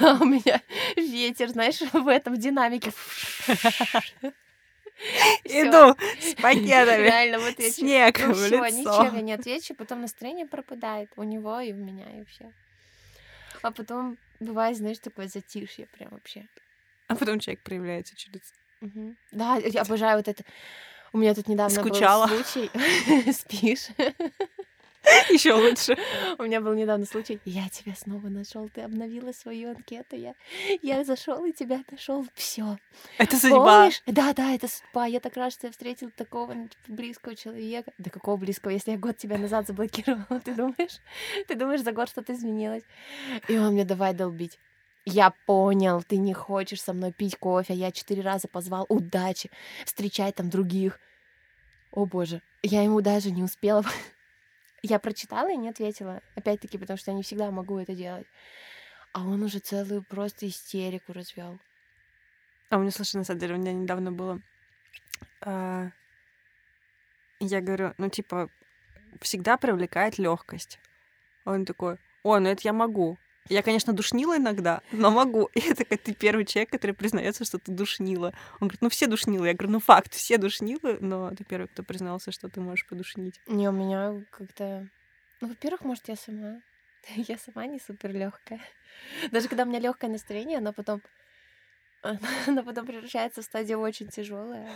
А 0.00 0.14
у 0.20 0.24
меня 0.24 0.60
ветер, 0.96 1.48
знаешь, 1.48 1.80
в 1.80 2.08
этом 2.08 2.36
динамике. 2.36 2.92
Иду 5.44 5.96
с 6.20 6.34
пакетами. 6.34 7.02
Реально, 7.04 7.38
вот 7.40 7.58
я 7.58 7.70
Снег 7.70 8.20
ну 8.20 8.32
в 8.32 8.44
лицо. 8.46 8.66
ничем 8.66 9.16
я 9.16 9.22
не 9.22 9.32
отвечу, 9.32 9.74
потом 9.74 10.00
настроение 10.00 10.46
пропадает 10.46 11.10
у 11.16 11.22
него 11.22 11.60
и 11.60 11.72
у 11.72 11.76
меня, 11.76 12.04
и 12.10 12.18
вообще. 12.20 12.52
А 13.62 13.70
потом 13.70 14.18
бывает, 14.40 14.76
знаешь, 14.76 14.98
такое 14.98 15.28
затишье 15.28 15.86
прям 15.86 16.10
вообще. 16.10 16.46
А 17.08 17.14
потом 17.14 17.38
человек 17.40 17.62
проявляется 17.62 18.16
через... 18.16 18.40
Да, 19.30 19.56
я 19.56 19.82
обожаю 19.82 20.16
вот 20.18 20.28
это. 20.28 20.44
У 21.12 21.18
меня 21.18 21.34
тут 21.34 21.46
недавно 21.46 21.80
Скучала. 21.80 22.26
был 22.26 22.42
случай. 22.42 22.70
Спишь. 23.32 23.88
Еще 25.30 25.52
лучше. 25.52 25.96
У 26.38 26.44
меня 26.44 26.60
был 26.60 26.74
недавно 26.74 27.06
случай. 27.06 27.40
Я 27.44 27.68
тебя 27.68 27.94
снова 27.94 28.28
нашел. 28.28 28.68
Ты 28.68 28.82
обновила 28.82 29.32
свою 29.32 29.70
анкету. 29.70 30.16
Я, 30.16 30.34
я 30.82 31.04
зашел 31.04 31.44
и 31.44 31.52
тебя 31.52 31.82
нашел. 31.90 32.26
Все. 32.34 32.78
Это 33.18 33.36
судьба. 33.36 33.80
Помнишь? 33.80 34.02
Да, 34.06 34.32
да, 34.32 34.54
это 34.54 34.68
судьба. 34.68 35.06
Я 35.06 35.20
так 35.20 35.36
рад, 35.36 35.52
что 35.52 35.66
я 35.66 35.70
встретил 35.70 36.10
такого 36.10 36.54
близкого 36.88 37.34
человека. 37.34 37.92
Да 37.98 38.10
какого 38.10 38.36
близкого, 38.36 38.70
если 38.70 38.92
я 38.92 38.98
год 38.98 39.16
тебя 39.16 39.38
назад 39.38 39.66
заблокировала? 39.66 40.40
Ты 40.44 40.54
думаешь? 40.54 41.00
Ты 41.48 41.54
думаешь, 41.54 41.82
за 41.82 41.92
год 41.92 42.08
что-то 42.08 42.32
изменилось? 42.32 42.84
И 43.48 43.56
он 43.56 43.72
мне 43.72 43.84
давай 43.84 44.14
долбить. 44.14 44.58
Я 45.04 45.32
понял, 45.46 46.02
ты 46.02 46.16
не 46.16 46.32
хочешь 46.32 46.80
со 46.80 46.92
мной 46.92 47.12
пить 47.12 47.36
кофе. 47.36 47.74
Я 47.74 47.90
четыре 47.90 48.22
раза 48.22 48.46
позвал. 48.46 48.86
Удачи. 48.88 49.50
Встречай 49.84 50.32
там 50.32 50.48
других. 50.48 51.00
О 51.90 52.06
боже. 52.06 52.40
Я 52.62 52.82
ему 52.82 53.00
даже 53.00 53.30
не 53.30 53.42
успела. 53.42 53.84
Я 54.82 54.98
прочитала 54.98 55.50
и 55.50 55.56
не 55.56 55.68
ответила. 55.68 56.20
Опять-таки, 56.34 56.76
потому 56.76 56.96
что 56.96 57.12
я 57.12 57.16
не 57.16 57.22
всегда 57.22 57.50
могу 57.50 57.78
это 57.78 57.94
делать. 57.94 58.26
А 59.12 59.22
он 59.22 59.42
уже 59.42 59.58
целую 59.60 60.02
просто 60.02 60.48
истерику 60.48 61.12
развел. 61.12 61.58
А 62.70 62.78
у 62.78 62.80
меня, 62.80 62.90
слушай, 62.90 63.16
на 63.16 63.24
самом 63.24 63.40
деле, 63.40 63.54
у 63.54 63.58
меня 63.58 63.72
недавно 63.72 64.10
было... 64.10 64.40
а, 65.40 65.90
Я 67.38 67.60
говорю, 67.60 67.94
ну, 67.98 68.08
типа, 68.08 68.48
всегда 69.20 69.56
привлекает 69.56 70.18
легкость. 70.18 70.78
Он 71.44 71.64
такой, 71.64 71.98
о, 72.22 72.38
ну 72.38 72.48
это 72.48 72.62
я 72.64 72.72
могу. 72.72 73.18
Я, 73.48 73.62
конечно, 73.62 73.92
душнила 73.92 74.36
иногда, 74.36 74.82
но 74.92 75.10
могу. 75.10 75.50
И 75.54 75.60
я 75.60 75.74
такая, 75.74 75.98
ты 75.98 76.14
первый 76.14 76.44
человек, 76.44 76.70
который 76.70 76.92
признается, 76.92 77.44
что 77.44 77.58
ты 77.58 77.72
душнила. 77.72 78.32
Он 78.60 78.68
говорит, 78.68 78.82
ну 78.82 78.88
все 78.88 79.06
душнилы. 79.06 79.48
Я 79.48 79.54
говорю, 79.54 79.72
ну 79.72 79.80
факт, 79.80 80.14
все 80.14 80.38
душнилы, 80.38 80.98
но 81.00 81.30
ты 81.30 81.44
первый, 81.44 81.66
кто 81.66 81.82
признался, 81.82 82.32
что 82.32 82.48
ты 82.48 82.60
можешь 82.60 82.86
подушнить. 82.86 83.40
Не, 83.46 83.68
у 83.68 83.72
меня 83.72 84.24
как-то... 84.30 84.88
Ну, 85.40 85.48
во-первых, 85.48 85.82
может, 85.82 86.08
я 86.08 86.16
сама. 86.16 86.60
Я 87.16 87.36
сама 87.36 87.66
не 87.66 87.80
супер 87.80 88.12
легкая. 88.12 88.60
Даже 89.32 89.48
когда 89.48 89.64
у 89.64 89.66
меня 89.66 89.80
легкое 89.80 90.08
настроение, 90.08 90.58
оно 90.58 90.72
потом 90.72 91.02
она 92.46 92.62
потом 92.62 92.86
превращается 92.86 93.42
в 93.42 93.44
стадию 93.44 93.80
очень 93.80 94.08
тяжелая. 94.08 94.70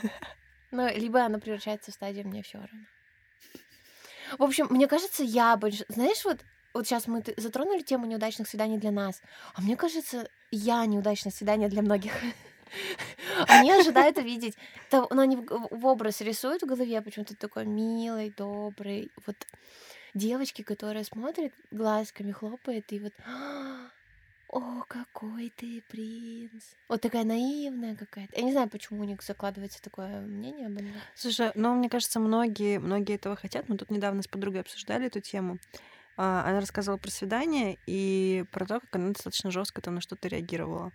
Ну, 0.71 0.89
либо 0.89 1.25
она 1.25 1.39
превращается 1.39 1.91
в 1.91 1.95
стадию 1.95 2.27
мне 2.27 2.43
все 2.43 2.59
равно. 2.59 2.87
В 4.39 4.43
общем, 4.43 4.67
мне 4.71 4.89
кажется, 4.89 5.23
я 5.23 5.57
больше... 5.57 5.85
Знаешь, 5.89 6.25
вот, 6.25 6.45
вот 6.77 6.87
сейчас 6.87 7.07
мы 7.07 7.23
затронули 7.37 7.83
тему 7.83 8.07
неудачных 8.07 8.49
свиданий 8.49 8.79
для 8.79 8.91
нас, 8.91 9.23
а 9.55 9.63
мне 9.63 9.77
кажется, 9.77 10.29
я 10.51 10.85
неудачное 10.87 11.33
свидание 11.33 11.69
для 11.69 11.83
многих. 11.83 12.13
Они 13.49 13.71
ожидают 13.71 14.19
увидеть. 14.19 14.57
То, 14.91 15.07
но 15.11 15.23
они 15.23 15.37
в 15.37 15.87
образ 15.87 16.21
рисуют 16.21 16.63
в 16.63 16.67
голове 16.67 17.01
почему-то 17.01 17.37
такой 17.37 17.65
милый, 17.65 18.33
добрый. 18.37 19.11
Вот 19.27 19.37
девочки, 20.15 20.63
которые 20.63 21.05
смотрят, 21.05 21.53
глазками 21.71 22.33
хлопает, 22.33 22.93
и 22.93 22.99
вот 22.99 23.13
о, 24.49 24.83
какой 24.89 25.53
ты 25.57 25.83
принц. 25.89 26.63
Вот 26.89 27.01
такая 27.01 27.25
наивная 27.25 27.97
какая-то. 27.97 28.37
Я 28.37 28.43
не 28.43 28.53
знаю, 28.53 28.69
почему 28.69 29.03
у 29.03 29.05
них 29.05 29.23
закладывается 29.23 29.83
такое 29.83 30.21
мнение 30.21 30.67
обо 30.67 30.81
мне. 30.81 30.95
Слушай, 31.15 31.53
ну, 31.55 31.75
мне 31.75 31.89
кажется, 31.89 32.21
многие, 32.21 32.79
многие 32.79 33.17
этого 33.17 33.37
хотят. 33.37 33.69
Мы 33.69 33.77
тут 33.77 33.91
недавно 33.91 34.23
с 34.23 34.29
подругой 34.29 34.61
обсуждали 34.61 35.07
эту 35.07 35.21
тему. 35.21 35.59
А, 36.17 36.43
она 36.49 36.61
рассказывала 36.61 36.99
про 36.99 37.11
свидание 37.11 37.79
и 37.87 38.45
про 38.51 38.67
то, 38.67 38.81
как 38.81 38.97
она 38.97 39.09
достаточно 39.09 39.51
жестко 39.51 39.83
там 39.83 39.97
на 39.97 40.01
что-то 40.01 40.29
реагировала. 40.29 40.93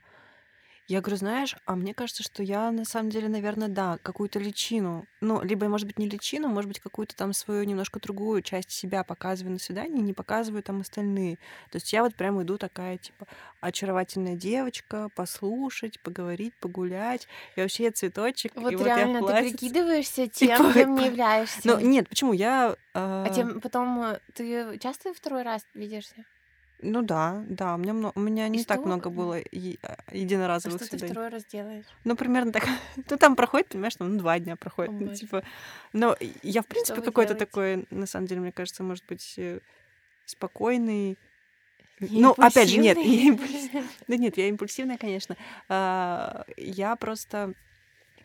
Я 0.88 1.02
говорю, 1.02 1.18
знаешь, 1.18 1.56
а 1.66 1.76
мне 1.76 1.94
кажется, 1.94 2.24
что 2.24 2.44
я 2.44 2.72
на 2.72 2.86
самом 2.86 3.10
деле, 3.10 3.30
наверное, 3.30 3.70
да, 3.70 3.98
какую-то 4.04 4.40
личину, 4.40 5.06
ну, 5.22 5.42
либо, 5.42 5.68
может 5.68 5.88
быть, 5.88 5.98
не 5.98 6.10
личину, 6.10 6.50
может 6.50 6.68
быть, 6.68 6.80
какую-то 6.80 7.16
там 7.16 7.34
свою 7.34 7.64
немножко 7.64 8.00
другую 8.00 8.42
часть 8.42 8.72
себя 8.72 9.04
показываю 9.04 9.54
на 9.54 9.60
свидании, 9.60 10.02
не 10.02 10.14
показываю 10.14 10.64
там 10.64 10.82
остальные. 10.82 11.38
То 11.70 11.78
есть 11.78 11.94
я 11.94 12.04
вот 12.04 12.16
прям 12.16 12.42
иду 12.42 12.58
такая, 12.58 12.98
типа, 12.98 13.28
очаровательная 13.62 14.36
девочка, 14.36 15.10
послушать, 15.16 16.00
поговорить, 16.02 16.56
погулять. 16.60 17.28
И 17.56 17.62
вообще 17.62 17.86
я 17.86 17.92
цветочек. 17.92 18.54
Вот 18.56 18.74
и 18.74 18.76
реально, 18.76 19.22
вот 19.22 19.32
я 19.32 19.44
ты 19.44 19.50
прикидываешься 19.52 20.28
тем, 20.28 20.74
кем 20.74 20.96
не 20.96 21.06
являешься. 21.06 21.62
Ну, 21.64 21.80
нет, 21.80 22.10
почему? 22.10 22.34
Я... 22.34 22.76
А 22.94 23.30
тем 23.30 23.62
потом 23.62 24.02
э, 24.02 24.20
ты 24.34 24.78
часто 24.80 25.14
второй 25.14 25.44
раз 25.44 25.66
видишься? 25.74 26.26
Ну 26.84 27.02
да, 27.04 27.44
да, 27.48 27.76
у 27.76 27.78
меня, 27.78 27.94
мно- 27.94 28.12
у 28.16 28.20
меня 28.20 28.48
не 28.48 28.64
так 28.64 28.84
много 28.86 29.10
было 29.10 29.38
е- 29.52 29.78
а, 29.84 29.96
А 30.08 30.16
единоразовых 30.16 30.78
что 30.78 30.86
ты 30.86 30.92
свиданий. 30.98 31.14
второй 31.14 31.30
раз 31.30 31.46
делаешь? 31.46 31.86
Ну, 32.04 32.16
примерно 32.16 32.52
так. 32.52 32.64
Ну, 33.10 33.18
там 33.18 33.36
проходит, 33.36 33.68
понимаешь, 33.70 33.96
там 33.96 34.14
ну, 34.14 34.18
два 34.20 34.40
дня 34.40 34.56
проходит. 34.56 34.92
Ну, 35.00 35.14
типа, 35.14 35.44
но 35.94 36.16
я, 36.42 36.62
в 36.62 36.66
Что 36.66 36.74
принципе, 36.74 37.02
какой-то 37.02 37.36
такой, 37.36 37.86
на 37.92 38.06
самом 38.08 38.26
деле, 38.28 38.42
мне 38.42 38.52
кажется, 38.52 38.84
может 38.84 39.06
быть, 39.06 39.36
э, 39.38 39.60
спокойный. 40.26 41.18
Ну, 42.00 42.32
опять 42.38 42.70
же, 42.70 42.78
нет, 42.80 42.98
импульсивный? 42.98 43.24
я 43.24 43.30
импульс- 43.30 43.86
Да 44.08 44.18
нет, 44.18 44.38
я 44.38 44.48
импульсивная, 44.50 44.98
конечно. 44.98 45.38
А, 45.70 46.46
Я 46.58 46.96
просто... 46.96 47.54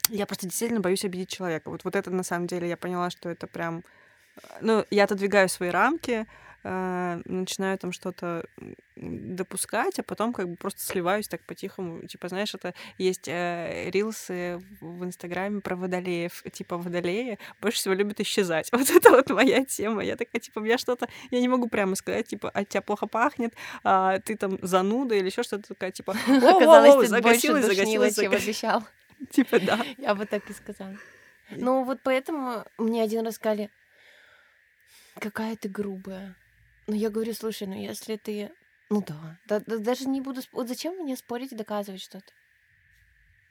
Я 0.09 0.25
просто 0.25 0.47
действительно 0.47 0.81
боюсь 0.81 1.05
обидеть 1.05 1.29
человека. 1.29 1.69
Вот, 1.69 1.85
вот 1.85 1.97
это, 1.97 2.11
на 2.11 2.23
самом 2.23 2.47
деле, 2.47 2.69
я 2.69 2.77
поняла, 2.77 3.11
что 3.11 3.29
это 3.29 3.47
прям... 3.47 3.83
э, 4.37 4.41
Ну, 4.63 4.85
я 4.91 5.05
отодвигаю 5.05 5.49
свои 5.49 5.69
рамки, 5.69 6.27
а, 6.69 7.21
начинаю 7.27 7.79
там 7.79 7.93
что-то 7.93 8.45
допускать, 8.97 10.01
а 10.01 10.03
потом 10.03 10.33
как 10.33 10.49
бы 10.49 10.57
просто 10.57 10.81
сливаюсь 10.81 11.29
так 11.29 11.41
по-тихому. 11.43 12.05
Типа, 12.09 12.29
знаешь, 12.29 12.55
это 12.55 12.75
есть 12.99 13.29
э, 13.29 13.89
рилсы 13.91 14.61
в 14.81 15.05
Инстаграме 15.05 15.61
про 15.61 15.77
водолеев. 15.77 16.43
Типа, 16.51 16.77
водолеи 16.77 17.39
больше 17.61 17.79
всего 17.79 17.95
любят 17.95 18.21
исчезать. 18.21 18.71
Вот 18.77 18.91
это 18.91 19.11
вот 19.11 19.31
моя 19.31 19.65
тема. 19.65 20.03
Я 20.03 20.17
такая, 20.17 20.41
типа, 20.41 20.65
я 20.65 20.77
что-то... 20.77 21.09
Я 21.31 21.41
не 21.41 21.49
могу 21.49 21.69
прямо 21.69 21.95
сказать, 21.95 22.27
типа, 22.27 22.51
от 22.51 22.69
тебя 22.69 22.83
плохо 22.83 23.07
пахнет, 23.07 23.55
а 23.85 24.19
ты 24.19 24.37
там 24.37 24.59
зануда 24.63 25.15
или 25.15 25.27
еще 25.27 25.43
что-то 25.45 25.69
такая, 25.69 25.93
типа, 25.93 26.13
Оказалось, 26.27 27.09
«Воу-воу-воу, 27.11 27.17
ты 27.17 27.23
больше 27.23 27.49
душнила, 27.49 27.61
чем 27.61 27.75
загасилась». 27.75 28.19
обещал. 28.19 28.85
Типа, 29.31 29.61
да. 29.61 29.81
Я 29.99 30.15
бы 30.15 30.27
так 30.27 30.49
и 30.51 30.53
сказала. 30.53 30.97
Ну, 31.51 31.85
вот 31.85 32.01
поэтому 32.03 32.65
мне 32.77 33.03
один 33.03 33.25
раз 33.25 33.37
сказали, 33.37 33.71
какая 35.19 35.57
ты 35.57 35.69
грубая. 35.69 36.35
Ну, 36.87 36.95
я 36.95 37.11
говорю, 37.11 37.35
слушай, 37.35 37.67
ну 37.67 37.75
если 37.75 38.17
ты... 38.17 38.53
Ну 38.91 39.03
да, 39.03 39.39
да- 39.47 39.61
да 39.67 39.79
даже 39.79 40.09
не 40.09 40.21
буду... 40.21 40.41
Вот 40.53 40.69
зачем 40.69 40.95
мне 40.97 41.17
спорить 41.17 41.53
и 41.53 41.57
доказывать 41.57 42.01
что-то? 42.03 42.33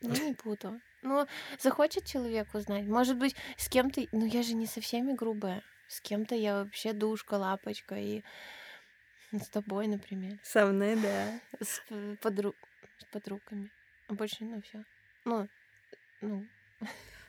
Я 0.02 0.10
не 0.24 0.34
буду. 0.44 0.80
Ну, 1.02 1.28
захочет 1.60 2.06
человек 2.06 2.54
узнать. 2.54 2.86
Может 2.86 3.18
быть, 3.18 3.36
с 3.58 3.68
кем-то... 3.70 4.02
Ну, 4.12 4.26
я 4.26 4.44
же 4.44 4.54
не 4.56 4.66
со 4.66 4.80
всеми 4.82 5.14
грубая. 5.14 5.62
С 5.88 6.00
кем-то 6.02 6.36
я 6.36 6.64
вообще 6.64 6.94
душка, 6.94 7.36
лапочка. 7.36 7.96
И 7.96 8.24
с 9.32 9.50
тобой, 9.50 9.88
например. 9.88 10.40
Со 10.44 10.66
мной, 10.66 10.96
да. 10.96 11.40
С, 11.60 11.82
п- 11.90 12.16
подру... 12.22 12.56
с 13.00 13.06
подругами. 13.12 13.70
А 14.08 14.14
больше, 14.14 14.46
ну, 14.46 14.62
все. 14.62 14.84
Ну, 15.26 15.48
ну, 16.22 16.46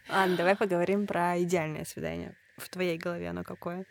Ладно, 0.08 0.36
давай 0.36 0.56
поговорим 0.56 1.06
про 1.06 1.42
идеальное 1.42 1.84
свидание. 1.84 2.36
В 2.56 2.68
твоей 2.68 2.96
голове 2.96 3.28
оно 3.28 3.42
какое? 3.44 3.84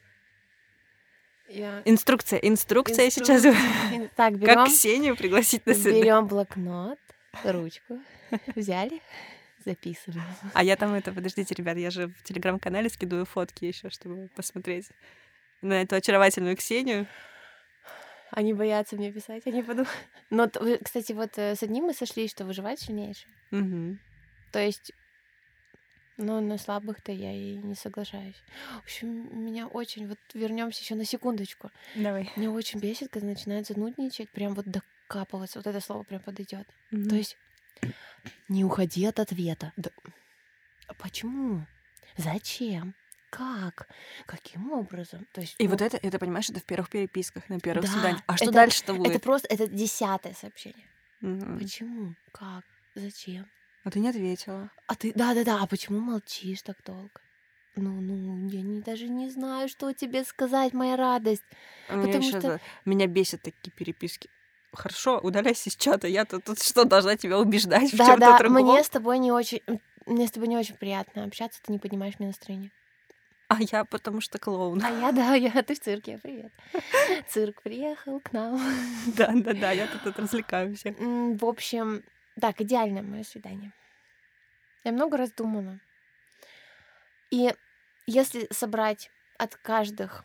Я... 1.48 1.82
Инструкция, 1.86 2.40
инструкция 2.40 3.10
сейчас. 3.10 3.46
Инструкция. 3.46 4.10
Так, 4.16 4.34
Как 4.34 4.38
берем, 4.40 4.66
Ксению 4.66 5.16
пригласить 5.16 5.66
на 5.66 5.74
свидание? 5.74 6.04
берем 6.04 6.28
блокнот, 6.28 7.00
ручку, 7.44 8.00
взяли, 8.56 9.02
записываем. 9.64 10.24
А 10.54 10.64
я 10.64 10.76
там 10.76 10.94
это, 10.94 11.12
подождите, 11.12 11.54
ребят, 11.56 11.78
я 11.78 11.92
же 11.92 12.08
в 12.08 12.24
телеграм-канале 12.24 12.90
скидываю 12.90 13.26
фотки 13.26 13.66
еще, 13.66 13.90
чтобы 13.90 14.30
посмотреть 14.36 14.90
на 15.62 15.82
эту 15.82 15.96
очаровательную 15.96 16.56
Ксению. 16.58 17.08
Они 18.32 18.54
боятся 18.54 18.96
мне 18.96 19.12
писать, 19.12 19.44
они 19.46 19.62
подумают. 19.62 19.90
Но, 20.30 20.50
кстати, 20.84 21.14
вот 21.14 21.38
э, 21.38 21.56
с 21.56 21.64
одним 21.64 21.86
мы 21.86 21.94
сошлись, 21.94 22.32
что 22.32 22.44
выживать 22.44 22.80
сильнейший. 22.80 23.28
Мгм. 23.52 24.00
То 24.52 24.60
есть, 24.60 24.92
ну, 26.18 26.40
на 26.42 26.58
слабых-то 26.58 27.12
я 27.12 27.32
и 27.34 27.56
не 27.58 27.76
соглашаюсь. 27.76 28.36
В 28.76 28.84
общем, 28.84 29.44
меня 29.46 29.68
очень... 29.68 30.08
Вот 30.08 30.18
вернемся 30.34 30.82
еще 30.82 30.96
на 30.96 31.06
секундочку. 31.06 31.72
Давай. 31.96 32.32
Меня 32.36 32.52
очень 32.52 32.80
бесит, 32.80 33.10
когда 33.12 33.28
начинают 33.28 33.68
занудничать, 33.68 34.30
прям 34.30 34.54
вот 34.54 34.66
докапываться. 34.66 35.60
Вот 35.60 35.68
это 35.68 35.80
слово 35.82 36.04
прям 36.04 36.22
подойдет. 36.22 36.68
Мгм. 36.92 37.10
То 37.10 37.16
есть 37.16 37.38
не 38.48 38.64
уходи 38.64 39.06
от 39.06 39.20
ответа. 39.20 39.74
Да. 39.76 39.90
А 40.88 40.94
Почему? 40.94 41.66
Зачем? 42.18 42.96
Как? 43.30 43.90
Каким 44.26 44.72
образом? 44.72 45.28
То 45.34 45.42
есть, 45.42 45.56
И 45.58 45.66
ну, 45.66 45.72
вот 45.72 45.82
это, 45.82 45.98
это, 45.98 46.20
понимаешь, 46.20 46.50
это 46.50 46.62
в 46.62 46.64
первых 46.64 46.90
переписках, 46.90 47.50
на 47.50 47.60
первых 47.60 47.86
Да, 47.86 47.92
свиданиях. 47.92 48.22
А 48.28 48.38
что 48.38 48.46
это- 48.46 48.54
дальше-то 48.54 48.94
будет? 48.94 49.10
это 49.12 49.20
просто 49.20 49.48
это 49.50 49.68
десятое 49.68 50.34
сообщение. 50.34 50.88
Мгм. 51.20 51.60
Почему? 51.60 52.16
Как? 52.32 52.64
Зачем? 52.94 53.46
А 53.86 53.92
ты 53.92 54.00
не 54.00 54.10
ответила. 54.10 54.70
А 54.88 54.96
ты, 54.96 55.14
да-да-да, 55.16 55.60
а 55.62 55.68
почему 55.68 56.00
молчишь 56.00 56.64
так 56.64 56.76
долго? 56.84 57.22
Ну, 57.76 58.02
ну, 58.02 58.48
я 58.50 58.62
не, 58.62 58.82
даже 58.82 59.08
не 59.08 59.30
знаю, 59.30 59.70
что 59.70 59.94
тебе 59.94 60.24
сказать, 60.24 60.74
моя 60.74 60.96
радость. 60.98 61.44
Меня 61.90 62.02
Потому 62.08 62.24
ещё 62.28 62.40
что- 62.40 62.42
за- 62.54 62.62
Меня 62.86 63.06
бесят 63.08 63.42
такие 63.44 63.72
переписки. 63.72 64.30
Хорошо, 64.74 65.20
удаляйся 65.20 65.70
из 65.70 65.76
чата. 65.76 66.08
Я-то 66.08 66.40
тут 66.40 66.62
что, 66.62 66.84
должна 66.86 67.16
тебя 67.16 67.38
убеждать 67.40 67.94
в 67.94 67.98
Да, 67.98 68.06
чем-то 68.08 68.20
да, 68.20 68.38
другом? 68.40 68.64
мне 68.64 68.84
с 68.84 68.90
тобой 68.90 69.20
не 69.20 69.32
очень, 69.32 69.62
мне 70.08 70.28
с 70.28 70.32
тобой 70.32 70.48
не 70.50 70.58
очень 70.58 70.76
приятно 70.76 71.24
общаться, 71.24 71.62
ты 71.64 71.72
не 71.72 71.78
поднимаешь 71.80 72.16
мне 72.18 72.28
настроение. 72.30 72.72
А 73.48 73.58
я 73.62 73.86
потому 73.86 74.20
что 74.22 74.40
клоун. 74.40 74.84
А 74.84 74.90
я, 74.90 75.12
да, 75.12 75.36
я, 75.36 75.52
ты 75.62 75.76
в 75.76 75.80
цирке, 75.80 76.18
привет. 76.24 76.52
Цирк 77.30 77.62
приехал 77.62 78.20
к 78.20 78.34
нам. 78.34 78.60
Да-да-да, 79.16 79.72
я 79.72 79.86
тут, 79.88 80.18
развлекаю 80.18 80.76
всех. 80.76 80.96
В 80.98 81.46
общем, 81.46 82.04
так, 82.40 82.62
идеальное 82.62 83.02
мое 83.02 83.24
свидание. 83.24 83.72
Я 84.84 84.92
много 84.92 85.18
раз 85.18 85.32
думала. 85.32 85.80
И 87.32 87.54
если 88.08 88.48
собрать 88.52 89.10
от 89.38 89.56
каждых 89.56 90.24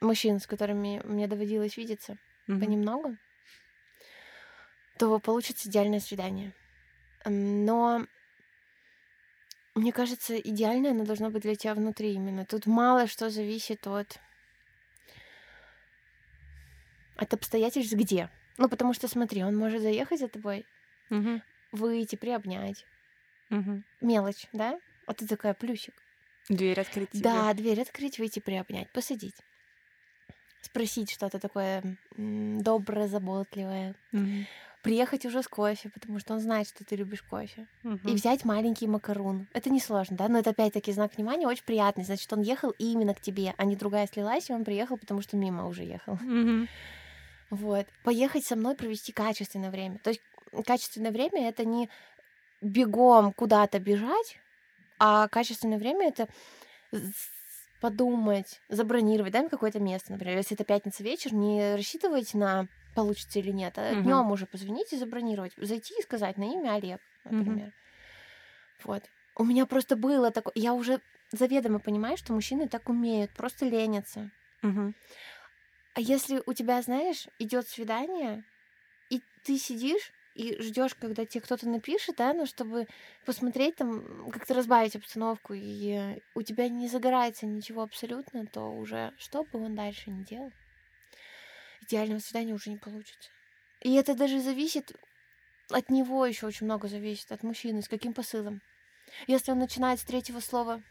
мужчин, 0.00 0.38
с 0.38 0.46
которыми 0.46 1.00
мне 1.04 1.26
доводилось 1.26 1.76
видеться, 1.76 2.16
Мгм. 2.46 2.60
понемногу, 2.60 3.16
то 4.98 5.18
получится 5.18 5.68
идеальное 5.68 6.00
свидание. 6.00 6.52
Но 7.24 8.06
мне 9.74 9.92
кажется, 9.92 10.36
идеальное 10.38 10.92
оно 10.92 11.04
должно 11.04 11.30
быть 11.30 11.42
для 11.42 11.56
тебя 11.56 11.74
внутри 11.74 12.14
именно. 12.14 12.44
Тут 12.46 12.66
мало 12.66 13.06
что 13.06 13.28
зависит 13.30 13.86
от 13.86 14.20
от 17.16 17.32
обстоятельств 17.34 17.94
где. 17.94 18.30
Ну, 18.56 18.68
потому 18.68 18.92
что, 18.94 19.08
смотри, 19.08 19.42
он 19.42 19.56
может 19.56 19.82
заехать 19.82 20.20
за 20.20 20.28
тобой, 20.28 20.64
Мгм. 21.10 21.42
выйти, 21.72 22.16
приобнять. 22.16 22.86
Мгм. 23.50 23.84
Мелочь, 24.00 24.46
да? 24.52 24.78
А 25.06 25.14
ты 25.14 25.26
такая 25.26 25.54
плюсик. 25.54 26.02
Дверь 26.48 26.80
открыть 26.80 27.10
тебе. 27.10 27.22
Да, 27.22 27.52
дверь 27.54 27.80
открыть, 27.80 28.18
выйти, 28.18 28.40
приобнять, 28.40 28.90
посадить. 28.92 29.36
Спросить 30.60 31.10
что-то 31.10 31.38
такое 31.38 31.82
доброе, 32.16 33.06
заботливое. 33.08 33.94
Мгм. 34.12 34.46
Приехать 34.82 35.24
уже 35.24 35.42
с 35.42 35.48
кофе, 35.48 35.88
потому 35.88 36.18
что 36.18 36.34
он 36.34 36.40
знает, 36.40 36.68
что 36.68 36.84
ты 36.84 36.96
любишь 36.96 37.22
кофе. 37.22 37.66
И 37.82 37.88
Мгм. 37.88 38.14
взять 38.14 38.44
маленький 38.44 38.86
макарон. 38.86 39.46
Это 39.54 39.70
несложно, 39.70 40.16
да? 40.16 40.28
Но 40.28 40.38
это 40.38 40.50
опять-таки 40.50 40.92
знак 40.92 41.16
внимания 41.16 41.46
очень 41.46 41.64
приятный. 41.64 42.04
Значит, 42.04 42.32
он 42.32 42.42
ехал 42.42 42.70
именно 42.78 43.14
к 43.14 43.20
тебе, 43.20 43.54
а 43.56 43.64
не 43.64 43.76
другая 43.76 44.06
слилась, 44.06 44.50
и 44.50 44.52
он 44.52 44.64
приехал, 44.64 44.98
потому 44.98 45.22
что 45.22 45.36
мимо 45.36 45.66
уже 45.66 45.84
ехал. 45.84 46.14
Мгм. 46.16 46.68
Вот. 47.50 47.86
Поехать 48.02 48.44
со 48.44 48.56
мной 48.56 48.74
провести 48.74 49.12
качественное 49.12 49.70
время. 49.70 49.98
То 49.98 50.10
есть 50.10 50.22
качественное 50.62 51.10
время 51.10 51.48
это 51.48 51.64
не 51.64 51.90
бегом 52.60 53.32
куда-то 53.32 53.78
бежать, 53.78 54.38
а 54.98 55.28
качественное 55.28 55.78
время 55.78 56.08
это 56.08 56.28
подумать, 57.80 58.60
забронировать, 58.68 59.32
да, 59.32 59.48
какое-то 59.48 59.80
место, 59.80 60.12
например, 60.12 60.38
если 60.38 60.54
это 60.56 60.64
пятница 60.64 61.02
вечер, 61.02 61.34
не 61.34 61.74
рассчитывать 61.76 62.32
на 62.34 62.66
получится 62.94 63.40
или 63.40 63.50
нет, 63.50 63.76
а 63.78 63.92
Мгм. 63.92 64.02
днем 64.02 64.30
уже 64.30 64.46
позвонить 64.46 64.92
и 64.92 64.96
забронировать, 64.96 65.52
зайти 65.56 65.94
и 65.98 66.02
сказать 66.02 66.38
на 66.38 66.44
имя 66.44 66.74
Олег, 66.74 67.00
например. 67.24 67.72
Вот. 68.84 69.02
У 69.36 69.44
меня 69.44 69.66
просто 69.66 69.96
было 69.96 70.30
такое, 70.30 70.52
я 70.56 70.74
уже 70.74 71.00
заведомо 71.32 71.80
понимаю, 71.80 72.16
что 72.16 72.32
мужчины 72.32 72.68
так 72.68 72.88
умеют, 72.88 73.32
просто 73.32 73.66
ленятся. 73.66 74.30
Мгм. 74.62 74.94
А 75.94 76.00
если 76.00 76.42
у 76.46 76.52
тебя, 76.52 76.82
знаешь, 76.82 77.28
идет 77.38 77.68
свидание, 77.68 78.44
и 79.10 79.22
ты 79.42 79.58
сидишь 79.58 80.12
и 80.34 80.60
ждешь, 80.60 80.94
когда 80.94 81.24
тебе 81.24 81.40
кто-то 81.42 81.68
напишет, 81.68 82.16
да, 82.16 82.32
ну, 82.32 82.46
чтобы 82.46 82.86
посмотреть 83.24 83.76
там, 83.76 84.30
как-то 84.30 84.54
разбавить 84.54 84.96
обстановку, 84.96 85.54
и 85.54 86.20
у 86.34 86.42
тебя 86.42 86.68
не 86.68 86.88
загорается 86.88 87.46
ничего 87.46 87.82
абсолютно, 87.82 88.46
то 88.46 88.62
уже 88.70 89.12
что 89.16 89.44
бы 89.44 89.64
он 89.64 89.74
дальше 89.74 90.10
не 90.10 90.24
делал, 90.24 90.52
идеального 91.82 92.18
свидания 92.18 92.52
уже 92.52 92.70
не 92.70 92.78
получится. 92.78 93.30
И 93.80 93.94
это 93.94 94.14
даже 94.14 94.40
зависит 94.40 94.92
от 95.70 95.90
него 95.90 96.26
еще 96.26 96.46
очень 96.46 96.66
много 96.66 96.88
зависит, 96.88 97.32
от 97.32 97.42
мужчины, 97.42 97.82
с 97.82 97.88
каким 97.88 98.12
посылом. 98.12 98.60
Если 99.26 99.52
он 99.52 99.58
начинает 99.58 100.00
с 100.00 100.04
третьего 100.04 100.40
слова, 100.40 100.82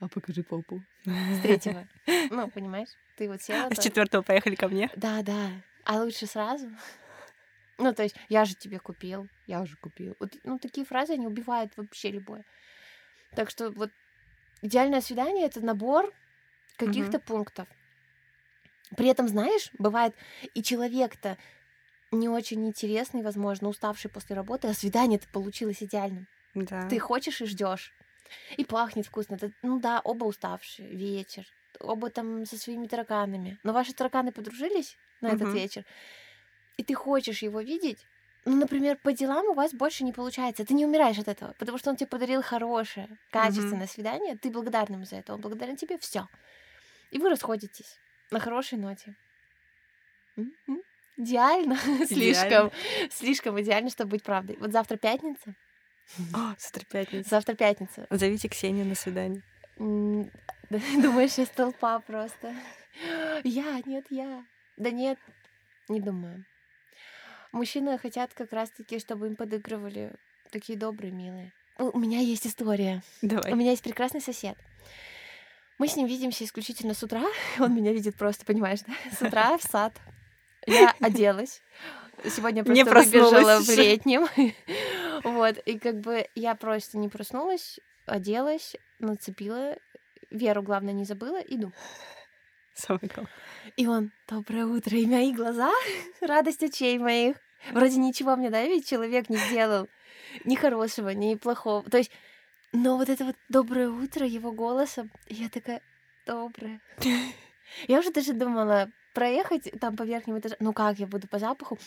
А 0.00 0.08
покажи 0.08 0.42
попу. 0.42 0.82
с 1.04 1.40
третьего, 1.42 1.86
ну, 2.30 2.50
понимаешь, 2.50 2.88
ты 3.16 3.28
вот 3.28 3.42
села, 3.42 3.66
С 3.66 3.76
так, 3.76 3.84
четвертого 3.84 4.22
поехали 4.22 4.54
ко 4.54 4.68
мне. 4.68 4.90
Да, 4.96 5.22
да. 5.22 5.50
А 5.84 6.02
лучше 6.02 6.26
сразу. 6.26 6.70
Ну, 7.82 7.92
то 7.94 8.02
есть, 8.04 8.16
я 8.28 8.44
же 8.44 8.54
тебе 8.54 8.78
купил, 8.78 9.28
я 9.46 9.60
уже 9.60 9.76
купил. 9.76 10.16
Вот, 10.20 10.36
ну, 10.44 10.58
такие 10.58 10.86
фразы, 10.86 11.14
они 11.14 11.26
убивают 11.26 11.76
вообще 11.76 12.10
любое. 12.10 12.44
Так 13.34 13.50
что 13.50 13.70
вот 13.72 13.92
идеальное 14.62 15.00
свидание— 15.00 15.46
это 15.48 15.60
набор 15.64 16.12
каких-то 16.76 17.20
пунктов. 17.20 17.68
При 18.96 19.08
этом, 19.08 19.28
знаешь, 19.28 19.70
бывает 19.78 20.14
и 20.54 20.62
человек-то 20.62 21.38
не 22.12 22.28
очень 22.28 22.66
интересный, 22.66 23.22
возможно, 23.22 23.68
уставший 23.68 24.10
после 24.10 24.36
работы, 24.36 24.68
а 24.68 24.74
свидание-то 24.74 25.28
получилось 25.28 25.82
идеальным. 25.82 26.28
Да. 26.54 26.82
Ты 26.88 26.98
хочешь 27.00 27.40
и 27.42 27.46
ждешь. 27.46 27.94
И 28.56 28.64
пахнет 28.64 29.06
вкусно. 29.06 29.36
Это, 29.36 29.52
ну 29.62 29.80
да, 29.80 30.00
оба 30.04 30.24
уставшие, 30.24 30.94
вечер. 30.96 31.46
Оба 31.80 32.10
там 32.10 32.44
со 32.46 32.58
своими 32.58 32.86
тараканами. 32.86 33.58
Но 33.62 33.72
ваши 33.72 33.94
тараканы 33.94 34.32
подружились 34.32 34.98
на 35.20 35.28
этот 35.32 35.52
Мгм. 35.52 35.54
вечер. 35.54 35.84
И 36.76 36.84
ты 36.84 36.94
хочешь 36.94 37.42
его 37.42 37.60
видеть. 37.60 38.06
Ну, 38.44 38.56
например, 38.56 38.98
по 39.02 39.12
делам 39.12 39.46
у 39.46 39.54
вас 39.54 39.72
больше 39.72 40.04
не 40.04 40.12
получается. 40.12 40.64
Ты 40.64 40.74
не 40.74 40.84
умираешь 40.84 41.18
от 41.18 41.28
этого, 41.28 41.54
потому 41.58 41.78
что 41.78 41.90
он 41.90 41.96
тебе 41.96 42.08
подарил 42.08 42.42
хорошее, 42.42 43.08
качественное 43.30 43.86
свидание. 43.86 44.36
Ты 44.36 44.50
благодарен 44.50 44.94
ему 44.94 45.04
за 45.04 45.16
это. 45.16 45.34
Он 45.34 45.40
благодарен 45.40 45.76
тебе. 45.76 45.96
Все. 45.98 46.26
И 47.12 47.18
вы 47.18 47.28
расходитесь 47.28 47.98
на 48.30 48.40
хорошей 48.40 48.78
ноте. 48.78 49.14
М-м. 50.36 50.82
Идеально. 51.18 51.76
слишком, 52.06 52.72
слишком 53.10 53.60
идеально, 53.60 53.90
чтобы 53.90 54.12
быть 54.12 54.24
правдой. 54.24 54.56
Вот 54.58 54.72
завтра 54.72 54.96
пятница. 54.96 55.54
О, 56.34 56.54
завтра 56.58 56.84
пятница. 56.84 57.28
Завтра 57.28 57.54
пятница. 57.54 58.06
Зовите 58.10 58.48
Ксению 58.48 58.86
на 58.86 58.94
свидание. 58.94 59.42
Думаешь, 59.78 61.38
я 61.38 61.46
толпа 61.46 62.00
просто. 62.00 62.54
Я, 63.44 63.80
нет, 63.84 64.06
я. 64.10 64.44
Да 64.76 64.90
нет, 64.90 65.18
не 65.88 66.00
думаю. 66.00 66.44
Мужчины 67.52 67.98
хотят 67.98 68.32
как 68.34 68.52
раз-таки, 68.52 68.98
чтобы 68.98 69.26
им 69.26 69.36
подыгрывали 69.36 70.12
такие 70.50 70.78
добрые, 70.78 71.12
милые. 71.12 71.52
У 71.78 71.98
меня 71.98 72.18
есть 72.18 72.46
история. 72.46 73.02
Давай. 73.20 73.52
У 73.52 73.56
меня 73.56 73.70
есть 73.70 73.82
прекрасный 73.82 74.20
сосед. 74.20 74.56
Мы 75.78 75.88
с 75.88 75.96
ним 75.96 76.06
видимся 76.06 76.44
исключительно 76.44 76.94
с 76.94 77.02
утра. 77.02 77.24
Он 77.58 77.74
меня 77.74 77.92
видит 77.92 78.16
просто, 78.16 78.44
понимаешь, 78.44 78.80
да? 78.86 78.92
С 79.10 79.20
утра 79.20 79.58
в 79.58 79.62
сад. 79.62 79.92
Я 80.66 80.94
оделась. 81.00 81.62
Сегодня 82.24 82.62
Не 82.62 82.84
просто 82.84 83.10
выбежала 83.10 83.30
проснулась 83.30 83.68
в 83.68 83.78
летнем. 83.78 84.26
Вот. 85.24 85.56
И 85.58 85.78
как 85.78 86.00
бы 86.00 86.26
я 86.34 86.56
просто 86.56 86.98
не 86.98 87.08
проснулась, 87.08 87.78
оделась, 88.06 88.74
нацепила. 88.98 89.76
Веру, 90.30 90.62
главное, 90.62 90.92
не 90.92 91.04
забыла. 91.04 91.38
Иду. 91.38 91.72
Самое 92.74 93.08
главное. 93.08 93.32
И 93.76 93.86
он, 93.86 94.12
доброе 94.28 94.66
утро, 94.66 94.96
и 94.96 95.06
мои 95.06 95.32
глаза, 95.32 95.70
радость 96.20 96.62
очей 96.62 96.98
моих. 96.98 97.36
Вроде 97.70 97.96
ничего 97.98 98.34
мне, 98.36 98.50
да, 98.50 98.62
ведь 98.62 98.88
человек 98.88 99.28
не 99.28 99.36
сделал. 99.36 99.88
Ни 100.44 100.56
хорошего, 100.56 101.10
ни 101.10 101.34
плохого. 101.36 101.88
То 101.88 101.98
есть, 101.98 102.10
но 102.72 102.96
вот 102.96 103.08
это 103.08 103.24
вот 103.24 103.36
доброе 103.48 103.88
утро 103.88 104.26
его 104.26 104.52
голосом, 104.52 105.12
я 105.28 105.48
такая, 105.48 105.82
доброе. 106.26 106.80
Я 107.88 108.00
уже 108.00 108.12
даже 108.12 108.34
думала 108.34 108.90
проехать 109.14 109.70
там 109.80 109.96
по 109.96 110.02
верхнему 110.02 110.40
этажу. 110.40 110.56
Ну 110.60 110.74
как 110.74 110.98
я 110.98 111.06
буду 111.06 111.26
по 111.26 111.38
запаху? 111.38 111.78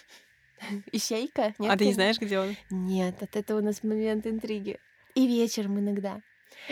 Ищейка? 0.91 1.53
Нет, 1.59 1.71
А 1.71 1.77
ты 1.77 1.85
не 1.85 1.93
знаешь, 1.93 2.19
где 2.19 2.39
он? 2.39 2.55
Нет, 2.71 3.21
от 3.21 3.35
этого 3.35 3.59
у 3.59 3.63
нас 3.63 3.83
момент 3.83 4.25
интриги. 4.25 4.79
И 5.13 5.27
вечером 5.27 5.79
иногда. 5.79 6.21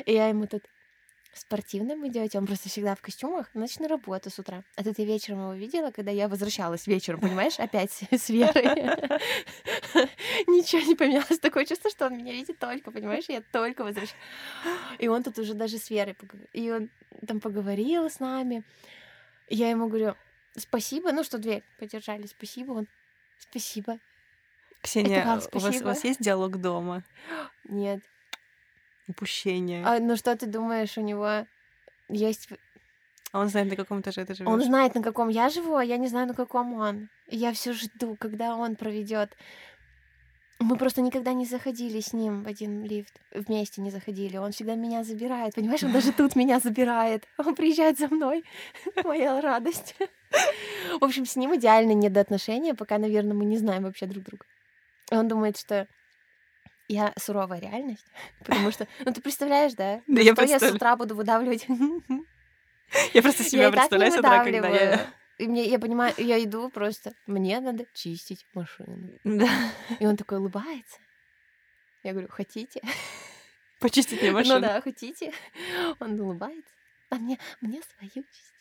И 0.05 0.13
я 0.13 0.29
ему 0.29 0.47
тут 0.47 0.63
в 1.33 1.39
спортивном 1.39 2.07
идете, 2.07 2.37
он 2.37 2.45
просто 2.45 2.69
всегда 2.69 2.95
в 2.95 3.01
костюмах, 3.01 3.49
значит, 3.53 3.79
на 3.79 3.87
работу 3.87 4.29
с 4.29 4.37
утра. 4.37 4.63
А 4.75 4.83
тут 4.83 4.99
я 4.99 5.05
вечером 5.05 5.39
его 5.39 5.53
видела, 5.53 5.89
когда 5.91 6.11
я 6.11 6.27
возвращалась 6.27 6.85
вечером, 6.85 7.19
понимаешь, 7.21 7.59
опять 7.59 7.91
с 7.91 8.29
Верой. 8.29 8.63
Ничего 10.47 10.81
не 10.83 10.95
поменялось. 10.95 11.39
Такое 11.39 11.65
чувство, 11.65 11.89
что 11.89 12.05
он 12.05 12.17
меня 12.17 12.33
видит 12.33 12.59
только, 12.59 12.91
понимаешь, 12.91 13.25
я 13.29 13.41
только 13.41 13.83
возвращаюсь. 13.83 14.15
И 14.99 15.07
он 15.07 15.23
тут 15.23 15.39
уже 15.39 15.55
даже 15.55 15.79
с 15.79 15.89
Верой 15.89 16.13
поговорил. 16.13 16.49
И 16.53 16.69
он 16.69 16.89
там 17.27 17.39
поговорил 17.39 18.09
с 18.09 18.19
нами. 18.19 18.63
Я 19.49 19.69
ему 19.71 19.87
говорю, 19.87 20.15
спасибо, 20.55 21.11
ну 21.11 21.23
что 21.23 21.39
дверь 21.39 21.63
подержали, 21.79 22.27
спасибо. 22.27 22.73
Он, 22.73 22.87
спасибо. 23.39 23.97
Ксения, 24.81 25.25
вам 25.25 25.29
у 25.29 25.35
вас, 25.35 25.49
у 25.51 25.59
спасибо. 25.59 25.85
вас 25.85 26.03
есть 26.03 26.21
диалог 26.21 26.59
дома? 26.61 27.03
Нет, 27.63 28.01
Упущение. 29.07 29.83
А, 29.85 29.99
ну 29.99 30.15
что 30.15 30.35
ты 30.35 30.45
думаешь, 30.45 30.97
у 30.97 31.01
него 31.01 31.45
есть... 32.09 32.49
А 33.31 33.39
он 33.39 33.49
знает, 33.49 33.69
на 33.69 33.75
каком 33.75 34.01
этаже 34.01 34.25
ты 34.25 34.35
живешь? 34.35 34.49
Он 34.49 34.61
знает, 34.61 34.95
на 34.95 35.01
каком 35.01 35.29
я 35.29 35.49
живу, 35.49 35.75
а 35.75 35.83
я 35.83 35.97
не 35.97 36.07
знаю, 36.07 36.27
на 36.27 36.35
каком 36.35 36.73
он. 36.73 37.09
И 37.27 37.35
я 37.35 37.51
все 37.51 37.73
жду, 37.73 38.15
когда 38.19 38.55
он 38.55 38.75
проведет. 38.75 39.35
Мы 40.59 40.77
просто 40.77 41.01
никогда 41.01 41.33
не 41.33 41.45
заходили 41.45 41.99
с 41.99 42.13
ним 42.13 42.43
в 42.43 42.47
один 42.47 42.83
лифт. 42.85 43.19
Вместе 43.31 43.81
не 43.81 43.89
заходили. 43.89 44.37
Он 44.37 44.51
всегда 44.51 44.75
меня 44.75 45.03
забирает. 45.03 45.55
Понимаешь, 45.55 45.83
он 45.83 45.91
даже 45.91 46.13
тут 46.13 46.35
меня 46.35 46.59
забирает. 46.59 47.27
Он 47.37 47.55
приезжает 47.55 47.97
за 47.97 48.07
мной. 48.07 48.45
Моя 49.03 49.41
радость. 49.41 49.95
В 50.99 51.03
общем, 51.03 51.25
с 51.25 51.35
ним 51.35 51.55
идеальные 51.55 51.95
недоотношения, 51.95 52.75
пока, 52.75 52.97
наверное, 52.97 53.33
мы 53.33 53.45
не 53.45 53.57
знаем 53.57 53.83
вообще 53.83 54.05
друг 54.05 54.23
друга. 54.23 54.45
Он 55.11 55.27
думает, 55.27 55.57
что 55.57 55.87
я 56.93 57.13
суровая 57.17 57.59
реальность, 57.59 58.05
потому 58.39 58.71
что, 58.71 58.87
ну 59.05 59.13
ты 59.13 59.21
представляешь, 59.21 59.73
да? 59.73 60.01
Да, 60.07 60.21
что 60.21 60.43
я 60.43 60.51
я 60.51 60.59
с 60.59 60.71
утра 60.71 60.95
буду 60.95 61.15
выдавливать 61.15 61.65
Я 63.13 63.21
просто 63.21 63.43
себя 63.43 63.63
я 63.63 63.71
представляю 63.71 64.11
с 64.11 64.17
утра, 64.17 64.43
когда 64.43 64.69
я... 64.69 65.13
И 65.39 65.47
мне, 65.47 65.65
я 65.65 65.79
понимаю, 65.79 66.13
я 66.17 66.41
иду 66.43 66.69
просто, 66.69 67.13
мне 67.25 67.59
надо 67.59 67.85
чистить 67.93 68.45
машину. 68.53 69.17
Да. 69.23 69.49
И 69.99 70.05
он 70.05 70.15
такой 70.15 70.37
улыбается. 70.37 70.99
Я 72.03 72.11
говорю, 72.11 72.27
хотите? 72.29 72.81
Почистить 73.79 74.21
мне 74.21 74.31
машину. 74.31 74.55
Ну 74.55 74.61
да, 74.61 74.81
хотите? 74.81 75.33
Он 75.99 76.19
улыбается. 76.19 76.73
А 77.09 77.15
мне, 77.15 77.39
мне 77.61 77.81
свою 77.81 78.11
чистить. 78.11 78.53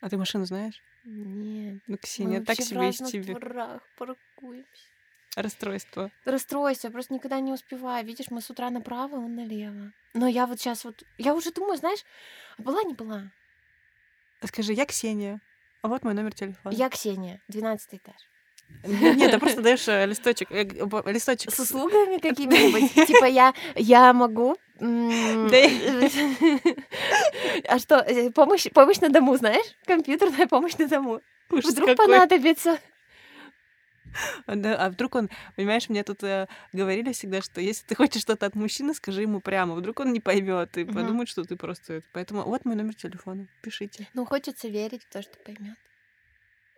А 0.00 0.08
ты 0.08 0.16
машину 0.16 0.44
знаешь? 0.44 0.80
Нет. 1.04 1.82
Ну, 1.86 1.94
Мы 1.94 1.96
Ксения, 1.98 2.40
так 2.40 2.56
в 2.56 2.62
себе 2.62 2.88
из 2.88 3.00
разных 3.00 3.10
тебе 3.10 3.34
дворах 3.34 3.82
паркуемся. 3.98 4.88
Расстройство. 5.36 6.10
Расстройство, 6.24 6.88
я 6.88 6.92
просто 6.92 7.14
никогда 7.14 7.40
не 7.40 7.52
успеваю. 7.52 8.04
Видишь, 8.04 8.30
мы 8.30 8.40
с 8.40 8.50
утра 8.50 8.70
направо, 8.70 9.16
он 9.16 9.34
налево. 9.34 9.92
Но 10.14 10.26
я 10.26 10.46
вот 10.46 10.60
сейчас 10.60 10.84
вот... 10.84 11.02
Я 11.18 11.34
уже 11.34 11.50
думаю, 11.50 11.76
знаешь, 11.76 12.04
а 12.58 12.62
была, 12.62 12.82
не 12.82 12.94
была? 12.94 13.30
Скажи, 14.44 14.72
я 14.72 14.86
Ксения. 14.86 15.40
А 15.82 15.88
вот 15.88 16.02
мой 16.04 16.14
номер 16.14 16.32
телефона. 16.34 16.72
Я 16.74 16.88
Ксения, 16.88 17.40
12 17.48 17.94
этаж. 17.94 18.16
Нет, 18.84 19.30
ты 19.30 19.38
просто 19.38 19.60
даешь 19.62 19.86
э, 19.88 20.06
листочек. 20.06 20.50
э, 20.50 20.64
Листочек. 20.64 21.52
С 21.52 21.60
услугами 21.60 22.18
какими-нибудь? 22.18 23.06
Типа 23.06 23.26
я, 23.26 23.52
я 23.74 24.12
могу... 24.12 24.56
А 27.68 27.78
что, 27.78 27.96
э, 27.96 28.30
помощь, 28.30 28.66
помощь 28.72 29.00
на 29.00 29.08
дому, 29.08 29.36
знаешь? 29.36 29.66
Компьютерная 29.86 30.46
помощь 30.46 30.76
на 30.78 30.88
дому. 30.88 31.20
Вдруг 31.50 31.96
понадобится. 31.96 32.78
А, 34.46 34.90
вдруг 34.90 35.14
он, 35.14 35.30
понимаешь, 35.56 35.88
мне 35.88 36.02
тут 36.02 36.22
э, 36.22 36.48
говорили 36.72 37.12
всегда, 37.12 37.42
что 37.42 37.60
если 37.60 37.84
ты 37.86 37.94
хочешь 37.94 38.22
что-то 38.22 38.46
от 38.46 38.54
мужчины, 38.54 38.94
скажи 38.94 39.22
ему 39.22 39.40
прямо. 39.40 39.74
Вдруг 39.74 40.00
он 40.00 40.12
не 40.12 40.20
поймет 40.20 40.76
и 40.76 40.84
подумает, 40.84 41.28
что 41.28 41.44
ты 41.44 41.56
просто... 41.56 41.94
это. 41.94 42.06
Поэтому 42.12 42.42
вот 42.42 42.64
мой 42.64 42.74
номер 42.76 42.94
телефона. 42.94 43.46
Пишите. 43.62 44.08
Ну, 44.14 44.24
хочется 44.24 44.68
верить 44.68 45.02
в 45.02 45.12
то, 45.12 45.22
что 45.22 45.36
поймет. 45.44 45.76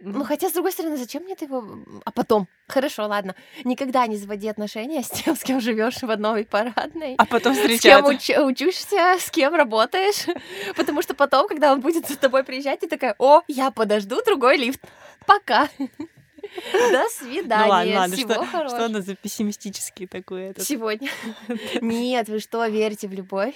Ну, 0.01 0.25
хотя, 0.25 0.51
с 0.51 0.53
другой 0.53 0.73
стороны, 0.73 0.99
зачем 0.99 1.23
мне 1.23 1.35
ты 1.35 1.47
его... 1.47 1.65
А 2.05 2.11
потом? 2.11 2.49
Хорошо, 2.69 3.07
ладно. 3.07 3.35
Никогда 3.65 4.07
не 4.07 4.17
заводи 4.17 4.47
отношения 4.47 5.03
с 5.03 5.09
тем, 5.09 5.35
с 5.35 5.43
кем 5.43 5.59
живешь 5.59 6.03
в 6.03 6.11
одной 6.11 6.45
парадной. 6.45 7.15
А 7.17 7.25
потом 7.25 7.55
С 7.55 7.59
кем 7.59 7.69
встречаться. 7.71 8.13
уч- 8.13 8.45
учишься, 8.45 9.17
с 9.19 9.31
кем 9.31 9.55
работаешь. 9.55 10.27
Потому 10.77 11.01
что 11.01 11.15
потом, 11.15 11.49
когда 11.49 11.73
он 11.73 11.81
будет 11.81 12.07
за 12.09 12.19
тобой 12.19 12.45
приезжать, 12.45 12.81
ты 12.81 12.89
такая, 12.89 13.15
о, 13.19 13.43
я 13.49 13.71
подожду 13.71 14.23
другой 14.23 14.59
лифт. 14.59 14.81
Пока. 15.27 15.71
До 16.93 17.09
свидания. 17.09 17.65
Ну 17.65 17.71
ладно, 17.71 17.95
ладно, 17.95 18.17
Всего 18.17 18.35
что, 18.35 18.45
хорошего. 18.47 18.79
что 18.79 18.87
она 18.87 19.01
за 19.01 19.15
пессимистический 19.15 20.07
такой 20.07 20.51
этот? 20.51 20.65
Сегодня. 20.65 21.11
Нет, 21.81 22.29
вы 22.29 22.41
что, 22.41 22.67
верите 22.67 23.09
в 23.09 23.13
любовь? 23.13 23.55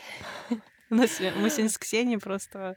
У 0.91 0.95
нас 0.95 1.21
мы 1.21 1.51
сегодня 1.51 1.69
с 1.69 1.79
Ксенией 1.79 2.19
просто 2.19 2.77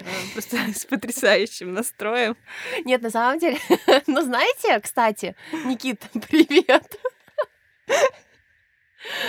э, 0.00 0.04
просто 0.32 0.56
с 0.74 0.86
потрясающим 0.86 1.72
настроем. 1.72 2.36
Нет, 2.84 3.02
на 3.02 3.10
самом 3.10 3.38
деле, 3.38 3.58
ну 4.06 4.22
знаете, 4.22 4.80
кстати, 4.80 5.36
Никит, 5.52 6.00
привет. 6.28 6.98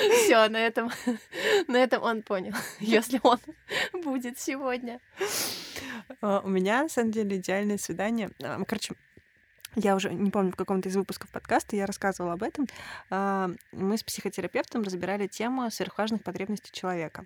Все, 0.09 0.47
на 0.47 0.57
этом, 0.57 0.89
на 1.67 1.77
этом 1.77 2.01
он 2.01 2.23
понял, 2.23 2.53
если 2.79 3.19
он 3.23 3.39
будет 4.03 4.39
сегодня. 4.39 4.99
А, 6.21 6.39
У 6.39 6.47
меня, 6.47 6.83
на 6.83 6.89
самом 6.89 7.11
деле, 7.11 7.37
идеальное 7.37 7.77
свидание. 7.77 8.31
Короче, 8.39 8.95
я 9.75 9.95
уже 9.95 10.13
не 10.13 10.31
помню, 10.31 10.51
в 10.51 10.55
каком-то 10.55 10.89
из 10.89 10.95
выпусков 10.95 11.29
подкаста 11.31 11.75
я 11.75 11.85
рассказывала 11.85 12.33
об 12.33 12.43
этом. 12.43 12.67
А, 13.09 13.49
Мы 13.71 13.97
с 13.97 14.03
психотерапевтом 14.03 14.83
разбирали 14.83 15.27
тему 15.27 15.69
сверхважных 15.69 16.23
потребностей 16.23 16.71
человека. 16.71 17.25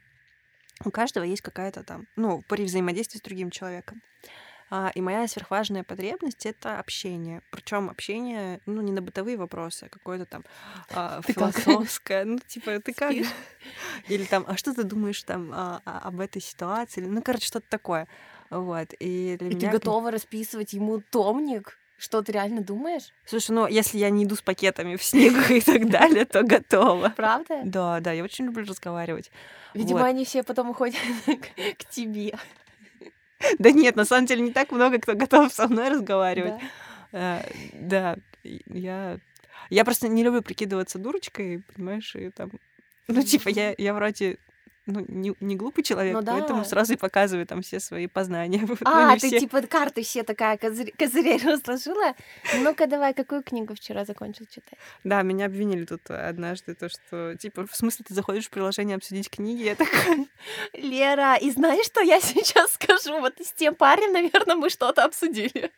У 0.86 0.92
каждого 0.92 1.24
есть 1.26 1.42
какая-то 1.42 1.84
там, 1.84 2.08
ну, 2.16 2.42
при 2.48 2.64
взаимодействии 2.64 3.18
с 3.20 3.22
другим 3.22 3.52
человеком. 3.52 4.02
А, 4.72 4.92
И 4.94 5.02
моя 5.02 5.28
сверхважная 5.28 5.84
потребность 5.84 6.46
это 6.46 6.80
общение. 6.80 7.42
Причем 7.52 7.90
общение, 7.90 8.62
ну, 8.66 8.82
не 8.82 8.92
на 8.92 9.02
бытовые 9.02 9.36
вопросы, 9.38 9.86
а 9.86 9.90
какое-то 9.90 10.26
там 10.26 10.46
а, 10.92 11.22
Ты 11.22 11.34
как? 11.34 11.56
философское. 11.56 12.24
Ну, 12.26 12.40
типа, 12.48 12.80
ты 12.80 12.94
как? 12.94 13.12
Спишь? 13.12 13.32
Или 14.08 14.26
там, 14.26 14.46
а 14.48 14.58
что 14.58 14.74
ты 14.74 14.84
думаешь 14.84 15.22
там 15.24 15.52
а, 15.54 15.82
а, 15.86 16.00
об 16.08 16.20
этой 16.20 16.42
ситуации? 16.42 17.02
Ну, 17.02 17.22
короче, 17.22 17.48
что-то 17.48 17.68
такое. 17.68 18.08
Вот. 18.50 18.94
И 19.00 19.38
для 19.38 19.48
И 19.50 19.52
ты 19.52 19.58
меня... 19.58 19.72
готова 19.72 20.12
расписывать 20.12 20.74
ему 20.74 21.02
томник? 21.02 21.78
Что 22.00 22.22
ты 22.22 22.32
реально 22.32 22.62
думаешь? 22.62 23.14
Слушай, 23.26 23.52
ну, 23.52 23.68
если 23.68 23.98
я 23.98 24.10
не 24.10 24.24
иду 24.24 24.36
с 24.36 24.42
пакетами 24.42 24.96
в 24.96 25.04
снегу 25.04 25.42
и 25.54 25.60
так 25.60 25.90
далее, 25.90 26.24
то 26.24 26.44
готова. 26.44 27.14
Правда? 27.16 27.62
Да, 27.66 28.00
да, 28.00 28.14
я 28.14 28.24
очень 28.24 28.46
люблю 28.46 28.66
разговаривать. 28.66 29.32
Видимо, 29.74 30.00
Вот. 30.00 30.06
они 30.06 30.24
все 30.24 30.44
потом 30.44 30.70
уходят 30.70 30.96
к 31.78 31.86
тебе. 31.90 32.38
Да 33.58 33.72
нет, 33.72 33.96
на 33.96 34.04
самом 34.04 34.26
деле 34.26 34.42
не 34.42 34.52
так 34.52 34.72
много 34.72 35.00
кто 35.00 35.14
готов 35.14 35.54
со 35.54 35.68
мной 35.70 35.90
разговаривать. 35.90 36.56
Да? 37.12 37.42
Э, 37.42 37.52
Да, 37.74 38.18
я... 38.44 39.20
Я 39.70 39.86
просто 39.86 40.08
не 40.08 40.24
люблю 40.24 40.42
прикидываться 40.42 40.98
дурочкой, 41.00 41.64
понимаешь, 41.74 42.16
и 42.16 42.32
там... 42.32 42.52
Ну, 43.08 43.22
типа, 43.24 43.50
я, 43.50 43.74
я 43.78 43.94
вроде 43.94 44.40
ну, 44.92 45.06
не, 45.08 45.34
не 45.40 45.56
глупый 45.56 45.84
человек, 45.84 46.14
Ну 46.16 46.22
да. 46.22 46.34
поэтому 46.34 46.66
сразу 46.66 46.94
и 46.94 46.98
показываю 46.98 47.46
там 47.46 47.62
все 47.62 47.80
свои 47.80 48.08
познания. 48.08 48.60
Ну, 48.70 48.76
А, 48.86 49.14
не 49.14 49.20
ты 49.20 49.28
все. 49.28 49.40
типа 49.40 49.62
карты 49.62 50.02
все 50.04 50.24
такая 50.24 50.58
козырь- 50.58 50.94
козырей 50.98 51.38
разложила? 51.44 52.14
Ну-ка 52.64 52.88
давай, 52.88 53.14
какую 53.14 53.44
книгу 53.44 53.74
вчера 53.76 54.06
закончил 54.06 54.46
читать? 54.46 54.78
Да, 55.04 55.22
меня 55.22 55.46
обвинили 55.46 55.86
тут 55.86 56.10
однажды, 56.10 56.76
то, 56.76 56.90
что, 56.90 57.36
типа, 57.38 57.66
в 57.68 57.76
смысле 57.76 58.06
ты 58.08 58.14
заходишь 58.14 58.48
в 58.48 58.50
приложение 58.50 58.96
обсудить 58.96 59.30
книги, 59.30 59.64
я 59.64 59.76
такая, 59.76 60.26
Лера, 60.74 61.36
и 61.36 61.52
знаешь, 61.52 61.86
что 61.86 62.02
я 62.02 62.20
сейчас 62.22 62.74
скажу? 62.74 63.20
Вот 63.20 63.34
с 63.40 63.52
тем 63.54 63.76
парнем, 63.76 64.14
наверное, 64.14 64.56
мы 64.56 64.70
что-то 64.70 65.04
обсудили. 65.06 65.72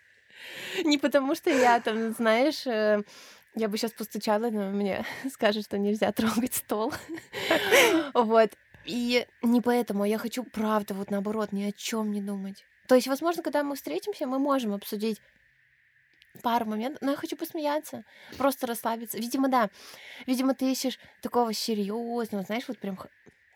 Не 0.83 0.97
потому 0.97 1.35
что 1.35 1.49
я 1.49 1.79
там, 1.81 2.13
знаешь, 2.13 2.65
э, 2.65 3.03
я 3.55 3.67
бы 3.67 3.77
сейчас 3.77 3.91
постучала, 3.91 4.49
но 4.49 4.69
мне 4.71 5.05
скажут, 5.31 5.65
что 5.65 5.77
нельзя 5.77 6.11
трогать 6.11 6.55
стол. 6.55 6.93
Вот. 8.13 8.49
И 8.85 9.27
не 9.41 9.61
поэтому, 9.61 10.03
а 10.03 10.07
я 10.07 10.17
хочу, 10.17 10.43
правда, 10.43 10.93
вот 10.93 11.11
наоборот, 11.11 11.51
ни 11.51 11.63
о 11.63 11.71
чем 11.71 12.11
не 12.11 12.21
думать. 12.21 12.65
То 12.87 12.95
есть, 12.95 13.07
возможно, 13.07 13.43
когда 13.43 13.63
мы 13.63 13.75
встретимся, 13.75 14.27
мы 14.27 14.39
можем 14.39 14.73
обсудить 14.73 15.21
пару 16.41 16.65
моментов, 16.65 17.01
но 17.01 17.11
я 17.11 17.17
хочу 17.17 17.35
посмеяться, 17.37 18.03
просто 18.37 18.67
расслабиться. 18.67 19.17
Видимо, 19.17 19.49
да. 19.49 19.69
Видимо, 20.25 20.55
ты 20.55 20.71
ищешь 20.71 20.99
такого 21.21 21.53
серьезного, 21.53 22.43
знаешь, 22.43 22.67
вот 22.67 22.79
прям, 22.79 22.97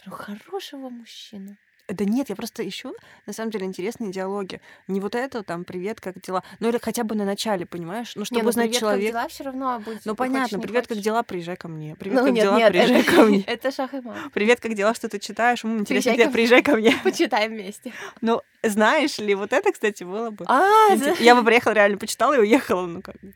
прям 0.01 0.13
хорошего 0.13 0.89
мужчину. 0.89 1.57
Да 1.87 2.03
нет, 2.03 2.29
я 2.29 2.35
просто 2.35 2.67
ищу, 2.67 2.95
на 3.27 3.33
самом 3.33 3.51
деле, 3.51 3.65
интересные 3.67 4.11
диалоги. 4.11 4.59
Не 4.87 4.99
вот 4.99 5.13
это 5.13 5.43
там, 5.43 5.63
привет, 5.65 6.01
как 6.01 6.19
дела? 6.19 6.43
Ну 6.59 6.69
или 6.69 6.79
хотя 6.81 7.03
бы 7.03 7.13
на 7.13 7.25
начале, 7.25 7.67
понимаешь? 7.67 8.13
Ну, 8.15 8.21
Не, 8.21 8.25
чтобы 8.25 8.41
ну, 8.43 8.49
узнать 8.49 8.65
привет, 8.69 8.73
как 8.81 8.89
человека. 8.89 9.11
дела, 9.11 9.27
все 9.27 9.43
равно 9.43 9.79
будет. 9.79 10.01
Ну 10.03 10.15
хочешь, 10.15 10.17
понятно, 10.17 10.55
не 10.57 10.61
привет, 10.63 10.81
как 10.83 10.89
хочешь. 10.89 11.03
дела, 11.03 11.21
приезжай 11.21 11.55
ко 11.55 11.67
мне. 11.67 11.95
Привет, 11.95 12.17
Ну 12.19 12.25
как 12.25 12.33
нет, 12.33 12.43
дела, 12.43 12.57
нет, 12.57 12.71
приезжай 12.71 13.01
это, 13.01 13.11
ко 13.15 13.21
мне. 13.23 13.41
это 13.45 13.71
шах 13.71 13.93
и 13.93 14.01
мат. 14.01 14.17
Привет, 14.33 14.59
как 14.61 14.73
дела, 14.73 14.95
что 14.95 15.09
ты 15.09 15.19
читаешь? 15.19 15.63
М, 15.63 15.79
интересно, 15.79 16.13
Приезжай 16.13 16.15
где 16.15 16.23
ко 16.23 16.29
мне. 16.29 16.33
приезжай 16.33 16.63
ко 16.63 16.75
мне. 16.75 16.95
Почитаем 17.03 17.51
вместе. 17.51 17.93
Ну, 18.21 18.41
знаешь 18.63 19.19
ли, 19.19 19.35
вот 19.35 19.53
это, 19.53 19.71
кстати, 19.71 20.03
было 20.03 20.31
бы. 20.31 20.45
А, 20.47 20.63
Инте- 20.91 21.21
Я 21.23 21.35
бы 21.35 21.43
приехала, 21.43 21.73
реально 21.73 21.99
почитала 21.99 22.33
и 22.33 22.39
уехала, 22.39 22.87
ну 22.87 23.03
как 23.03 23.15
бы. 23.21 23.31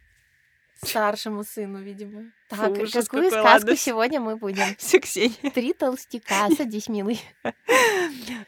Старшему 0.83 1.43
сыну, 1.43 1.79
видимо. 1.79 2.31
Фу, 2.49 2.55
Так, 2.57 2.71
ужас 2.71 3.05
какую 3.05 3.23
какой, 3.25 3.29
сказку 3.31 3.45
ладно. 3.67 3.75
сегодня 3.75 4.19
мы 4.19 4.35
будем? 4.37 4.63
Все, 4.77 4.99
Ксения. 4.99 5.51
Три 5.53 5.73
толстяка, 5.73 6.49
садись, 6.55 6.87
милый. 6.89 7.21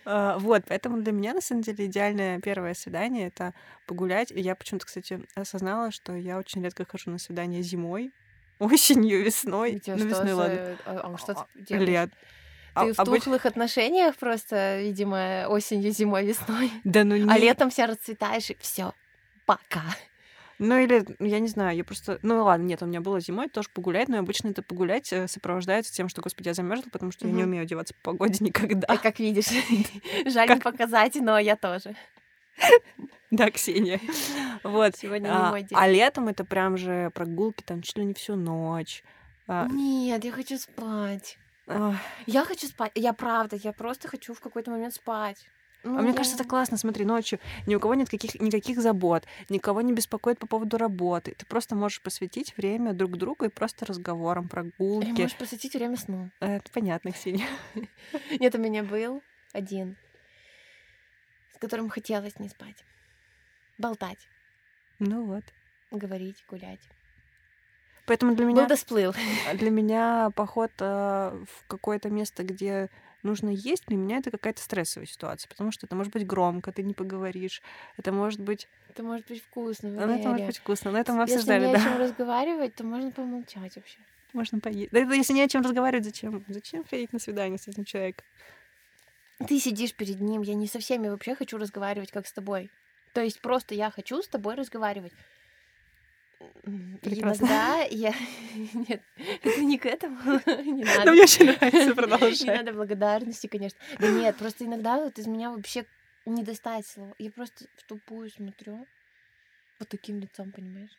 А, 0.05 0.37
Вот, 0.39 0.63
поэтому 0.67 1.01
для 1.01 1.11
меня, 1.11 1.33
на 1.33 1.41
самом 1.41 1.61
деле, 1.61 1.85
идеальное 1.85 2.39
первое 2.39 2.73
свидание— 2.73 3.27
это 3.35 3.53
погулять. 3.85 4.31
Я 4.31 4.55
почему-то, 4.55 4.85
кстати, 4.85 5.21
осознала, 5.35 5.91
что 5.91 6.15
я 6.15 6.37
очень 6.37 6.63
редко 6.63 6.85
хожу 6.89 7.11
на 7.11 7.17
свидание 7.19 7.61
зимой, 7.61 8.11
осенью, 8.59 9.23
весной. 9.23 9.79
Тебя 9.79 9.97
Ну, 9.97 10.05
весной, 10.05 10.33
ладно. 10.33 10.77
а- 10.85 11.11
а 11.13 11.17
что 11.17 11.33
А, 11.33 11.47
ты 11.53 11.61
делаешь? 11.61 11.87
Лет. 11.89 12.09
Ты 12.11 12.15
А- 12.73 12.85
в 12.85 12.99
обыч- 12.99 13.19
тухлых 13.23 13.45
отношениях 13.45 14.15
просто, 14.15 14.79
видимо, 14.79 15.45
осенью, 15.49 15.91
зимой, 15.91 16.25
весной. 16.25 16.71
Да 16.83 17.03
ну 17.03 17.15
А 17.15 17.37
не- 17.37 17.39
летом 17.41 17.69
вся 17.69 17.85
расцветаешь, 17.85 18.49
и 18.49 18.57
все. 18.59 18.93
Пока. 19.45 19.83
Ну 20.63 20.77
или, 20.77 21.03
я 21.17 21.39
не 21.39 21.47
знаю, 21.47 21.75
я 21.75 21.83
просто... 21.83 22.19
Ну 22.21 22.43
ладно, 22.43 22.63
нет, 22.65 22.83
у 22.83 22.85
меня 22.85 23.01
было 23.01 23.19
зимой 23.19 23.49
тоже 23.49 23.67
погулять, 23.73 24.09
но 24.09 24.19
обычно 24.19 24.49
это 24.49 24.61
погулять 24.61 25.11
э, 25.11 25.27
сопровождается 25.27 25.91
тем, 25.91 26.07
что, 26.07 26.21
господи, 26.21 26.49
я 26.49 26.53
замерзла, 26.53 26.87
потому 26.91 27.11
что 27.11 27.25
я 27.25 27.33
не 27.33 27.43
умею 27.45 27.63
одеваться 27.63 27.95
по 27.95 28.11
погоде 28.11 28.37
никогда. 28.45 28.85
А 28.87 28.99
как 28.99 29.17
видишь, 29.17 29.47
жаль 30.25 30.47
не 30.47 30.55
Как- 30.55 30.61
показать, 30.61 31.15
но 31.15 31.39
я 31.39 31.55
тоже. 31.55 31.95
Да, 33.31 33.49
Ксения. 33.49 33.99
Вот. 34.63 34.95
Сегодня 34.95 35.29
не 35.29 35.33
А, 35.33 35.49
мой 35.49 35.61
день. 35.63 35.75
а 35.75 35.87
летом 35.87 36.27
это 36.27 36.45
прям 36.45 36.77
же 36.77 37.09
прогулки 37.15 37.63
там 37.63 37.81
чуть 37.81 37.97
ли 37.97 38.05
не 38.05 38.13
всю 38.13 38.35
ночь. 38.35 39.03
А, 39.47 39.65
Нет, 39.67 40.23
я 40.23 40.31
хочу 40.31 40.59
спать. 40.59 41.39
Я 42.27 42.45
хочу 42.45 42.67
спать. 42.67 42.91
Я 42.93 43.13
правда, 43.13 43.55
я 43.55 43.73
просто 43.73 44.07
хочу 44.07 44.35
в 44.35 44.39
какой-то 44.39 44.69
момент 44.69 44.93
спать. 44.93 45.47
Ну, 45.83 45.97
А 45.97 46.01
мне 46.01 46.11
я- 46.11 46.15
кажется, 46.15 46.35
это 46.39 46.47
классно, 46.47 46.77
смотри, 46.77 47.05
ночью 47.05 47.39
ни 47.65 47.73
у 47.75 47.79
кого 47.79 47.95
нет 47.95 48.07
каких, 48.09 48.39
никаких 48.39 48.79
забот, 48.81 49.23
никого 49.49 49.81
не 49.81 49.93
беспокоит 49.93 50.37
по 50.37 50.45
поводу 50.47 50.77
работы. 50.77 51.33
Ты 51.35 51.45
просто 51.47 51.75
можешь 51.75 52.01
посвятить 52.01 52.55
время 52.55 52.93
друг 52.93 53.17
другу 53.17 53.45
и 53.45 53.49
просто 53.49 53.85
разговорам, 53.85 54.43
Или 54.43 54.49
прогулки. 54.49 55.21
можешь 55.21 55.37
посвятить 55.37 55.73
время 55.73 55.97
сну. 55.97 56.29
Э, 56.39 56.57
Это 56.57 56.71
понятно, 56.71 57.11
Ксения. 57.11 57.47
Нет, 58.39 58.53
у 58.55 58.59
меня 58.59 58.83
был 58.83 59.23
один, 59.53 59.97
с 61.55 61.57
которым 61.57 61.89
хотелось 61.89 62.37
не 62.39 62.49
спать. 62.49 62.83
Болтать, 63.79 64.27
Ну 64.99 65.25
вот. 65.25 65.43
говорить, 65.89 66.43
гулять. 66.47 66.87
Поэтому 68.05 68.35
для 68.35 68.45
Был 68.45 68.53
меня, 68.53 68.67
да 68.67 68.75
сплыл. 68.75 69.13
для 69.53 69.69
меня 69.71 70.29
поход 70.35 70.71
э, 70.79 70.83
в 70.85 71.65
какое-то 71.67 72.09
место, 72.09 72.43
где 72.43 72.89
нужно 73.23 73.49
есть, 73.49 73.85
для 73.87 73.97
меня 73.97 74.17
это 74.17 74.31
какая-то 74.31 74.61
стрессовая 74.61 75.07
ситуация, 75.07 75.49
потому 75.49 75.71
что 75.71 75.85
это 75.85 75.95
может 75.95 76.13
быть 76.13 76.25
громко, 76.25 76.71
ты 76.71 76.83
не 76.83 76.93
поговоришь, 76.93 77.61
это 77.97 78.11
может 78.11 78.39
быть, 78.39 78.67
Это 78.89 79.03
может 79.03 79.27
быть 79.27 79.43
вкусно, 79.43 79.89
ну, 79.89 80.13
это 80.13 80.29
может 80.29 80.45
быть 80.45 80.57
вкусно, 80.57 80.91
но 80.91 80.99
это 80.99 81.13
мы 81.13 81.23
Если 81.23 81.35
обсуждали, 81.35 81.67
не 81.67 81.73
да. 81.73 81.79
о 81.79 81.83
чем 81.83 81.97
разговаривать, 81.97 82.75
то 82.75 82.83
можно 82.83 83.11
помолчать 83.11 83.75
вообще. 83.75 83.97
Можно 84.33 84.59
поесть. 84.59 84.91
Да 84.91 84.99
если 84.99 85.33
не 85.33 85.41
о 85.41 85.47
чем 85.47 85.61
разговаривать, 85.61 86.05
зачем? 86.05 86.43
Зачем 86.47 86.83
ходить 86.85 87.11
на 87.13 87.19
свидание 87.19 87.57
с 87.57 87.67
этим 87.67 87.83
человеком? 87.83 88.25
Ты 89.47 89.59
сидишь 89.59 89.93
перед 89.93 90.21
ним, 90.21 90.41
я 90.41 90.53
не 90.53 90.67
со 90.67 90.79
всеми 90.79 91.09
вообще 91.09 91.35
хочу 91.35 91.57
разговаривать, 91.57 92.11
как 92.11 92.27
с 92.27 92.31
тобой. 92.31 92.69
То 93.13 93.21
есть 93.21 93.41
просто 93.41 93.75
я 93.75 93.91
хочу 93.91 94.21
с 94.21 94.27
тобой 94.27 94.55
разговаривать. 94.55 95.11
Прекрасно. 97.01 97.45
Иногда 97.45 97.81
я... 97.89 98.13
Нет, 98.73 99.01
это 99.43 99.61
не 99.63 99.77
к 99.77 99.85
этому. 99.85 100.17
Не 100.63 100.83
надо. 100.83 101.11
мне 101.11 101.23
очень 101.23 101.45
нравится, 101.45 101.85
Не 101.85 101.93
продолжай. 101.93 102.57
надо 102.57 102.73
благодарности, 102.73 103.47
конечно. 103.47 103.79
Да 103.99 104.07
нет, 104.09 104.35
просто 104.37 104.65
иногда 104.65 104.97
вот 105.03 105.17
из 105.17 105.25
меня 105.27 105.51
вообще 105.51 105.85
не 106.25 106.43
достать 106.43 106.85
слова. 106.85 107.13
Я 107.17 107.31
просто 107.31 107.65
в 107.77 107.83
тупую 107.87 108.29
смотрю. 108.29 108.85
Вот 109.79 109.89
таким 109.89 110.19
лицом, 110.19 110.51
понимаешь? 110.51 110.91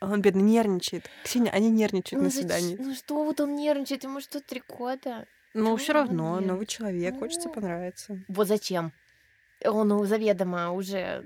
Он, 0.00 0.20
бедный, 0.20 0.42
нервничает. 0.42 1.08
Ксения, 1.24 1.50
они 1.52 1.70
нервничают 1.70 2.20
Ну, 2.20 2.24
на 2.24 2.30
свидании. 2.30 2.76
Ну 2.78 2.94
что 2.94 3.24
вот 3.24 3.40
он 3.40 3.54
нервничает, 3.54 4.04
ему 4.04 4.20
что, 4.20 4.40
три 4.40 4.62
года? 4.68 5.26
Ну, 5.54 5.66
чего 5.66 5.76
все 5.76 5.92
равно, 5.92 6.34
новый 6.34 6.44
нервничает? 6.44 6.68
человек, 6.68 7.18
хочется 7.18 7.48
Ну. 7.48 7.54
понравиться. 7.54 8.22
Вот 8.28 8.48
зачем? 8.48 8.92
Он 9.64 10.06
заведомо 10.06 10.72
уже 10.72 11.24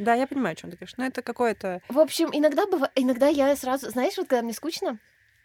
Да, 0.00 0.14
я 0.14 0.26
понимаю, 0.26 0.54
о 0.54 0.56
чем 0.56 0.70
ты 0.70 0.78
говоришь. 0.78 0.96
Но 0.96 1.04
это 1.04 1.20
какое-то... 1.20 1.82
В 1.88 1.98
общем, 1.98 2.30
иногда 2.32 2.66
бывает... 2.66 2.90
Иногда 2.94 3.28
я 3.28 3.54
сразу... 3.54 3.90
Знаешь, 3.90 4.16
вот 4.16 4.28
когда 4.28 4.42
мне 4.42 4.54
скучно... 4.54 4.98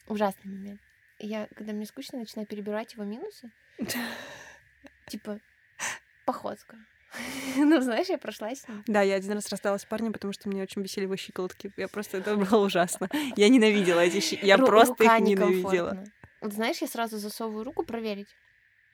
Ужасный 0.08 0.49
момент. 0.49 0.82
Я, 1.20 1.47
когда 1.56 1.74
мне 1.74 1.86
скучно, 1.86 2.20
начинаю 2.20 2.47
перебирать 2.47 2.93
его 2.93 3.03
минусы. 3.03 3.51
Типа, 5.08 5.39
походка. 6.26 6.78
Ну, 7.58 7.82
знаешь, 7.82 8.08
я 8.08 8.18
прошла 8.18 8.53
с 8.53 8.68
ним. 8.68 8.84
Да, 8.88 9.01
я 9.01 9.16
один 9.16 9.34
раз 9.34 9.49
рассталась 9.49 9.82
с 9.82 9.86
парнем, 9.86 10.14
потому 10.14 10.32
что 10.32 10.47
мне 10.47 10.64
очень 10.64 10.82
бесили 10.82 11.03
его 11.03 11.18
щиколотки. 11.18 11.72
Я 11.76 11.89
просто... 11.89 12.18
Это 12.18 12.36
было 12.38 12.66
ужасно. 12.66 13.10
Я 13.36 13.49
ненавидела 13.49 13.99
эти 13.99 14.22
щи... 14.22 14.39
Я 14.41 14.58
просто 14.58 15.03
их 15.03 15.20
ненавидела. 15.20 16.06
Вот 16.39 16.53
знаешь, 16.53 16.78
я 16.78 16.88
сразу 16.88 17.18
засовываю 17.18 17.66
руку 17.66 17.84
проверить. 17.84 18.30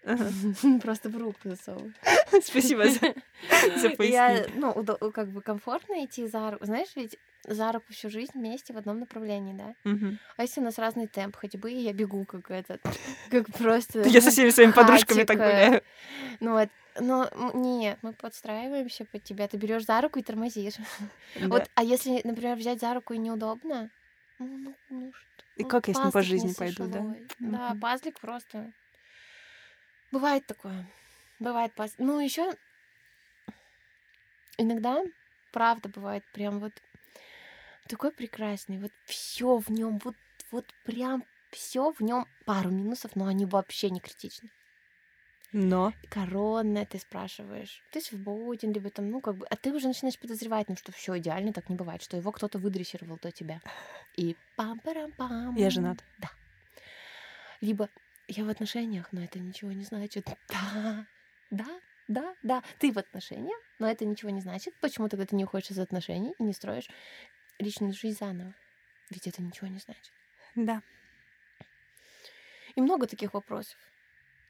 Просто 0.81 1.09
в 1.09 1.17
руку 1.17 1.37
засовываю. 1.43 1.93
Спасибо 2.41 2.89
за, 2.89 3.13
за 3.77 4.03
Я, 4.03 4.45
ну, 4.55 4.71
удо- 4.71 5.11
как 5.11 5.29
бы 5.29 5.41
комфортно 5.41 6.03
идти 6.05 6.27
за 6.27 6.51
руку. 6.51 6.65
Знаешь, 6.65 6.89
ведь 6.95 7.17
за 7.47 7.71
руку 7.71 7.85
всю 7.91 8.09
жизнь 8.09 8.31
вместе 8.33 8.73
в 8.73 8.77
одном 8.77 8.99
направлении, 8.99 9.53
да? 9.53 9.75
А 10.37 10.41
если 10.41 10.61
у 10.61 10.63
нас 10.63 10.77
разный 10.77 11.07
темп 11.07 11.35
ходьбы, 11.35 11.71
и 11.71 11.77
я 11.77 11.93
бегу 11.93 12.25
как 12.25 12.49
этот, 12.51 12.81
как 13.29 13.47
просто... 13.53 14.01
Я 14.01 14.21
со 14.21 14.31
всеми 14.31 14.49
своими 14.49 14.71
подружками 14.71 15.23
так 15.23 15.37
э, 15.37 15.39
гуляю. 15.39 15.83
Ну 16.39 16.51
вот, 16.53 16.69
но 16.99 17.29
нет, 17.53 17.99
мы 18.01 18.13
подстраиваемся 18.13 19.05
под 19.05 19.23
тебя. 19.23 19.47
Ты 19.47 19.57
берешь 19.57 19.85
за 19.85 20.01
руку 20.01 20.19
и 20.19 20.23
тормозишь. 20.23 20.75
Вот, 21.39 21.69
а 21.75 21.83
если, 21.83 22.21
например, 22.23 22.57
взять 22.57 22.79
за 22.79 22.93
руку 22.93 23.13
и 23.13 23.17
неудобно, 23.17 23.89
ну, 24.39 24.47
ну, 24.47 24.75
ну 24.89 25.11
что? 25.13 25.45
И 25.57 25.63
ну, 25.63 25.69
как 25.69 25.87
я 25.87 25.93
с 25.93 25.97
ним 25.97 26.11
по 26.11 26.21
жизни 26.21 26.53
пойду, 26.53 26.87
да? 26.87 27.15
Да, 27.39 27.77
пазлик 27.79 28.19
просто. 28.19 28.71
Бывает 30.11 30.45
такое. 30.45 30.85
Бывает 31.39 31.73
паз... 31.73 31.95
Ну, 31.97 32.19
еще 32.19 32.53
иногда, 34.57 35.03
правда, 35.51 35.89
бывает 35.89 36.23
прям 36.33 36.59
вот 36.59 36.73
такой 37.87 38.11
прекрасный. 38.11 38.77
Вот 38.77 38.91
все 39.05 39.57
в 39.57 39.69
нем, 39.69 39.99
вот, 40.03 40.15
вот 40.51 40.65
прям 40.83 41.23
все 41.51 41.91
в 41.91 42.01
нем. 42.01 42.27
Пару 42.45 42.69
минусов, 42.69 43.15
но 43.15 43.27
они 43.27 43.45
вообще 43.45 43.89
не 43.89 43.99
критичны. 43.99 44.49
Но 45.53 45.93
Коронная, 46.09 46.85
ты 46.85 46.97
спрашиваешь. 46.97 47.81
Ты 47.91 47.99
свободен, 47.99 48.71
либо 48.71 48.89
там, 48.89 49.09
ну, 49.09 49.19
как 49.19 49.35
бы... 49.35 49.45
А 49.47 49.57
ты 49.57 49.73
уже 49.73 49.87
начинаешь 49.87 50.17
подозревать, 50.17 50.69
ну, 50.69 50.77
что 50.77 50.93
все 50.93 51.17
идеально 51.17 51.51
так 51.51 51.67
не 51.67 51.75
бывает, 51.75 52.01
что 52.01 52.15
его 52.15 52.31
кто-то 52.31 52.57
выдрессировал 52.57 53.19
до 53.21 53.31
тебя. 53.31 53.59
И 54.15 54.37
пам-парам-пам. 54.57 55.55
я 55.57 55.69
женат. 55.69 55.97
Либо 57.59 57.89
я 58.31 58.45
в 58.45 58.49
отношениях, 58.49 59.11
но 59.11 59.21
это 59.21 59.39
ничего 59.39 59.71
не 59.71 59.83
значит. 59.83 60.27
Да, 60.49 61.05
да, 61.49 61.81
да, 62.07 62.35
да. 62.43 62.63
Ты 62.79 62.93
в 62.93 62.97
отношениях, 62.97 63.59
но 63.77 63.89
это 63.89 64.05
ничего 64.05 64.29
не 64.29 64.39
значит. 64.39 64.73
Почему 64.79 65.09
тогда 65.09 65.25
ты 65.25 65.35
не 65.35 65.43
уходишь 65.43 65.71
из 65.71 65.79
отношений 65.79 66.33
и 66.39 66.43
не 66.43 66.53
строишь 66.53 66.89
личную 67.59 67.91
жизнь 67.93 68.17
заново? 68.17 68.55
Ведь 69.09 69.27
это 69.27 69.41
ничего 69.41 69.67
не 69.67 69.79
значит. 69.79 70.13
Да. 70.55 70.81
И 72.75 72.81
много 72.81 73.05
таких 73.05 73.33
вопросов 73.33 73.77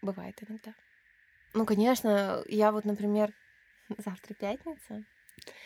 бывает 0.04 0.38
иногда. 0.48 0.76
Ну, 1.56 1.66
конечно, 1.66 2.44
я 2.48 2.72
вот, 2.72 2.86
например, 2.86 3.34
завтра 3.98 4.36
пятница. 4.36 5.04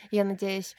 Я 0.10 0.24
надеюсь, 0.24 0.78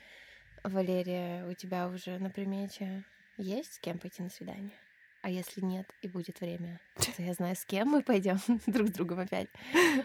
Валерия, 0.64 1.45
у 1.45 1.53
тебя 1.53 1.89
уже 1.89 2.18
на 2.18 2.30
примете 2.30 3.05
есть 3.37 3.74
с 3.74 3.78
кем 3.78 3.99
пойти 3.99 4.22
на 4.22 4.30
свидание? 4.30 4.78
А 5.26 5.28
если 5.28 5.60
нет 5.60 5.92
и 6.02 6.08
будет 6.08 6.40
время, 6.40 6.78
то 6.94 7.20
я 7.20 7.34
знаю, 7.34 7.56
с 7.56 7.64
кем 7.64 7.88
мы 7.88 8.02
пойдем 8.04 8.38
друг 8.68 8.86
с 8.86 8.92
другом 8.92 9.18
опять. 9.18 9.48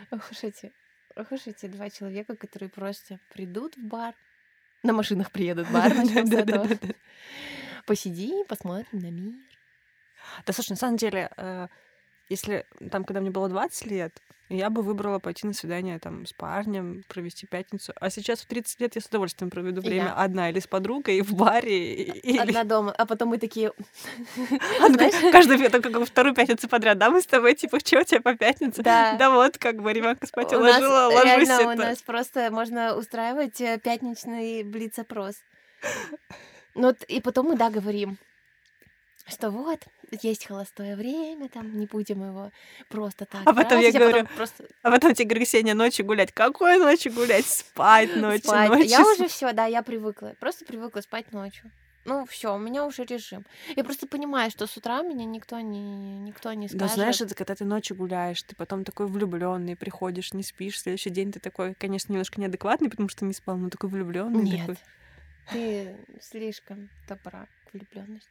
Ох 0.09 0.31
уж 0.31 0.43
эти, 0.43 0.73
ох 1.15 1.31
уж 1.31 1.45
эти 1.45 1.67
два 1.67 1.91
человека, 1.91 2.35
которые 2.35 2.69
просто 2.69 3.19
придут 3.31 3.77
в 3.77 3.83
бар, 3.83 4.15
на 4.81 4.93
машинах 4.93 5.31
приедут 5.31 5.67
в 5.67 5.73
бар. 5.73 5.93
Посидим, 7.85 8.47
посмотрим 8.47 8.99
на 8.99 9.11
мир. 9.11 9.35
Да, 10.47 10.53
слушай, 10.53 10.71
на 10.71 10.77
самом 10.77 10.97
деле, 10.97 11.29
э, 11.37 11.67
если 12.29 12.65
там, 12.89 13.03
когда 13.03 13.21
мне 13.21 13.29
было 13.29 13.47
20 13.47 13.85
лет, 13.91 14.19
я 14.55 14.69
бы 14.69 14.81
выбрала 14.81 15.19
пойти 15.19 15.47
на 15.47 15.53
свидание 15.53 15.97
там 15.99 16.25
с 16.25 16.33
парнем, 16.33 17.03
провести 17.07 17.47
пятницу. 17.47 17.93
А 17.99 18.09
сейчас 18.09 18.41
в 18.41 18.45
30 18.45 18.79
лет 18.81 18.95
я 18.95 19.01
с 19.01 19.05
удовольствием 19.05 19.49
проведу 19.49 19.81
время 19.81 20.05
я. 20.05 20.13
одна 20.13 20.49
или 20.49 20.59
с 20.59 20.67
подругой 20.67 21.21
в 21.21 21.33
баре. 21.33 21.93
и- 21.93 22.31
или- 22.31 22.37
Одна 22.37 22.63
дома, 22.63 22.91
а 22.97 23.05
потом 23.05 23.29
мы 23.29 23.37
такие... 23.37 23.71
А, 24.79 25.31
Каждую 25.31 25.69
как 25.71 26.05
вторую 26.05 26.35
пятницу 26.35 26.67
подряд, 26.67 26.97
да, 26.97 27.09
мы 27.09 27.21
с 27.21 27.25
тобой, 27.25 27.55
типа, 27.55 27.79
что 27.79 27.99
у 27.99 28.03
тебя 28.03 28.21
по 28.21 28.35
пятнице? 28.35 28.81
Да. 28.83 29.15
Да 29.17 29.29
вот, 29.31 29.57
как 29.57 29.81
бы 29.81 29.93
ребенка 29.93 30.27
спать 30.27 30.51
уложила, 30.53 31.07
ложусь 31.07 31.23
реально 31.25 31.71
у 31.71 31.75
нас 31.75 32.01
просто 32.01 32.49
можно 32.51 32.95
устраивать 32.95 33.61
э, 33.61 33.79
пятничный 33.79 34.63
блиц-опрос. 34.63 35.35
Ну, 36.75 36.93
и 37.07 37.19
потом 37.21 37.47
мы, 37.47 37.55
да, 37.57 37.69
говорим, 37.69 38.17
что 39.27 39.49
вот, 39.51 39.79
есть 40.21 40.45
холостое 40.45 40.95
время, 40.95 41.49
там, 41.49 41.77
не 41.77 41.85
будем 41.85 42.23
его 42.25 42.51
просто 42.89 43.25
так 43.25 43.41
А 43.45 43.53
потом 43.53 43.79
я 43.79 43.91
тратить, 43.91 43.93
потом 43.93 44.09
говорю, 44.11 44.27
просто 44.35 44.65
А 44.83 44.91
потом 44.91 45.13
тебе 45.13 45.27
говорю, 45.29 45.45
Ксения, 45.45 45.73
ночью 45.73 46.05
гулять. 46.05 46.31
Какой 46.31 46.77
ночью 46.77 47.13
гулять? 47.13 47.45
Спать 47.45 48.15
ночью, 48.15 48.43
спать. 48.49 48.69
ночью. 48.69 48.87
Я 48.87 49.01
уже 49.05 49.27
все, 49.27 49.51
да, 49.53 49.65
я 49.65 49.81
привыкла, 49.81 50.35
просто 50.39 50.65
привыкла 50.65 51.01
спать 51.01 51.31
ночью. 51.31 51.71
Ну, 52.03 52.25
все, 52.25 52.55
у 52.55 52.57
меня 52.57 52.83
уже 52.87 53.03
режим. 53.03 53.45
Я 53.75 53.83
просто 53.83 54.07
понимаю, 54.07 54.49
что 54.49 54.65
с 54.65 54.75
утра 54.75 55.03
меня 55.03 55.23
никто 55.23 55.59
не, 55.59 56.17
никто 56.17 56.51
не 56.53 56.67
Да 56.67 56.75
скажет. 56.87 56.95
знаешь, 56.95 57.21
это 57.21 57.35
когда 57.35 57.53
ты 57.53 57.63
ночью 57.63 57.95
гуляешь, 57.95 58.41
ты 58.41 58.55
потом 58.55 58.83
такой 58.83 59.05
влюбленный, 59.05 59.75
приходишь, 59.75 60.33
не 60.33 60.41
спишь, 60.41 60.79
следующий 60.81 61.11
день 61.11 61.31
ты 61.31 61.39
такой, 61.39 61.75
конечно, 61.75 62.11
немножко 62.11 62.41
неадекватный, 62.41 62.89
потому 62.89 63.07
что 63.07 63.23
не 63.25 63.33
спал, 63.33 63.55
но 63.57 63.69
такой 63.69 63.89
влюбленный. 63.91 64.41
Нет, 64.41 64.61
Такой. 64.61 64.77
ты 65.51 65.95
слишком 66.21 66.89
добра 67.07 67.45
к 67.69 67.73
влюбленности. 67.73 68.29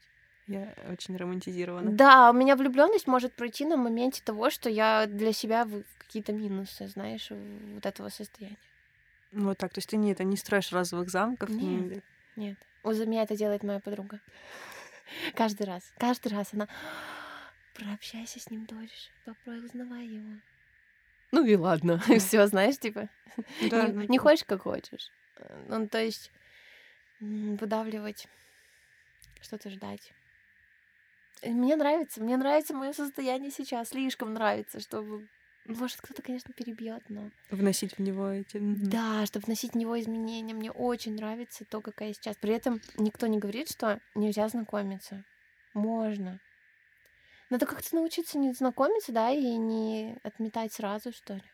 Я 0.50 0.74
очень 0.90 1.16
романтизирована. 1.16 1.90
Да, 1.92 2.30
у 2.30 2.32
меня 2.32 2.56
влюбленность 2.56 3.06
может 3.06 3.32
пройти 3.34 3.64
на 3.64 3.76
моменте 3.76 4.22
того, 4.24 4.50
что 4.50 4.68
я 4.68 5.06
для 5.06 5.32
себя 5.32 5.64
в- 5.64 5.82
какие-то 5.98 6.32
минусы, 6.32 6.88
знаешь, 6.88 7.28
вот 7.30 7.86
этого 7.86 8.08
состояния. 8.08 8.56
Вот 9.32 9.58
так, 9.58 9.72
то 9.72 9.78
есть 9.78 9.88
ты 9.90 9.96
не, 9.96 10.10
это, 10.12 10.24
не 10.24 10.36
строишь 10.36 10.72
разовых 10.72 11.08
замков. 11.10 11.50
не- 11.50 11.76
Нет. 11.76 12.04
Нет. 12.36 12.58
У 12.82 12.92
за 12.92 13.06
меня 13.06 13.22
это 13.22 13.36
делает 13.36 13.62
моя 13.62 13.78
подруга. 13.80 14.20
Каждый 15.34 15.66
раз. 15.66 15.82
Каждый 15.98 16.32
раз 16.32 16.52
она 16.54 16.66
прообщайся 17.74 18.40
с 18.40 18.50
ним 18.50 18.66
дольше, 18.66 19.10
попробуй 19.24 19.64
узнавай 19.66 20.06
его. 20.06 20.32
Ну 21.32 21.44
и 21.44 21.54
ладно. 21.56 21.98
Все, 22.18 22.46
знаешь, 22.46 22.78
типа. 22.78 23.08
Да, 23.70 23.86
не, 23.86 23.92
ну, 23.92 24.02
не 24.08 24.18
хочешь, 24.18 24.44
как 24.44 24.62
хочешь. 24.62 25.10
Ну, 25.68 25.86
то 25.88 25.98
есть 26.02 26.32
выдавливать, 27.20 28.26
что-то 29.40 29.70
ждать. 29.70 30.12
Э, 31.42 31.50
Мне 31.50 31.76
нравится, 31.76 32.22
мне 32.22 32.36
нравится 32.36 32.74
мое 32.74 32.92
состояние 32.92 33.50
сейчас, 33.50 33.88
слишком 33.90 34.34
нравится, 34.34 34.80
чтобы... 34.80 35.28
Может, 35.66 36.00
кто-то, 36.00 36.22
конечно, 36.22 36.52
перебьет, 36.54 37.02
но... 37.08 37.30
Вносить 37.50 37.96
в 37.96 37.98
него 38.00 38.28
эти... 38.28 38.58
Да, 38.58 39.24
чтобы 39.26 39.44
вносить 39.46 39.72
в 39.72 39.76
него 39.76 39.98
изменения. 40.00 40.54
Мне 40.54 40.72
очень 40.72 41.14
нравится 41.14 41.64
то, 41.64 41.80
какая 41.80 42.08
я 42.08 42.14
сейчас. 42.14 42.36
При 42.36 42.52
этом 42.52 42.80
никто 42.96 43.26
не 43.26 43.38
говорит, 43.38 43.70
что 43.70 44.00
нельзя 44.14 44.48
знакомиться. 44.48 45.22
Можно. 45.74 46.40
Надо 47.50 47.66
как-то 47.66 47.94
научиться 47.94 48.38
не 48.38 48.52
знакомиться, 48.52 49.12
да, 49.12 49.30
и 49.30 49.56
не 49.56 50.18
отметать 50.24 50.72
сразу, 50.72 51.12
что 51.12 51.34
ли. 51.34 51.44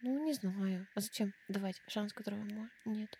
Ну, 0.00 0.24
не 0.24 0.32
знаю. 0.32 0.86
А 0.94 1.00
зачем 1.00 1.34
давать 1.48 1.80
шанс, 1.88 2.12
которого 2.12 2.44
нет? 2.84 3.18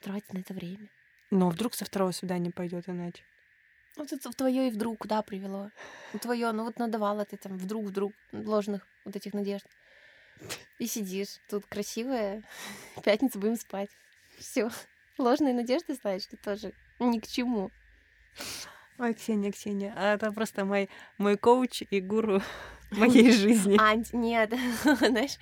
Тратить 0.00 0.32
на 0.32 0.38
это 0.38 0.52
время. 0.52 0.90
Но 1.30 1.48
вдруг 1.48 1.74
со 1.74 1.84
второго 1.84 2.12
свидания 2.12 2.50
пойдет 2.50 2.88
иначе. 2.88 3.24
Вот 3.96 4.12
это 4.12 4.30
твое 4.30 4.68
и 4.68 4.70
вдруг 4.70 4.98
куда 4.98 5.22
привело? 5.22 5.70
Твое, 6.20 6.52
ну 6.52 6.64
вот 6.64 6.78
надавала 6.78 7.24
ты 7.24 7.36
там 7.36 7.56
вдруг-вдруг 7.56 8.12
ложных 8.32 8.86
вот 9.04 9.16
этих 9.16 9.32
надежд. 9.32 9.66
И 10.78 10.86
сидишь, 10.86 11.40
тут 11.48 11.64
красивая, 11.66 12.42
в 12.96 13.02
пятницу 13.04 13.38
будем 13.38 13.56
спать. 13.56 13.90
Все. 14.38 14.70
Ложные 15.16 15.54
надежды, 15.54 15.94
знаешь, 15.94 16.26
ты 16.26 16.36
тоже 16.36 16.72
ни 16.98 17.18
к 17.18 17.26
чему. 17.26 17.70
Ой, 18.98 19.14
Ксения, 19.14 19.50
Ксения, 19.52 19.94
а 19.96 20.14
это 20.14 20.30
просто 20.32 20.64
мой, 20.64 20.90
мой 21.16 21.38
коуч 21.38 21.82
и 21.90 22.00
гуру 22.00 22.42
моей 22.90 23.30
жизни. 23.30 23.78
Анти, 23.78 24.14
нет, 24.14 24.52
знаешь, 24.84 25.38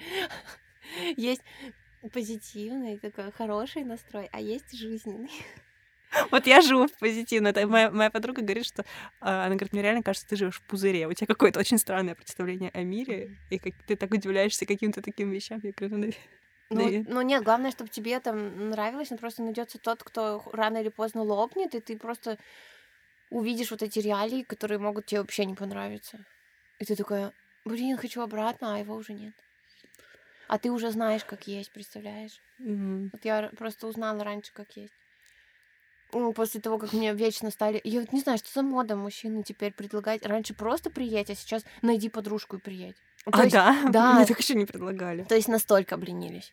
есть 1.17 1.43
позитивный, 2.13 2.99
такой 2.99 3.33
хороший 3.33 3.83
настрой, 3.85 4.29
а 4.33 4.41
есть 4.41 4.77
жизненный. 4.77 5.31
Вот 6.31 6.47
я 6.47 6.61
живу 6.61 6.87
позитивно. 7.01 7.49
Это 7.49 7.67
моя, 7.67 7.91
моя 7.91 8.11
подруга 8.11 8.43
говорит, 8.43 8.67
что 8.67 8.85
а, 9.21 9.47
она 9.47 9.57
говорит, 9.57 9.73
мне 9.73 9.83
реально 9.83 10.03
кажется, 10.03 10.27
ты 10.29 10.37
живешь 10.37 10.59
в 10.61 10.65
пузыре. 10.65 11.07
У 11.09 11.13
тебя 11.13 11.27
какое-то 11.27 11.61
очень 11.61 11.79
странное 11.79 12.15
представление 12.15 12.71
о 12.75 12.83
мире, 12.83 13.39
и 13.51 13.59
как 13.59 13.75
ты 13.87 13.97
так 13.97 14.13
удивляешься 14.13 14.67
каким-то 14.67 15.03
таким 15.03 15.31
вещам. 15.31 15.61
Я 15.63 15.73
говорю, 15.77 15.97
ну, 15.99 16.13
Ну, 16.71 16.91
Да. 16.91 17.05
ну 17.07 17.23
нет, 17.23 17.43
главное, 17.45 17.71
чтобы 17.71 17.91
тебе 17.91 18.19
там 18.21 18.71
нравилось, 18.71 19.11
но 19.11 19.17
просто 19.19 19.43
найдется 19.43 19.79
тот, 19.79 20.03
кто 20.03 20.43
рано 20.53 20.79
или 20.79 20.89
поздно 20.89 21.23
лопнет, 21.23 21.75
и 21.75 21.81
ты 21.81 21.97
просто 21.99 22.39
увидишь 23.31 23.71
вот 23.73 23.83
эти 23.83 24.01
реалии, 24.01 24.45
которые 24.45 24.79
могут 24.79 25.07
тебе 25.07 25.21
вообще 25.21 25.47
не 25.47 25.55
понравиться. 25.55 26.27
И 26.81 26.85
ты 26.87 26.97
такая, 26.97 27.35
блин, 27.65 27.97
хочу 27.99 28.23
обратно, 28.23 28.77
а 28.77 28.79
его 28.81 28.95
уже 28.97 29.15
нет. 29.15 29.35
А 30.49 30.59
ты 30.59 30.71
уже 30.71 30.91
знаешь, 30.91 31.25
как 31.25 31.47
есть, 31.47 31.71
представляешь? 31.73 32.43
Мгм. 32.59 33.11
Вот 33.13 33.25
я 33.25 33.51
просто 33.57 33.87
узнала 33.89 34.25
раньше, 34.25 34.53
как 34.55 34.73
есть. 34.77 35.04
После 36.35 36.61
того, 36.61 36.79
как 36.79 36.93
мне 36.93 37.13
вечно 37.15 37.51
стали... 37.51 37.81
Я 37.85 38.01
вот 38.01 38.13
не 38.13 38.21
знаю, 38.21 38.39
что 38.39 38.51
за 38.53 38.63
мода 38.63 38.97
мужчины 38.97 39.43
теперь 39.43 39.73
предлагать. 39.73 40.25
Раньше 40.27 40.55
просто 40.55 40.91
приедь, 40.91 41.31
а 41.31 41.35
сейчас 41.35 41.65
найди 41.83 42.09
подружку 42.09 42.57
и 42.57 42.61
приедь. 42.61 42.97
То 43.25 43.31
А, 43.33 43.43
есть, 43.45 43.53
да? 43.55 43.77
да. 43.91 44.15
Мне 44.15 44.27
так 44.27 44.39
еще 44.39 44.55
не 44.55 44.65
предлагали. 44.67 45.25
то 45.25 45.35
есть 45.35 45.49
настолько 45.49 45.95
обленились. 45.95 46.53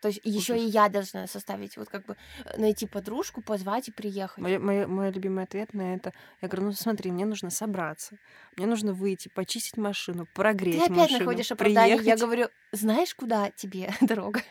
То 0.00 0.08
есть 0.08 0.20
еще 0.24 0.58
и 0.58 0.64
я 0.64 0.88
должна 0.88 1.28
составить, 1.28 1.76
вот 1.76 1.88
как 1.88 2.04
бы 2.06 2.16
э, 2.44 2.58
найти 2.60 2.86
подружку, 2.88 3.40
позвать 3.40 3.86
и 3.88 3.92
приехать. 3.92 4.38
Мой, 4.38 4.58
мой, 4.58 4.86
мой 4.88 5.12
любимый 5.12 5.44
ответ 5.44 5.74
на 5.74 5.94
это. 5.94 6.12
Я 6.40 6.48
говорю, 6.48 6.66
ну 6.66 6.72
смотри, 6.72 7.12
мне 7.12 7.24
нужно 7.24 7.50
собраться. 7.50 8.18
Мне 8.56 8.66
нужно 8.66 8.94
выйти, 8.94 9.28
почистить 9.28 9.76
машину, 9.76 10.26
прогреть 10.34 10.78
Ты 10.78 10.84
опять 10.86 10.96
машину, 10.96 11.18
находишь 11.20 11.52
оправдание. 11.52 11.94
Я 11.94 11.98
приехать. 12.02 12.20
говорю, 12.20 12.48
знаешь, 12.72 13.14
куда 13.14 13.52
тебе 13.52 13.92
дорога? 14.00 14.42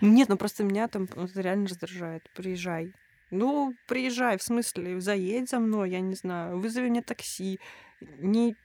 Нет, 0.00 0.28
ну 0.28 0.36
просто 0.36 0.64
меня 0.64 0.88
там 0.88 1.08
реально 1.34 1.68
раздражает. 1.68 2.28
Приезжай. 2.34 2.92
Ну, 3.30 3.74
приезжай, 3.86 4.36
в 4.36 4.42
смысле, 4.42 5.00
заедь 5.00 5.48
за 5.48 5.58
мной, 5.58 5.90
я 5.90 6.00
не 6.00 6.14
знаю, 6.14 6.58
вызови 6.58 6.88
мне 6.88 7.02
такси. 7.02 7.60
Не... 8.00 8.56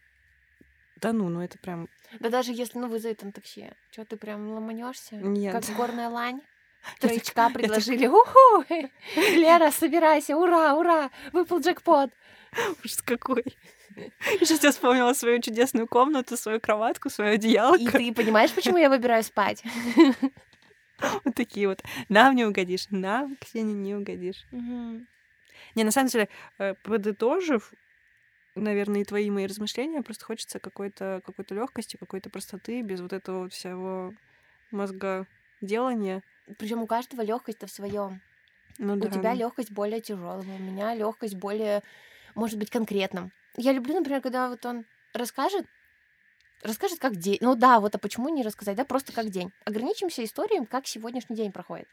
Да 0.98 1.14
ну, 1.14 1.30
ну 1.30 1.42
это 1.42 1.58
прям... 1.60 1.88
Да 2.20 2.30
даже 2.30 2.52
если, 2.52 2.80
ну, 2.80 2.88
вызовет 2.88 3.24
он 3.24 3.32
такси, 3.32 3.70
что 3.92 4.04
ты 4.04 4.18
прям 4.18 4.50
ломанешься? 4.52 5.16
Нет. 5.16 5.54
Как 5.54 5.64
горная 5.78 6.10
лань? 6.10 6.42
Троечка 7.00 7.50
предложили. 7.50 8.08
Уху! 8.08 8.66
Лера, 9.16 9.72
собирайся, 9.72 10.36
ура, 10.36 10.76
ура! 10.76 11.12
Выпал 11.32 11.60
джекпот. 11.60 12.12
Ужас 12.84 13.02
какой. 13.04 13.44
Сейчас 14.40 14.64
я 14.64 14.72
вспомнила 14.72 15.14
свою 15.14 15.42
чудесную 15.42 15.88
комнату, 15.88 16.38
свою 16.38 16.60
кроватку, 16.60 17.10
свое 17.10 17.32
одеялко. 17.32 17.98
И 17.98 18.12
ты 18.12 18.14
понимаешь, 18.14 18.52
почему 18.52 18.78
я 18.78 18.90
выбираю 18.90 19.24
спать? 19.24 19.64
Вот 21.26 21.36
такие 21.36 21.68
вот. 21.68 21.84
Нам 22.10 22.36
не 22.36 22.46
угодишь, 22.46 22.88
нам, 22.90 23.36
Ксения, 23.38 23.74
не 23.74 23.96
угодишь. 23.96 24.46
Не, 25.76 25.84
на 25.84 25.92
самом 25.92 26.10
деле, 26.10 26.30
э, 26.60 26.76
подытожив, 26.84 27.74
наверное, 28.56 29.02
и 29.02 29.06
твои 29.06 29.30
мои 29.30 29.48
размышления, 29.48 30.02
просто 30.02 30.26
хочется 30.26 30.60
какой-то 30.60 31.22
какой-то 31.26 31.56
легкости, 31.56 31.98
какой-то 31.98 32.30
простоты, 32.30 32.82
без 32.82 33.02
вот 33.02 33.14
этого 33.14 33.50
всего 33.50 34.14
мозга 34.72 35.28
делания. 35.62 36.24
Причем 36.58 36.82
у 36.82 36.88
каждого 36.88 37.22
легкость 37.22 37.64
в 37.64 37.70
своем. 37.70 38.22
Ну, 38.78 38.94
У 38.94 38.98
да. 38.98 39.10
тебя 39.10 39.34
легкость 39.34 39.72
более 39.72 40.02
тяжелая, 40.02 40.40
у 40.40 40.60
меня 40.60 40.94
легкость 40.94 41.36
более, 41.36 41.82
может 42.36 42.60
быть, 42.60 42.70
конкретным. 42.70 43.32
Я 43.56 43.74
люблю, 43.74 43.96
например, 43.96 44.22
когда 44.22 44.50
вот 44.50 44.64
он 44.66 44.86
расскажет, 45.14 45.66
расскажет 46.64 47.00
как 47.00 47.16
день. 47.16 47.38
Ну 47.42 47.56
да, 47.56 47.80
вот 47.80 47.96
а 47.96 47.98
почему 47.98 48.30
не 48.30 48.44
рассказать, 48.44 48.76
да, 48.78 48.86
просто 48.86 49.14
как 49.14 49.30
день. 49.30 49.52
Ограничимся 49.66 50.24
историей, 50.24 50.66
как 50.66 50.88
сегодняшний 50.88 51.36
день 51.36 51.52
проходит. 51.52 51.88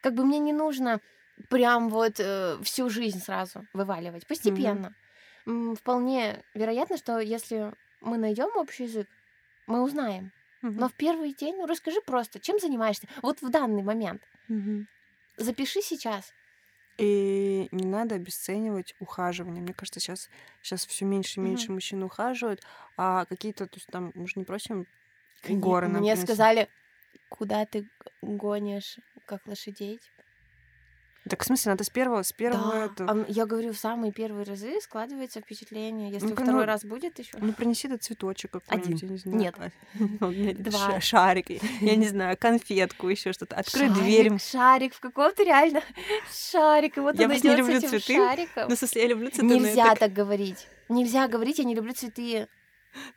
Как 0.00 0.14
бы 0.14 0.24
мне 0.24 0.38
не 0.38 0.52
нужно 0.52 1.00
прям 1.48 1.88
вот 1.88 2.14
э, 2.18 2.58
всю 2.62 2.90
жизнь 2.90 3.20
сразу 3.20 3.66
вываливать, 3.72 4.26
постепенно. 4.26 4.94
М, 5.46 5.74
Вполне 5.76 6.42
вероятно, 6.54 6.96
что 6.96 7.18
если 7.18 7.72
мы 8.00 8.18
найдем 8.18 8.48
общий 8.56 8.84
язык, 8.84 9.08
мы 9.66 9.82
узнаем. 9.82 10.32
Мгм. 10.62 10.76
Но 10.76 10.88
в 10.88 10.94
первый 10.94 11.32
день, 11.34 11.56
ну 11.56 11.66
расскажи 11.66 12.00
просто, 12.00 12.40
чем 12.40 12.58
занимаешься. 12.58 13.06
Вот 13.22 13.40
в 13.42 13.50
данный 13.50 13.82
момент. 13.82 14.22
Мгм. 14.48 14.88
Запиши 15.36 15.80
сейчас. 15.82 16.32
И 16.98 17.68
не 17.70 17.86
надо 17.86 18.16
обесценивать 18.16 18.94
ухаживание. 18.98 19.62
Мне 19.62 19.72
кажется, 19.72 20.00
сейчас, 20.00 20.28
сейчас 20.62 20.84
все 20.84 21.04
меньше 21.04 21.40
и 21.40 21.42
меньше 21.44 21.70
мужчин 21.70 22.02
ухаживают, 22.02 22.62
а 22.96 23.24
какие-то, 23.26 23.66
то 23.66 23.76
есть 23.76 23.86
там, 23.86 24.10
мы 24.14 24.26
же 24.26 24.34
не 24.36 24.44
просим 24.44 24.86
горы 25.48 25.86
нам 25.88 26.02
Мне 26.02 26.16
сказали, 26.16 26.68
куда 27.28 27.64
ты 27.66 27.88
гонишь, 28.20 28.98
как 29.26 29.46
лошадей. 29.46 30.00
Так 31.28 31.42
в 31.42 31.46
смысле, 31.46 31.72
надо 31.72 31.84
с 31.84 31.90
первого, 31.90 32.22
с 32.22 32.32
первого 32.32 32.88
Да. 32.96 33.04
это- 33.04 33.24
я 33.28 33.46
говорю, 33.46 33.72
в 33.72 33.78
самые 33.78 34.12
первые 34.12 34.44
разы 34.44 34.80
складывается 34.80 35.40
впечатление. 35.40 36.10
Если 36.10 36.26
Ну-ка, 36.28 36.42
второй 36.42 36.60
ну, 36.62 36.66
раз 36.66 36.84
будет 36.84 37.18
еще. 37.18 37.36
Ну, 37.38 37.52
принеси 37.52 37.86
этот 37.88 38.02
цветочек 38.02 38.50
какой-нибудь, 38.52 39.02
я 39.02 39.08
не 39.08 39.16
знаю. 39.18 39.38
Нет. 39.38 39.54
Ну, 40.20 40.32
Два. 40.54 40.78
ша- 40.78 41.00
Шарик, 41.00 41.50
я 41.80 41.96
не 41.96 42.08
знаю, 42.08 42.36
конфетку, 42.38 43.08
еще 43.08 43.32
что-то. 43.32 43.56
Открой 43.56 43.88
дверь. 43.90 44.38
Шарик, 44.38 44.94
в 44.94 45.00
каком-то 45.00 45.42
реально 45.44 45.82
шарик. 46.32 46.96
И 46.96 47.00
вот 47.00 47.18
Я 47.18 47.26
он 47.26 47.32
не 47.32 47.56
люблю 47.56 47.80
цветы. 47.80 48.14
шариком. 48.14 48.68
Ну, 48.68 48.74
в 48.74 48.78
смысле, 48.78 49.02
я 49.02 49.08
люблю 49.08 49.30
цветы, 49.30 49.46
Нельзя 49.46 49.94
так- 49.94 50.12
говорить. 50.12 50.66
Нельзя 50.88 51.28
говорить, 51.28 51.58
я 51.58 51.64
не 51.64 51.74
люблю 51.74 51.92
цветы. 51.92 52.48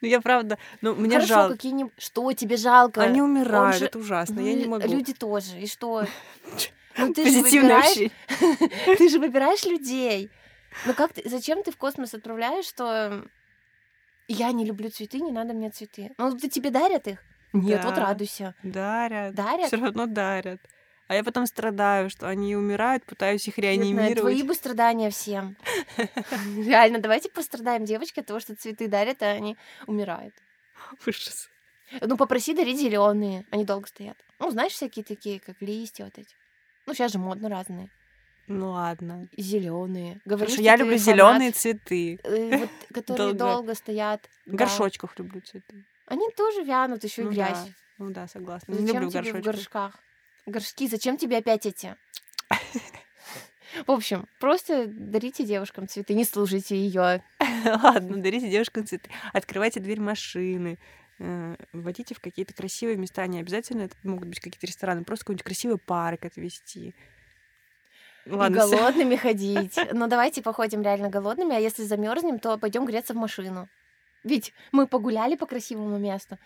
Ну, 0.02 0.08
я 0.08 0.20
правда, 0.20 0.58
ну, 0.82 0.94
мне 0.96 1.12
Хорошо, 1.16 1.28
жалко. 1.34 1.56
какие-нибудь... 1.56 1.94
Что 1.98 2.32
тебе 2.34 2.58
жалко? 2.58 3.02
Они 3.02 3.22
умирают, 3.22 3.78
же- 3.78 3.86
это 3.86 4.00
ужасно, 4.00 4.42
я 4.42 4.54
не 4.54 4.66
Ну, 4.66 4.72
могу. 4.72 4.88
Люди 4.88 5.14
тоже. 5.14 5.60
И 5.62 5.66
что? 5.68 6.06
Ну, 6.98 7.14
ты 7.14 7.30
же 7.30 7.42
Позитивное 7.42 7.78
выбираешь 7.78 7.90
общение. 7.92 8.12
Ты 8.98 9.10
же 9.10 9.20
выбираешь 9.20 9.66
людей. 9.66 10.32
Ну 10.86 10.94
как 10.94 11.14
ты, 11.14 11.28
зачем 11.30 11.64
ты 11.64 11.72
в 11.72 11.78
космос 11.78 12.14
отправляешь, 12.14 12.66
что 12.66 13.26
я 14.28 14.52
не 14.52 14.66
люблю 14.66 14.90
цветы, 14.90 15.20
не 15.20 15.32
надо 15.32 15.54
мне 15.54 15.70
цветы? 15.70 16.12
Ну, 16.18 16.38
ты 16.38 16.50
тебе 16.50 16.70
дарят 16.70 17.08
их? 17.08 17.20
Нет, 17.54 17.84
вот 17.84 17.96
Да. 17.96 18.02
радуйся. 18.08 18.56
Дарят. 18.64 19.36
Дарят? 19.36 19.68
Все 19.68 19.78
равно 19.78 20.06
дарят. 20.06 20.62
А 21.08 21.16
я 21.16 21.26
потом 21.26 21.46
страдаю, 21.46 22.10
что 22.10 22.30
они 22.30 22.56
умирают, 22.56 23.04
пытаюсь 23.06 23.46
их 23.46 23.56
знаю, 23.56 23.78
реанимировать. 23.78 24.20
твои 24.20 24.44
бы 24.44 24.54
страдания 24.54 25.10
всем. 25.10 25.58
Реально, 26.58 27.00
давайте 27.00 27.30
пострадаем 27.30 27.84
девочки 27.84 28.22
от 28.22 28.28
того, 28.28 28.40
что 28.40 28.56
цветы 28.56 28.88
дарят, 28.88 29.22
а 29.22 29.32
они 29.32 29.58
умирают. 29.88 30.34
Ужас. 31.06 31.50
Ну, 32.00 32.16
попроси 32.16 32.54
дарить 32.54 32.80
зеленые, 32.80 33.46
они 33.52 33.66
долго 33.66 33.88
стоят. 33.88 34.18
Ну, 34.40 34.52
знаешь, 34.52 34.72
всякие 34.72 35.04
такие, 35.04 35.42
как 35.42 35.62
листья 35.62 36.06
вот 36.06 36.18
эти. 36.18 36.34
Ну, 36.88 36.94
сейчас 36.94 37.12
же 37.12 37.20
модно 37.20 37.50
разные. 37.50 37.90
Ну 38.48 38.72
ладно. 38.72 39.28
Зеленые. 39.38 40.20
Потому 40.26 40.48
что 40.50 40.62
я 40.62 40.76
люблю 40.76 40.98
зеленые 40.98 41.52
цветы. 41.52 42.20
э, 42.24 42.58
вот, 42.58 42.70
которые 42.94 43.34
Долго. 43.34 43.38
долго 43.56 43.76
стоят. 43.76 44.28
В 44.46 44.52
да. 44.52 44.58
горшочках 44.58 45.18
люблю 45.18 45.42
цветы. 45.42 45.86
Они 46.08 46.28
тоже 46.36 46.64
вянут, 46.64 47.04
еще 47.04 47.22
и 47.22 47.26
Ну 47.26 47.32
грязь. 47.32 47.52
да. 47.66 47.68
Ну 48.00 48.10
да, 48.10 48.28
согласна. 48.28 48.74
Зачем 48.74 49.02
люблю 49.04 49.10
тебе 49.12 49.34
в 49.34 49.42
горшках? 49.44 49.94
Горшки, 50.48 50.88
зачем 50.88 51.18
тебе 51.18 51.38
опять 51.38 51.66
эти? 51.66 51.96
В 53.88 53.92
общем, 53.92 54.28
просто 54.40 54.86
дарите 54.88 55.46
девушкам 55.46 55.88
цветы, 55.88 56.14
не 56.14 56.26
служите 56.26 56.76
ее. 56.76 57.24
Ладно, 57.66 58.18
дарите 58.22 58.50
девушкам 58.50 58.86
цветы. 58.86 59.10
Открывайте 59.32 59.80
дверь 59.80 60.02
машины. 60.02 60.78
Э, 61.22 61.56
Водите 61.74 62.16
в 62.16 62.20
какие-то 62.20 62.54
красивые 62.54 62.98
места. 62.98 63.26
Не 63.28 63.40
обязательно 63.40 63.84
это 63.84 63.96
могут 64.04 64.28
быть 64.28 64.40
какие-то 64.40 64.66
рестораны. 64.68 65.04
Просто 65.04 65.26
какой-нибудь 65.26 65.44
красивый 65.46 65.78
парк 65.78 66.26
отвезти. 66.26 66.96
И 68.26 68.30
Ладно, 68.32 68.66
всё. 68.66 68.78
голодными 68.78 69.16
ходить. 69.28 69.78
Но 69.94 70.08
давайте 70.08 70.42
походим 70.42 70.82
реально 70.82 71.10
голодными, 71.10 71.56
а 71.56 71.60
если 71.60 71.84
замерзнем, 71.84 72.40
то 72.40 72.58
пойдем 72.58 72.86
греться 72.86 73.14
в 73.14 73.18
машину. 73.18 73.68
Ведь 74.24 74.54
мы 74.72 74.86
погуляли 74.88 75.36
по 75.36 75.46
красивому 75.48 75.98
месту. 75.98 76.38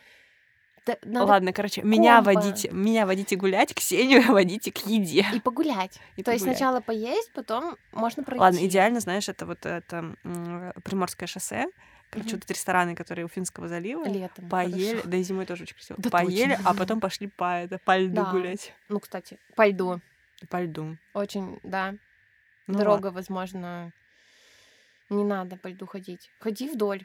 Да, 0.86 0.98
надо 1.04 1.26
Ладно, 1.26 1.52
короче, 1.52 1.82
меня 1.82 2.18
компа. 2.18 2.34
водите, 2.34 2.70
меня 2.72 3.06
водите 3.08 3.36
гулять, 3.36 3.74
Ксению 3.76 4.22
водите 4.32 4.72
к 4.72 4.78
еде. 4.86 5.26
И 5.34 5.40
погулять. 5.40 6.00
И 6.16 6.22
То 6.24 6.32
есть 6.32 6.44
погулять. 6.44 6.58
сначала 6.58 6.80
поесть, 6.80 7.32
потом 7.34 7.76
можно 7.92 8.24
пройти. 8.24 8.40
Ладно, 8.40 8.66
идеально, 8.66 9.00
знаешь, 9.00 9.28
это 9.28 9.46
вот 9.48 9.66
это 9.66 10.16
Приморское 10.84 11.28
шоссе. 11.28 11.66
Вот 12.14 12.26
эти 12.34 12.52
рестораны, 12.54 12.96
которые 12.96 13.26
у 13.26 13.28
Финского 13.28 13.68
залива. 13.68 14.08
Летом. 14.08 14.48
Поели, 14.50 14.92
хорошо. 14.92 15.10
да 15.10 15.18
и 15.18 15.24
зимой 15.24 15.46
тоже 15.46 15.64
очень 15.64 15.76
красиво. 15.76 16.00
Да 16.02 16.10
Поели, 16.10 16.56
точно. 16.56 16.70
а 16.70 16.74
потом 16.74 17.00
пошли 17.02 17.28
по, 17.28 17.60
это, 17.64 17.78
по 17.80 17.98
льду 17.98 18.16
Да. 18.16 18.32
гулять. 18.32 18.74
Ну, 18.90 19.00
кстати, 19.00 19.38
по 19.56 19.68
льду. 19.68 20.00
По 20.50 20.62
льду. 20.64 20.98
Очень, 21.14 21.60
да. 21.64 21.96
Ну, 22.68 22.78
Дорога, 22.80 23.08
возможно, 23.12 23.92
не 25.10 25.24
надо 25.24 25.58
по 25.58 25.68
льду 25.68 25.86
ходить. 25.86 26.30
Ходи 26.40 26.70
вдоль. 26.70 27.04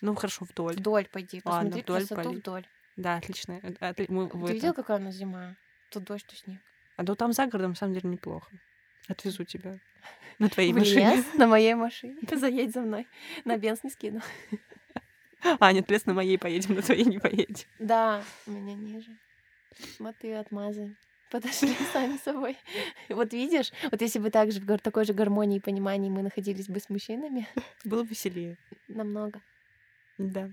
Ну, 0.00 0.14
хорошо, 0.14 0.44
вдоль. 0.48 0.74
Вдоль 0.76 1.06
пойди. 1.06 1.40
Ладно, 1.44 1.70
Посмотри 1.70 1.82
вдоль 1.82 2.06
красоту 2.06 2.22
поли- 2.30 2.38
вдоль. 2.38 2.66
Да, 2.96 3.16
отлично. 3.16 3.60
Э, 3.62 3.72
отли- 3.80 4.06
мы 4.08 4.28
Ты 4.46 4.52
видел, 4.54 4.74
какая 4.74 4.98
у 4.98 5.02
нас 5.02 5.14
зима? 5.14 5.56
Тут 5.90 6.04
дождь, 6.04 6.26
то 6.26 6.34
снег. 6.36 6.60
А 6.96 7.04
то 7.04 7.14
там 7.14 7.32
за 7.32 7.46
городом, 7.46 7.70
на 7.70 7.76
самом 7.76 7.94
деле, 7.94 8.08
неплохо. 8.10 8.50
Отвезу 9.08 9.44
тебя 9.44 9.78
на 10.38 10.48
твоей 10.48 10.72
В 10.72 10.78
машине. 10.78 11.16
лес 11.16 11.34
на 11.34 11.46
моей 11.46 11.74
машине. 11.74 12.16
Ты 12.26 12.36
заедь 12.38 12.72
за 12.72 12.80
мной. 12.80 13.06
На 13.44 13.56
бенз 13.56 13.82
не 13.84 13.90
скину. 13.90 14.20
А, 15.58 15.72
нет, 15.72 15.90
лес 15.90 16.06
на 16.06 16.14
моей 16.14 16.38
поедем, 16.38 16.74
на 16.76 16.82
твоей 16.82 17.04
не 17.04 17.18
поедем. 17.18 17.66
Да, 17.80 18.22
у 18.46 18.52
меня 18.52 18.74
ниже. 18.74 19.16
Смотри, 19.96 20.30
отмазы. 20.32 20.94
Подошли 21.30 21.74
сами 21.92 22.16
собой. 22.18 22.56
Вот 23.08 23.32
видишь, 23.32 23.72
вот 23.90 24.00
если 24.00 24.18
бы 24.18 24.30
так 24.30 24.52
же 24.52 24.60
в 24.60 24.78
такой 24.78 25.04
же 25.04 25.14
гармонии 25.14 25.56
и 25.56 25.60
понимании 25.60 26.10
мы 26.10 26.22
находились 26.22 26.68
бы 26.68 26.78
с 26.78 26.88
мужчинами, 26.90 27.48
Было 27.84 28.02
веселее. 28.04 28.56
намного 28.88 29.40
Да. 30.18 30.50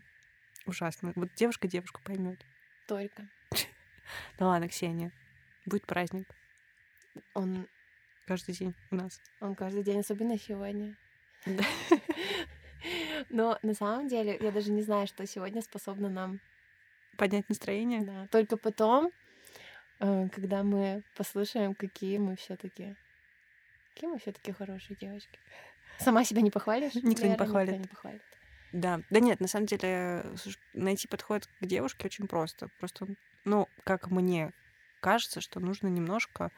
Ужасно. 0.66 1.14
Вот 1.16 1.30
девушка 1.36 1.68
девушку 1.68 2.02
поймет. 2.04 2.40
только. 2.88 3.28
Ну 4.40 4.48
ладно, 4.48 4.68
Ксения. 4.70 5.12
Будет 5.66 5.86
праздник 5.86 6.28
Он, 7.34 7.68
каждый 8.30 8.54
день 8.54 8.76
у 8.92 8.96
нас. 8.96 9.20
он 9.42 9.56
каждый 9.56 9.82
день, 9.82 10.02
особенно 10.02 10.38
сегодня. 10.38 10.96
Но 13.30 13.58
на 13.64 13.74
самом 13.74 14.08
деле 14.08 14.38
я 14.40 14.52
даже 14.52 14.72
не 14.72 14.84
знаю, 14.84 15.08
что 15.08 15.26
сегодня 15.26 15.64
способно 15.64 16.10
нам 16.10 16.40
Поднять 17.18 17.50
настроение? 17.50 18.02
Да. 18.02 18.28
Только 18.28 18.56
потом, 18.56 19.12
э, 20.00 20.30
когда 20.30 20.62
мы 20.62 21.04
послушаем, 21.18 21.74
какие 21.74 22.20
мы 22.20 22.36
все-таки, 22.36 22.96
какие 23.94 24.10
мы 24.10 24.20
все-таки 24.20 24.52
хорошие 24.52 24.96
девочки. 24.96 25.40
Сама 25.98 26.24
себя 26.24 26.42
не 26.42 26.52
похвалишь? 26.52 26.94
Никто 26.94 27.24
не 27.24 27.32
Наверно, 27.32 27.38
похвалит. 27.38 27.72
Никто 27.72 27.82
не 27.82 27.88
похвалит. 27.88 28.22
Да. 28.74 29.02
Да 29.10 29.20
нет, 29.20 29.40
на 29.40 29.48
самом 29.48 29.66
деле, 29.66 30.24
найти 30.74 31.08
подход 31.08 31.48
к 31.60 31.66
девушке 31.66 32.06
очень 32.06 32.28
просто. 32.28 32.70
Просто, 32.78 33.08
ну, 33.44 33.68
как 33.84 34.12
мне 34.12 34.54
кажется, 35.02 35.42
что 35.42 35.60
нужно 35.60 35.88
немножко 35.88 36.52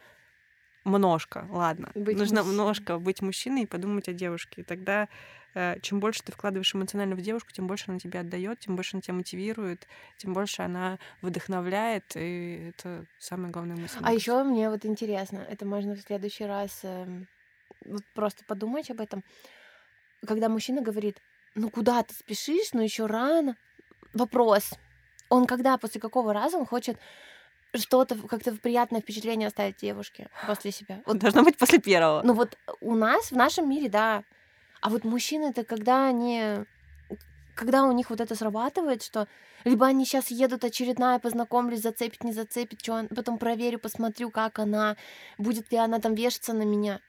множко, 0.84 1.46
ладно. 1.50 1.90
Быть 1.94 2.16
нужно 2.16 2.40
мужчиной. 2.40 2.56
немножко 2.56 2.98
быть 2.98 3.22
мужчиной 3.22 3.62
и 3.62 3.66
подумать 3.66 4.08
о 4.08 4.12
девушке. 4.12 4.62
И 4.62 4.64
тогда 4.64 5.08
э, 5.54 5.78
чем 5.80 6.00
больше 6.00 6.22
ты 6.22 6.32
вкладываешь 6.32 6.74
эмоционально 6.74 7.14
в 7.14 7.20
девушку, 7.20 7.52
тем 7.52 7.66
больше 7.66 7.86
она 7.88 7.98
тебя 7.98 8.20
отдает, 8.20 8.60
тем 8.60 8.76
больше 8.76 8.96
она 8.96 9.02
тебя 9.02 9.14
мотивирует, 9.14 9.86
тем 10.16 10.32
больше 10.32 10.62
она 10.62 10.98
вдохновляет. 11.20 12.04
И 12.16 12.72
это 12.74 13.04
самая 13.18 13.50
главная 13.50 13.76
мысль. 13.76 13.98
А 14.02 14.12
еще 14.12 14.42
мне 14.42 14.70
вот 14.70 14.84
интересно, 14.84 15.38
это 15.38 15.64
можно 15.64 15.94
в 15.94 16.00
следующий 16.00 16.44
раз 16.44 16.80
эм, 16.82 17.28
вот 17.84 18.02
просто 18.14 18.44
подумать 18.44 18.90
об 18.90 19.00
этом. 19.00 19.24
Когда 20.26 20.48
мужчина 20.48 20.82
говорит, 20.82 21.20
ну 21.54 21.70
куда 21.70 22.02
ты 22.02 22.14
спешишь, 22.14 22.72
ну 22.72 22.82
еще 22.82 23.06
рано. 23.06 23.56
Вопрос. 24.14 24.70
Он 25.28 25.46
когда, 25.46 25.78
после 25.78 26.00
какого 26.00 26.32
раза 26.34 26.58
он 26.58 26.66
хочет 26.66 26.98
что-то, 27.74 28.16
как-то 28.28 28.54
приятное 28.54 29.00
впечатление 29.00 29.48
оставить 29.48 29.76
девушке 29.76 30.28
после 30.46 30.72
себя? 30.72 31.00
кажется. 31.06 31.18
Должно 31.18 31.42
быть 31.42 31.56
после 31.56 31.78
первого. 31.78 32.22
Ну 32.22 32.34
вот 32.34 32.58
у 32.80 32.94
нас, 32.94 33.30
в 33.30 33.36
нашем 33.36 33.68
мире, 33.68 33.88
да. 33.88 34.24
А 34.80 34.90
вот 34.90 35.04
мужчины 35.04 35.46
это 35.46 35.64
когда 35.64 36.06
они... 36.06 36.64
Когда 37.54 37.84
у 37.84 37.92
них 37.92 38.08
вот 38.08 38.20
это 38.20 38.34
срабатывает, 38.34 39.02
что 39.02 39.28
либо 39.64 39.86
они 39.86 40.06
сейчас 40.06 40.30
едут 40.30 40.64
очередная, 40.64 41.18
познакомлюсь, 41.18 41.82
зацепит, 41.82 42.24
не 42.24 42.32
зацепит, 42.32 42.82
что 42.82 43.06
потом 43.14 43.38
проверю, 43.38 43.78
посмотрю, 43.78 44.30
как 44.30 44.58
она, 44.58 44.96
будет 45.38 45.70
ли 45.70 45.78
она 45.78 46.00
там 46.00 46.14
вешаться 46.14 46.54
на 46.54 46.62
меня. 46.62 47.00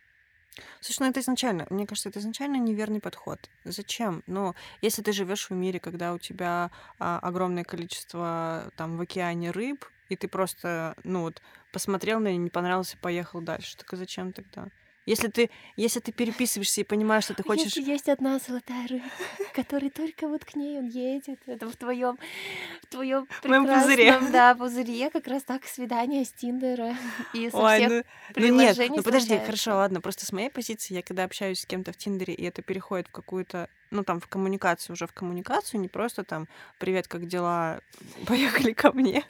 Слушай, 0.82 0.99
ну 1.03 1.09
это 1.09 1.20
изначально, 1.22 1.66
мне 1.70 1.88
кажется, 1.88 2.09
это 2.09 2.20
изначально 2.20 2.57
неверный 2.57 2.99
подход. 2.99 3.49
Зачем? 3.64 4.22
Ну, 4.28 4.53
если 4.82 5.01
ты 5.01 5.11
живешь 5.11 5.49
в 5.49 5.53
мире, 5.53 5.80
когда 5.80 6.14
у 6.14 6.20
тебя 6.20 6.70
а, 6.99 7.20
огромное 7.20 7.64
количество 7.64 8.72
там 8.76 8.97
в 8.97 9.01
океане 9.01 9.51
рыб, 9.51 9.86
и 10.14 10.16
ты 10.16 10.28
просто, 10.28 10.95
ну 11.03 11.22
вот, 11.22 11.41
посмотрел 11.72 12.20
на 12.20 12.28
нее, 12.28 12.38
не 12.38 12.49
понравился, 12.49 12.97
поехал 12.97 13.41
дальше. 13.41 13.78
Так 13.78 13.93
а 13.93 13.97
зачем 13.97 14.34
тогда? 14.34 14.68
Если 15.05 15.27
ты, 15.27 15.49
если 15.75 15.99
ты 15.99 16.13
переписываешься 16.13 16.81
и 16.81 16.83
понимаешь, 16.85 17.25
что 17.25 17.33
ты 17.33 17.43
хочешь... 17.43 17.75
Если 17.75 17.81
есть 17.81 18.07
одна 18.07 18.39
золотая 18.39 18.87
рыба, 18.87 19.03
которая 19.53 19.89
только 19.89 20.29
вот 20.29 20.45
к 20.45 20.55
ней 20.55 20.77
он 20.79 20.87
едет, 20.87 21.39
это 21.45 21.69
в 21.69 21.75
твоем, 21.75 22.17
в 22.83 22.85
твоем 22.87 23.27
моем 23.43 23.65
пузыре. 23.65 24.03
прекрасном, 24.03 24.31
да, 24.31 24.55
пузыре, 24.55 25.09
как 25.09 25.27
раз 25.27 25.43
так 25.43 25.65
свидание 25.65 26.23
с 26.23 26.31
Тиндера 26.31 26.95
и 27.33 27.49
со 27.49 27.57
Ой, 27.57 27.75
всех 27.75 27.89
ну, 27.89 27.95
ну 28.35 28.47
нет, 28.47 28.75
приложений 28.75 28.95
ну 28.95 29.03
подожди, 29.03 29.27
случается. 29.27 29.45
хорошо, 29.45 29.71
ладно, 29.75 29.99
просто 29.99 30.25
с 30.25 30.31
моей 30.31 30.49
позиции, 30.49 30.93
я 30.93 31.01
когда 31.01 31.25
общаюсь 31.25 31.59
с 31.59 31.65
кем-то 31.65 31.91
в 31.91 31.97
Тиндере, 31.97 32.33
и 32.33 32.43
это 32.45 32.61
переходит 32.61 33.09
в 33.09 33.11
какую-то, 33.11 33.69
ну 33.91 34.03
там, 34.05 34.21
в 34.21 34.27
коммуникацию, 34.27 34.93
уже 34.93 35.05
в 35.05 35.11
коммуникацию, 35.11 35.81
не 35.81 35.89
просто 35.89 36.23
там, 36.23 36.47
привет, 36.79 37.09
как 37.09 37.27
дела, 37.27 37.81
поехали 38.25 38.71
ко 38.71 38.93
мне. 38.93 39.25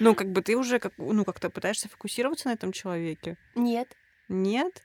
Ну, 0.00 0.14
как 0.14 0.30
бы 0.30 0.42
ты 0.42 0.56
уже, 0.56 0.78
как, 0.78 0.92
ну, 0.96 1.24
как-то 1.24 1.50
пытаешься 1.50 1.88
фокусироваться 1.88 2.48
на 2.48 2.52
этом 2.52 2.72
человеке. 2.72 3.36
Нет, 3.54 3.96
Нет? 4.32 4.82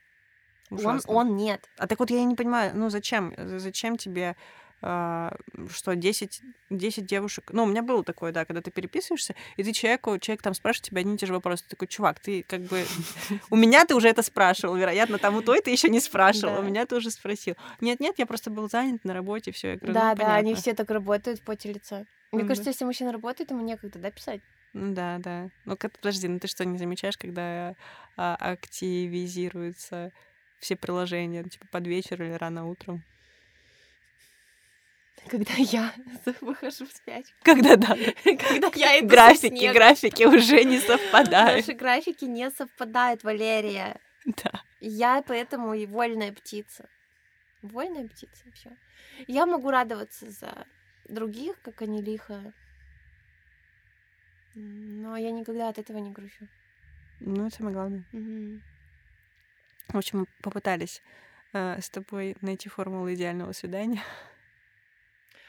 он, 0.70 0.78
Ужасно. 0.78 1.12
он 1.12 1.36
нет. 1.36 1.68
А 1.78 1.86
так 1.86 1.98
вот 1.98 2.10
я 2.10 2.22
не 2.24 2.34
понимаю, 2.34 2.72
ну 2.74 2.90
зачем? 2.90 3.34
Зачем 3.36 3.96
тебе 3.96 4.36
а, 4.80 5.34
что 5.70 5.96
10, 5.96 6.40
10 6.70 7.06
девушек... 7.06 7.50
Ну, 7.52 7.64
у 7.64 7.66
меня 7.66 7.82
было 7.82 8.04
такое, 8.04 8.30
да, 8.30 8.44
когда 8.44 8.60
ты 8.60 8.70
переписываешься, 8.70 9.34
и 9.56 9.64
ты 9.64 9.72
человеку, 9.72 10.16
человек 10.18 10.42
там 10.42 10.54
спрашивает 10.54 10.86
тебя 10.86 11.00
одни 11.00 11.16
и 11.16 11.18
те 11.18 11.26
же 11.26 11.32
вопросы. 11.32 11.64
Ты 11.64 11.70
такой, 11.70 11.88
чувак, 11.88 12.20
ты 12.20 12.44
как 12.44 12.60
бы... 12.60 12.84
У 13.50 13.56
меня 13.56 13.84
ты 13.86 13.96
уже 13.96 14.08
это 14.08 14.22
спрашивал, 14.22 14.76
вероятно, 14.76 15.18
там 15.18 15.34
у 15.34 15.42
той 15.42 15.60
ты 15.62 15.70
еще 15.70 15.88
не 15.88 15.98
спрашивал, 15.98 16.60
у 16.60 16.62
меня 16.62 16.86
ты 16.86 16.94
уже 16.94 17.10
спросил. 17.10 17.56
Нет-нет, 17.80 18.18
я 18.18 18.26
просто 18.26 18.50
был 18.50 18.68
занят 18.68 19.04
на 19.04 19.14
работе, 19.14 19.50
все. 19.50 19.78
Ну, 19.82 19.92
да, 19.92 20.12
они 20.12 20.54
все 20.54 20.74
так 20.74 20.90
работают 20.90 21.40
в 21.40 21.42
поте 21.42 21.72
лица. 21.72 22.04
Мне 22.30 22.44
кажется, 22.44 22.70
если 22.70 22.84
мужчина 22.84 23.10
работает, 23.10 23.50
ему 23.50 23.62
некогда, 23.62 23.98
да, 23.98 24.10
писать? 24.10 24.42
Ну 24.72 24.94
Да, 24.94 25.18
да. 25.18 25.50
Ну, 25.64 25.76
подожди, 25.76 26.28
ну 26.28 26.38
ты 26.38 26.48
что, 26.48 26.64
не 26.64 26.78
замечаешь, 26.78 27.16
когда 27.16 27.74
а, 28.16 28.36
активизируются 28.36 30.12
все 30.60 30.76
приложения, 30.76 31.44
типа 31.44 31.66
под 31.70 31.86
вечер 31.86 32.22
или 32.22 32.32
рано 32.32 32.66
утром? 32.66 33.02
Когда 35.28 35.54
я 35.56 35.92
выхожу 36.40 36.86
в 36.86 36.90
спячку. 36.90 37.34
Когда, 37.42 37.76
да, 37.76 37.96
Когда 38.24 38.70
я 38.74 39.00
иду 39.00 39.08
графики, 39.08 39.72
графики 39.72 40.24
уже 40.24 40.64
не 40.64 40.78
совпадают. 40.78 41.66
Наши 41.66 41.78
графики 41.78 42.24
не 42.24 42.50
совпадают, 42.50 43.24
Валерия. 43.24 44.00
Да. 44.24 44.62
Я 44.80 45.22
поэтому 45.26 45.74
и 45.74 45.86
вольная 45.86 46.32
птица. 46.32 46.88
Вольная 47.62 48.08
птица, 48.08 48.44
все. 48.54 48.70
Я 49.26 49.46
могу 49.46 49.70
радоваться 49.70 50.30
за 50.30 50.66
других, 51.08 51.60
как 51.62 51.82
они 51.82 52.00
лихо. 52.00 52.52
Но 54.60 55.16
я 55.16 55.30
никогда 55.30 55.68
от 55.68 55.78
этого 55.78 55.98
не 55.98 56.10
грущу. 56.10 56.48
Ну, 57.20 57.46
это 57.46 57.56
самое 57.56 57.74
главное. 57.74 58.04
Мгм. 58.12 58.62
В 59.88 59.96
общем, 59.96 60.26
попытались 60.42 61.00
э, 61.52 61.80
с 61.80 61.88
тобой 61.88 62.36
найти 62.40 62.68
формулу 62.68 63.12
идеального 63.12 63.52
свидания. 63.52 64.02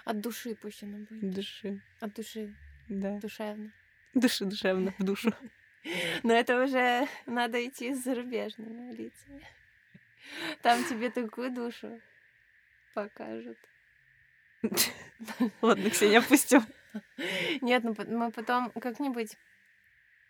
От 0.06 0.22
души 0.22 0.56
пусть 0.56 0.84
она 0.84 1.00
будет. 1.10 1.32
Души. 1.34 1.82
От 2.00 2.14
души. 2.14 2.56
Да. 2.88 3.20
Душевно. 3.20 3.72
Души 4.14 4.46
душевно, 4.46 4.94
в 5.00 5.04
душу. 5.04 5.34
Но 6.24 6.34
это 6.34 6.64
уже 6.64 7.08
надо 7.26 7.66
идти 7.66 7.94
с 7.94 8.04
зарубежными 8.04 8.92
лицами. 8.92 9.48
Там 10.62 10.84
тебе 10.84 11.10
такую 11.10 11.52
душу 11.52 12.00
покажут. 12.94 13.58
Ладно, 15.62 15.90
Ксения, 15.90 16.20
опустим. 16.20 16.62
Нет, 17.62 17.84
ну 17.84 17.96
мы 18.08 18.32
потом 18.32 18.72
как-нибудь... 18.72 19.38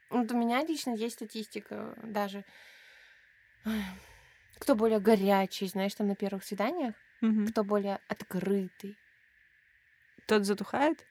Вот 0.10 0.32
у 0.32 0.38
меня 0.38 0.64
лично 0.64 0.92
есть 0.92 1.16
статистика 1.16 1.96
даже. 2.04 2.44
Кто 4.60 4.76
более 4.76 5.00
горячий, 5.00 5.68
знаешь, 5.68 5.96
там 5.96 6.08
на 6.08 6.16
первых 6.16 6.44
свиданиях, 6.44 6.96
Мгм. 7.22 7.48
кто 7.48 7.64
более 7.64 8.00
открытый. 8.08 8.98
Тот 10.26 10.46
затухает? 10.46 11.06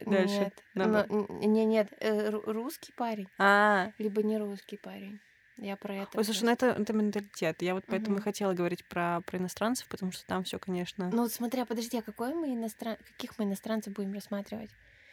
Дальше, 0.00 0.34
Нет, 0.34 0.64
но- 0.74 1.04
не, 1.28 1.66
нет, 1.66 1.92
э, 2.00 2.30
ру- 2.30 2.50
русский 2.50 2.92
парень, 2.92 3.28
А, 3.36 3.92
либо 3.98 4.22
не 4.22 4.38
русский 4.38 4.78
парень. 4.78 5.20
Я 5.60 5.76
про 5.76 5.94
это. 5.94 6.16
ой, 6.16 6.24
слушай, 6.24 6.44
ну 6.44 6.50
это, 6.52 6.66
это 6.68 6.92
менталитет. 6.94 7.60
Я 7.60 7.74
вот 7.74 7.84
поэтому 7.86 8.18
и 8.18 8.20
хотела 8.22 8.54
говорить 8.54 8.82
про, 8.86 9.20
про 9.20 9.38
иностранцев, 9.38 9.86
потому 9.88 10.10
что 10.10 10.26
там 10.26 10.42
все, 10.42 10.58
конечно, 10.58 11.10
Ну 11.12 11.22
вот 11.22 11.32
смотря, 11.32 11.66
подожди, 11.66 11.98
а 11.98 12.02
какой 12.02 12.34
мы 12.34 12.54
иностран... 12.54 12.96
каких 13.12 13.38
мы 13.38 13.44
иностранцев 13.44 13.92
будем 13.92 14.14
рассматривать? 14.14 14.70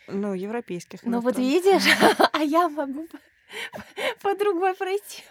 ну, 0.08 0.34
европейских. 0.34 1.04
Ну 1.04 1.20
вот 1.20 1.38
иностранцев. 1.38 1.86
видишь, 1.86 2.30
а 2.34 2.41
я 2.41 2.70
могу 2.70 3.08
по, 4.22 4.36
другой 4.39 4.74
пройти. 4.76 5.24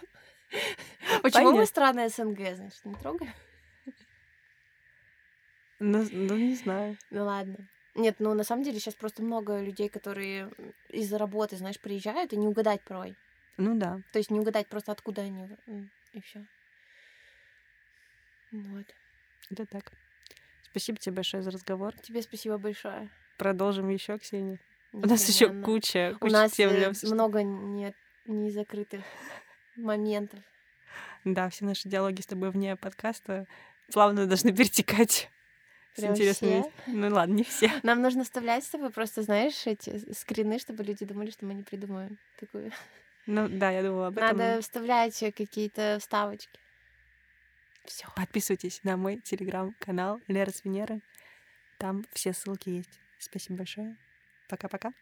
Почему 1.21 1.51
мы 1.51 1.65
страны 1.65 2.09
СНГ, 2.09 2.55
значит, 2.55 2.85
не 2.85 2.95
трогаем? 2.95 3.33
Ну, 5.79 6.07
ну, 6.11 6.35
не 6.35 6.55
знаю. 6.55 6.97
Ну 7.11 7.25
ладно. 7.25 7.57
Нет, 7.95 8.15
ну 8.19 8.33
на 8.33 8.43
самом 8.43 8.63
деле 8.63 8.79
сейчас 8.79 8.93
просто 8.93 9.23
много 9.23 9.59
людей, 9.59 9.89
которые 9.89 10.51
из-за 10.89 11.17
работы, 11.17 11.57
знаешь, 11.57 11.79
приезжают 11.79 12.33
и 12.33 12.37
не 12.37 12.47
угадать 12.47 12.81
порой. 12.81 13.15
Ну 13.57 13.75
да. 13.75 14.01
То 14.11 14.19
есть 14.19 14.31
не 14.31 14.39
угадать 14.39 14.67
просто 14.67 14.91
откуда 14.91 15.21
они 15.21 15.49
и 16.13 16.21
все. 16.21 16.45
Вот. 18.51 18.85
Это 19.49 19.65
так. 19.65 19.91
Спасибо 20.63 20.99
тебе 20.99 21.15
большое 21.15 21.43
за 21.43 21.51
разговор. 21.51 21.93
Тебе 22.01 22.21
спасибо 22.21 22.57
большое. 22.57 23.09
Продолжим 23.37 23.89
еще, 23.89 24.17
Ксения. 24.17 24.59
У 24.93 24.99
нас 24.99 25.27
еще 25.27 25.45
Непременно. 25.45 25.61
У 25.61 25.65
куча, 25.65 26.17
куча 26.19 26.33
нас 26.33 26.51
тем 26.51 26.69
для 26.69 26.83
э, 26.83 26.89
обсуждения. 26.89 27.13
много 27.13 27.43
не, 27.43 27.93
не 28.25 28.51
закрытых 28.51 29.03
моментов. 29.75 30.39
Да, 31.23 31.49
все 31.49 31.65
наши 31.65 31.89
диалоги 31.89 32.21
с 32.21 32.25
тобой 32.25 32.51
вне 32.51 32.75
подкаста 32.75 33.47
плавно 33.91 34.25
должны 34.27 34.53
перетекать 34.55 35.29
Прям 35.95 36.13
интересными... 36.13 36.61
все? 36.61 36.71
Ну 36.87 37.13
ладно, 37.13 37.33
не 37.33 37.43
все. 37.43 37.71
Нам 37.83 38.01
нужно 38.01 38.23
вставлять 38.23 38.63
с 38.63 38.69
тобой 38.69 38.91
просто, 38.91 39.23
знаешь, 39.23 39.65
эти 39.65 40.13
скрины, 40.13 40.59
чтобы 40.59 40.83
люди 40.83 41.05
думали, 41.05 41.31
что 41.31 41.45
мы 41.45 41.53
не 41.53 41.63
придумываем 41.63 42.17
такую. 42.39 42.71
Ну 43.27 43.47
да, 43.49 43.69
я 43.71 43.83
думала 43.83 44.07
об 44.07 44.17
этом. 44.17 44.37
Надо 44.37 44.61
вставлять 44.61 45.19
какие-то 45.35 45.97
вставочки. 45.99 46.59
Все. 47.85 48.07
Подписывайтесь 48.15 48.83
на 48.83 48.97
мой 48.97 49.19
телеграм-канал 49.19 50.19
Лера 50.27 50.49
с 50.49 50.63
Венеры. 50.63 51.01
Там 51.77 52.05
все 52.13 52.33
ссылки 52.33 52.69
есть. 52.69 52.99
Спасибо 53.19 53.57
большое. 53.59 53.97
Пока-пока. 54.49 54.93